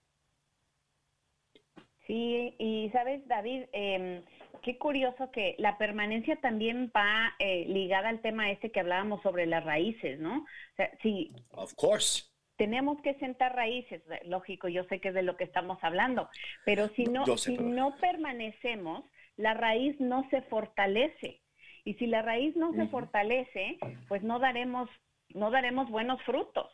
Sí, 2.09 2.55
y 2.59 2.89
sabes, 2.91 3.21
David, 3.29 3.65
eh, 3.75 4.25
qué 4.63 4.79
curioso 4.79 5.31
que 5.31 5.55
la 5.59 5.77
permanencia 5.77 6.37
también 6.37 6.91
va 6.97 7.35
eh, 7.39 7.67
ligada 7.69 8.09
al 8.09 8.23
tema 8.23 8.51
este 8.51 8.73
que 8.73 8.81
hablábamos 8.81 9.21
sobre 9.23 9.45
las 9.45 9.63
raíces, 9.63 10.19
¿no? 10.19 10.39
O 10.39 10.77
sea, 10.77 10.91
sí. 11.03 11.31
Of 11.51 11.75
course. 11.75 12.25
Tenemos 12.57 12.99
que 13.03 13.15
sentar 13.19 13.55
raíces, 13.55 14.03
lógico, 14.25 14.69
yo 14.69 14.85
sé 14.85 15.01
que 15.01 15.09
es 15.09 15.15
de 15.15 15.23
lo 15.23 15.37
que 15.37 15.45
estamos 15.45 15.79
hablando, 15.83 16.31
pero 16.65 16.89
si 16.89 17.05
no, 17.05 17.27
sé, 17.27 17.51
si 17.53 17.57
pero... 17.57 17.69
no 17.69 17.95
permanecemos, 17.99 19.05
la 19.37 19.53
raíz 19.53 20.01
no 20.01 20.27
se 20.31 20.41
fortalece. 20.43 21.43
Y 21.85 21.95
si 21.95 22.07
la 22.07 22.23
raíz 22.23 22.57
no 22.57 22.71
uh 22.71 22.73
-huh. 22.73 22.85
se 22.85 22.89
fortalece, 22.89 23.79
pues 24.09 24.23
no 24.23 24.39
daremos, 24.39 24.89
no 25.35 25.51
daremos 25.51 25.91
buenos 25.91 26.23
frutos. 26.23 26.73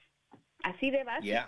Así 0.62 0.90
de 0.92 1.02
básico. 1.02 1.26
Yeah. 1.26 1.46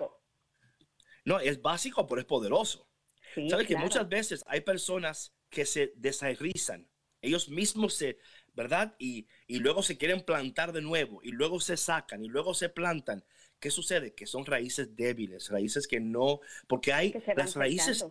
No, 1.25 1.39
es 1.39 1.63
básico, 1.63 2.07
pero 2.07 2.21
es 2.21 2.27
poderoso. 2.27 2.87
Sí, 3.35 3.49
Sabes 3.51 3.67
claro. 3.67 3.83
que 3.83 3.85
muchas 3.89 4.09
veces 4.09 4.45
hay 4.47 4.61
personas 4.61 5.35
que 5.51 5.67
se 5.67 5.93
desairrizan. 5.97 6.89
Ellos 7.23 7.49
mismos 7.49 7.95
se, 7.95 8.19
¿verdad? 8.55 8.95
Y, 8.99 9.27
y, 9.47 9.59
luego 9.59 9.83
se 9.83 9.97
quieren 9.97 10.23
plantar 10.23 10.73
de 10.73 10.83
nuevo 10.83 11.21
y 11.23 11.31
luego 11.31 11.61
se 11.61 11.77
sacan 11.77 12.25
y 12.25 12.29
luego 12.29 12.55
se 12.55 12.69
plantan. 12.69 13.25
¿Qué 13.59 13.71
sucede? 13.71 14.15
Que 14.15 14.27
son 14.27 14.45
raíces 14.45 14.95
débiles, 14.97 15.49
raíces 15.49 15.89
que 15.89 15.99
no, 15.99 16.41
porque 16.69 16.93
hay 16.93 17.15
las 17.37 17.55
raíces. 17.55 18.05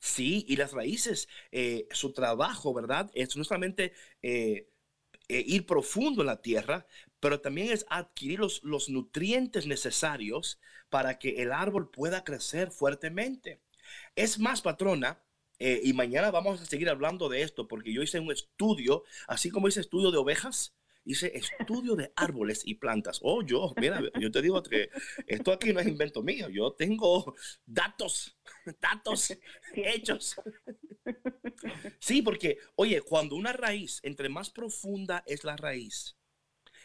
Sí, 0.00 0.44
y 0.48 0.56
las 0.56 0.72
raíces, 0.72 1.28
eh, 1.50 1.88
su 1.90 2.12
trabajo, 2.12 2.72
¿verdad? 2.72 3.10
Es 3.14 3.36
no 3.36 3.42
solamente 3.42 3.92
eh, 4.22 4.68
eh, 5.28 5.44
ir 5.46 5.66
profundo 5.66 6.22
en 6.22 6.28
la 6.28 6.40
tierra, 6.40 6.86
pero 7.20 7.40
también 7.40 7.72
es 7.72 7.84
adquirir 7.90 8.38
los, 8.38 8.62
los 8.62 8.88
nutrientes 8.88 9.66
necesarios 9.66 10.60
para 10.88 11.18
que 11.18 11.42
el 11.42 11.52
árbol 11.52 11.90
pueda 11.90 12.22
crecer 12.22 12.70
fuertemente. 12.70 13.60
Es 14.16 14.38
más, 14.38 14.62
patrona, 14.62 15.22
eh, 15.58 15.80
y 15.82 15.92
mañana 15.92 16.30
vamos 16.30 16.60
a 16.60 16.66
seguir 16.66 16.88
hablando 16.88 17.28
de 17.28 17.42
esto, 17.42 17.66
porque 17.66 17.92
yo 17.92 18.02
hice 18.02 18.20
un 18.20 18.30
estudio, 18.30 19.04
así 19.26 19.50
como 19.50 19.68
hice 19.68 19.80
estudio 19.80 20.10
de 20.10 20.18
ovejas, 20.18 20.76
hice 21.04 21.32
estudio 21.36 21.96
de 21.96 22.12
árboles 22.16 22.62
y 22.64 22.74
plantas. 22.74 23.18
Oh, 23.22 23.42
yo, 23.42 23.72
mira, 23.76 24.00
yo 24.20 24.30
te 24.30 24.42
digo 24.42 24.62
que 24.62 24.90
esto 25.26 25.52
aquí 25.52 25.72
no 25.72 25.80
es 25.80 25.88
invento 25.88 26.22
mío, 26.22 26.48
yo 26.48 26.72
tengo 26.72 27.34
datos, 27.66 28.36
datos 28.80 29.34
hechos. 29.74 30.36
Sí, 31.98 32.22
porque, 32.22 32.58
oye, 32.76 33.00
cuando 33.00 33.34
una 33.34 33.52
raíz, 33.52 34.00
entre 34.02 34.28
más 34.28 34.50
profunda 34.50 35.24
es 35.26 35.42
la 35.44 35.56
raíz, 35.56 36.16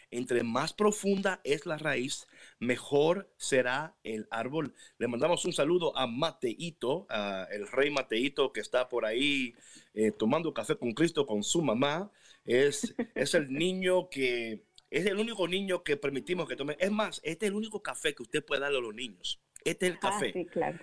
entre 0.10 0.44
más 0.44 0.74
profunda 0.74 1.42
es 1.44 1.66
la 1.66 1.78
raíz, 1.78 2.26
mejor 2.60 3.32
será 3.38 3.96
el 4.04 4.28
árbol. 4.32 4.74
Le 4.98 5.08
mandamos 5.08 5.46
un 5.46 5.54
saludo 5.54 5.96
a 5.98 6.08
Mateito, 6.08 7.06
a 7.10 7.48
el 7.52 7.68
rey 7.68 7.90
Mateito 7.90 8.52
que 8.52 8.62
está 8.62 8.90
por 8.90 9.06
ahí 9.06 9.54
eh, 9.94 10.12
tomando 10.12 10.54
café 10.54 10.76
con 10.78 10.94
Cristo 10.94 11.26
con 11.26 11.44
su 11.44 11.62
mamá. 11.62 12.12
Es, 12.46 12.96
es 13.16 13.34
el 13.34 13.52
niño 13.52 14.10
que 14.10 14.64
es 14.90 15.08
el 15.08 15.18
único 15.18 15.48
niño 15.48 15.84
que 15.84 15.98
permitimos 15.98 16.48
que 16.48 16.56
tome. 16.56 16.78
Es 16.80 16.92
más, 16.92 17.20
este 17.24 17.48
es 17.48 17.52
el 17.52 17.56
único 17.56 17.82
café 17.82 18.14
que 18.14 18.22
usted 18.22 18.46
puede 18.46 18.62
darle 18.62 18.78
a 18.78 18.82
los 18.82 18.94
niños. 18.94 19.42
Este 19.66 19.88
es 19.88 19.94
el 19.94 20.00
café. 20.00 20.28
Ah, 20.28 20.34
sí, 20.34 20.46
claro. 20.46 20.80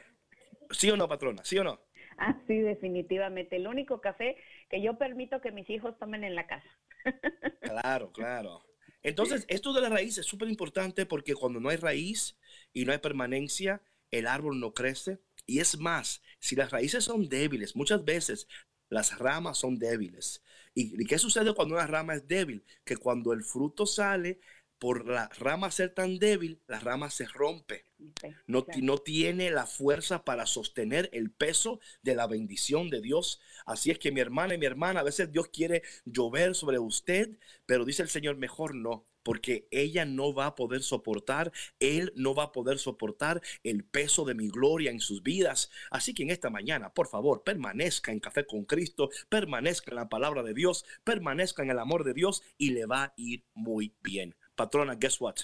¿Sí 0.70 0.90
o 0.90 0.96
no, 0.96 1.08
patrona? 1.08 1.44
¿Sí 1.44 1.58
o 1.58 1.64
no? 1.64 1.80
Ah, 2.18 2.36
sí, 2.46 2.58
definitivamente. 2.58 3.56
El 3.56 3.66
único 3.66 4.00
café 4.00 4.36
que 4.68 4.82
yo 4.82 4.98
permito 4.98 5.40
que 5.40 5.52
mis 5.52 5.68
hijos 5.70 5.98
tomen 5.98 6.24
en 6.24 6.34
la 6.34 6.46
casa. 6.46 6.68
Claro, 7.60 8.10
claro. 8.12 8.62
Entonces, 9.02 9.44
esto 9.48 9.72
de 9.72 9.80
la 9.80 9.88
raíz 9.88 10.18
es 10.18 10.26
súper 10.26 10.48
importante 10.48 11.06
porque 11.06 11.34
cuando 11.34 11.60
no 11.60 11.68
hay 11.68 11.76
raíz 11.76 12.36
y 12.72 12.84
no 12.84 12.92
hay 12.92 12.98
permanencia, 12.98 13.82
el 14.10 14.26
árbol 14.26 14.60
no 14.60 14.74
crece. 14.74 15.20
Y 15.46 15.60
es 15.60 15.78
más, 15.78 16.22
si 16.38 16.56
las 16.56 16.70
raíces 16.70 17.04
son 17.04 17.28
débiles, 17.28 17.76
muchas 17.76 18.04
veces 18.04 18.46
las 18.88 19.18
ramas 19.18 19.58
son 19.58 19.78
débiles. 19.78 20.42
¿Y, 20.74 21.04
qué 21.06 21.18
sucede 21.18 21.54
cuando 21.54 21.74
una 21.74 21.86
rama 21.86 22.14
es 22.14 22.28
débil? 22.28 22.64
Que 22.84 22.96
cuando 22.96 23.32
el 23.32 23.42
fruto 23.42 23.86
sale, 23.86 24.40
por 24.80 25.06
la 25.06 25.28
rama 25.38 25.70
ser 25.70 25.94
tan 25.94 26.18
débil, 26.18 26.60
la 26.66 26.80
rama 26.80 27.10
se 27.10 27.26
rompe. 27.26 27.84
Okay, 28.12 28.34
no, 28.46 28.64
claro. 28.64 28.80
no 28.82 28.98
tiene 28.98 29.50
la 29.50 29.66
fuerza 29.66 30.24
para 30.24 30.46
sostener 30.46 31.10
el 31.12 31.30
peso 31.30 31.80
de 32.02 32.14
la 32.14 32.26
bendición 32.26 32.88
de 32.88 33.02
Dios. 33.02 33.40
Así 33.66 33.90
es 33.90 33.98
que 33.98 34.10
mi 34.10 34.20
hermana 34.20 34.54
y 34.54 34.58
mi 34.58 34.64
hermana, 34.64 35.00
a 35.00 35.04
veces 35.04 35.30
Dios 35.30 35.48
quiere 35.48 35.82
llover 36.06 36.54
sobre 36.54 36.78
usted, 36.78 37.38
pero 37.66 37.84
dice 37.84 38.02
el 38.02 38.08
Señor, 38.08 38.38
mejor 38.38 38.74
no, 38.74 39.06
porque 39.22 39.68
ella 39.70 40.06
no 40.06 40.32
va 40.32 40.46
a 40.46 40.54
poder 40.54 40.82
soportar, 40.82 41.52
él 41.78 42.10
no 42.16 42.34
va 42.34 42.44
a 42.44 42.52
poder 42.52 42.78
soportar 42.78 43.42
el 43.62 43.84
peso 43.84 44.24
de 44.24 44.34
mi 44.34 44.48
gloria 44.48 44.90
en 44.90 45.00
sus 45.00 45.22
vidas. 45.22 45.70
Así 45.90 46.14
que 46.14 46.22
en 46.22 46.30
esta 46.30 46.48
mañana, 46.48 46.94
por 46.94 47.06
favor, 47.06 47.42
permanezca 47.44 48.12
en 48.12 48.20
Café 48.20 48.46
con 48.46 48.64
Cristo, 48.64 49.10
permanezca 49.28 49.90
en 49.90 49.96
la 49.96 50.08
palabra 50.08 50.42
de 50.42 50.54
Dios, 50.54 50.86
permanezca 51.04 51.62
en 51.62 51.70
el 51.70 51.78
amor 51.78 52.04
de 52.04 52.14
Dios 52.14 52.42
y 52.56 52.70
le 52.70 52.86
va 52.86 53.04
a 53.04 53.14
ir 53.16 53.44
muy 53.52 53.94
bien. 54.02 54.34
Patrona, 54.60 54.94
guess 54.94 55.20
what? 55.20 55.36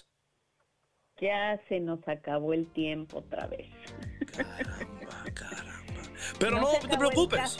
Ya 1.20 1.58
se 1.68 1.80
nos 1.80 2.06
acabó 2.06 2.52
el 2.52 2.66
tiempo 2.74 3.18
otra 3.18 3.46
vez. 3.46 3.70
Caramba, 4.36 5.24
caramba. 5.34 5.72
Pero 6.38 6.50
no, 6.60 6.72
no 6.72 6.88
te 6.88 6.98
preocupes. 6.98 7.58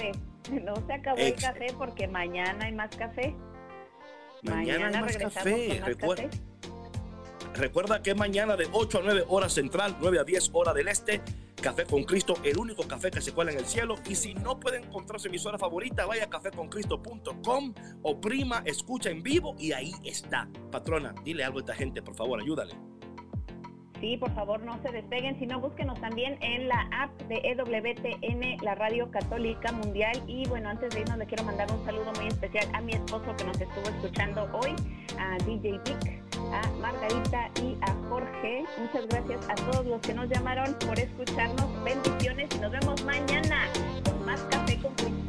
No 0.62 0.76
se 0.86 0.92
acabó 0.92 1.16
Ex- 1.18 1.42
el 1.42 1.50
café 1.52 1.66
porque 1.78 2.07
mañana 2.09 2.66
hay 2.66 2.72
más 2.72 2.94
café. 2.94 3.34
Mañana, 4.42 4.88
hay 4.88 4.92
más 5.00 5.12
regresamos 5.14 5.34
café. 5.34 5.68
con 5.68 5.78
más 5.80 5.88
Recuerda, 5.88 6.24
café. 6.24 6.38
Recuerda 7.57 8.02
que 8.02 8.14
mañana 8.14 8.57
de 8.57 8.68
8 8.72 8.98
a 8.98 9.02
9 9.04 9.24
horas 9.28 9.52
central, 9.52 9.96
9 10.00 10.20
a 10.20 10.24
10 10.24 10.50
horas 10.52 10.74
del 10.74 10.88
este, 10.88 11.22
Café 11.62 11.84
con 11.84 12.04
Cristo, 12.04 12.34
el 12.44 12.59
único 12.59 12.86
café 12.86 13.11
que 13.11 13.20
se 13.20 13.32
cuela 13.32 13.50
en 13.50 13.59
el 13.59 13.66
cielo. 13.66 13.96
Y 14.09 14.14
si 14.14 14.34
no 14.34 14.61
puede 14.61 14.78
encontrar 14.78 15.18
su 15.18 15.28
emisora 15.28 15.59
favorita, 15.59 16.07
vaya 16.07 16.24
a 16.24 16.30
caféconcristo.com 16.30 17.74
o 18.02 18.20
prima, 18.20 18.62
escucha 18.64 19.11
en 19.11 19.22
vivo 19.22 19.57
y 19.59 19.72
ahí 19.72 19.92
está. 20.04 20.48
Patrona, 20.70 21.14
dile 21.24 21.44
algo 21.44 21.59
a 21.59 21.61
esta 21.61 21.74
gente, 21.74 22.02
por 22.02 22.14
favor, 22.14 22.40
ayúdale. 22.40 22.74
Sí, 24.00 24.18
por 24.18 24.34
favor, 24.34 24.61
no 24.62 24.78
se 24.82 24.92
despeguen, 24.92 25.38
sino 25.38 25.59
búsquenos 25.59 25.98
también 26.00 26.36
en 26.42 26.68
la 26.68 26.86
app 26.92 27.18
de 27.22 27.40
EWTN, 27.42 28.62
la 28.62 28.74
Radio 28.74 29.11
Católica 29.11 29.72
Mundial. 29.72 30.22
Y 30.26 30.46
bueno, 30.48 30.68
antes 30.68 30.94
de 30.94 31.00
irnos, 31.00 31.16
le 31.16 31.26
quiero 31.26 31.44
mandar 31.44 31.72
un 31.72 31.82
saludo 31.86 32.12
muy 32.18 32.26
especial 32.26 32.68
a 32.74 32.82
mi 32.82 32.92
esposo 32.92 33.34
que 33.38 33.44
nos 33.44 33.59
estuvo 33.59 33.88
escuchando 33.88 34.46
hoy, 34.52 34.74
a 35.18 35.38
DJ 35.46 35.80
Vic, 35.84 36.26
a 36.53 36.70
Margarita 36.80 37.51
y 37.62 37.76
a 37.82 37.94
Jorge. 38.09 38.64
Muchas 38.78 39.07
gracias 39.09 39.49
a 39.49 39.55
todos 39.70 39.86
los 39.86 40.01
que 40.01 40.14
nos 40.14 40.28
llamaron 40.28 40.74
por 40.74 40.99
escucharnos. 40.99 41.84
Bendiciones 41.84 42.49
y 42.55 42.59
nos 42.59 42.72
vemos 42.72 43.03
mañana 43.05 43.68
con 44.05 44.24
más 44.24 44.40
Café 44.51 44.78
con. 44.80 45.26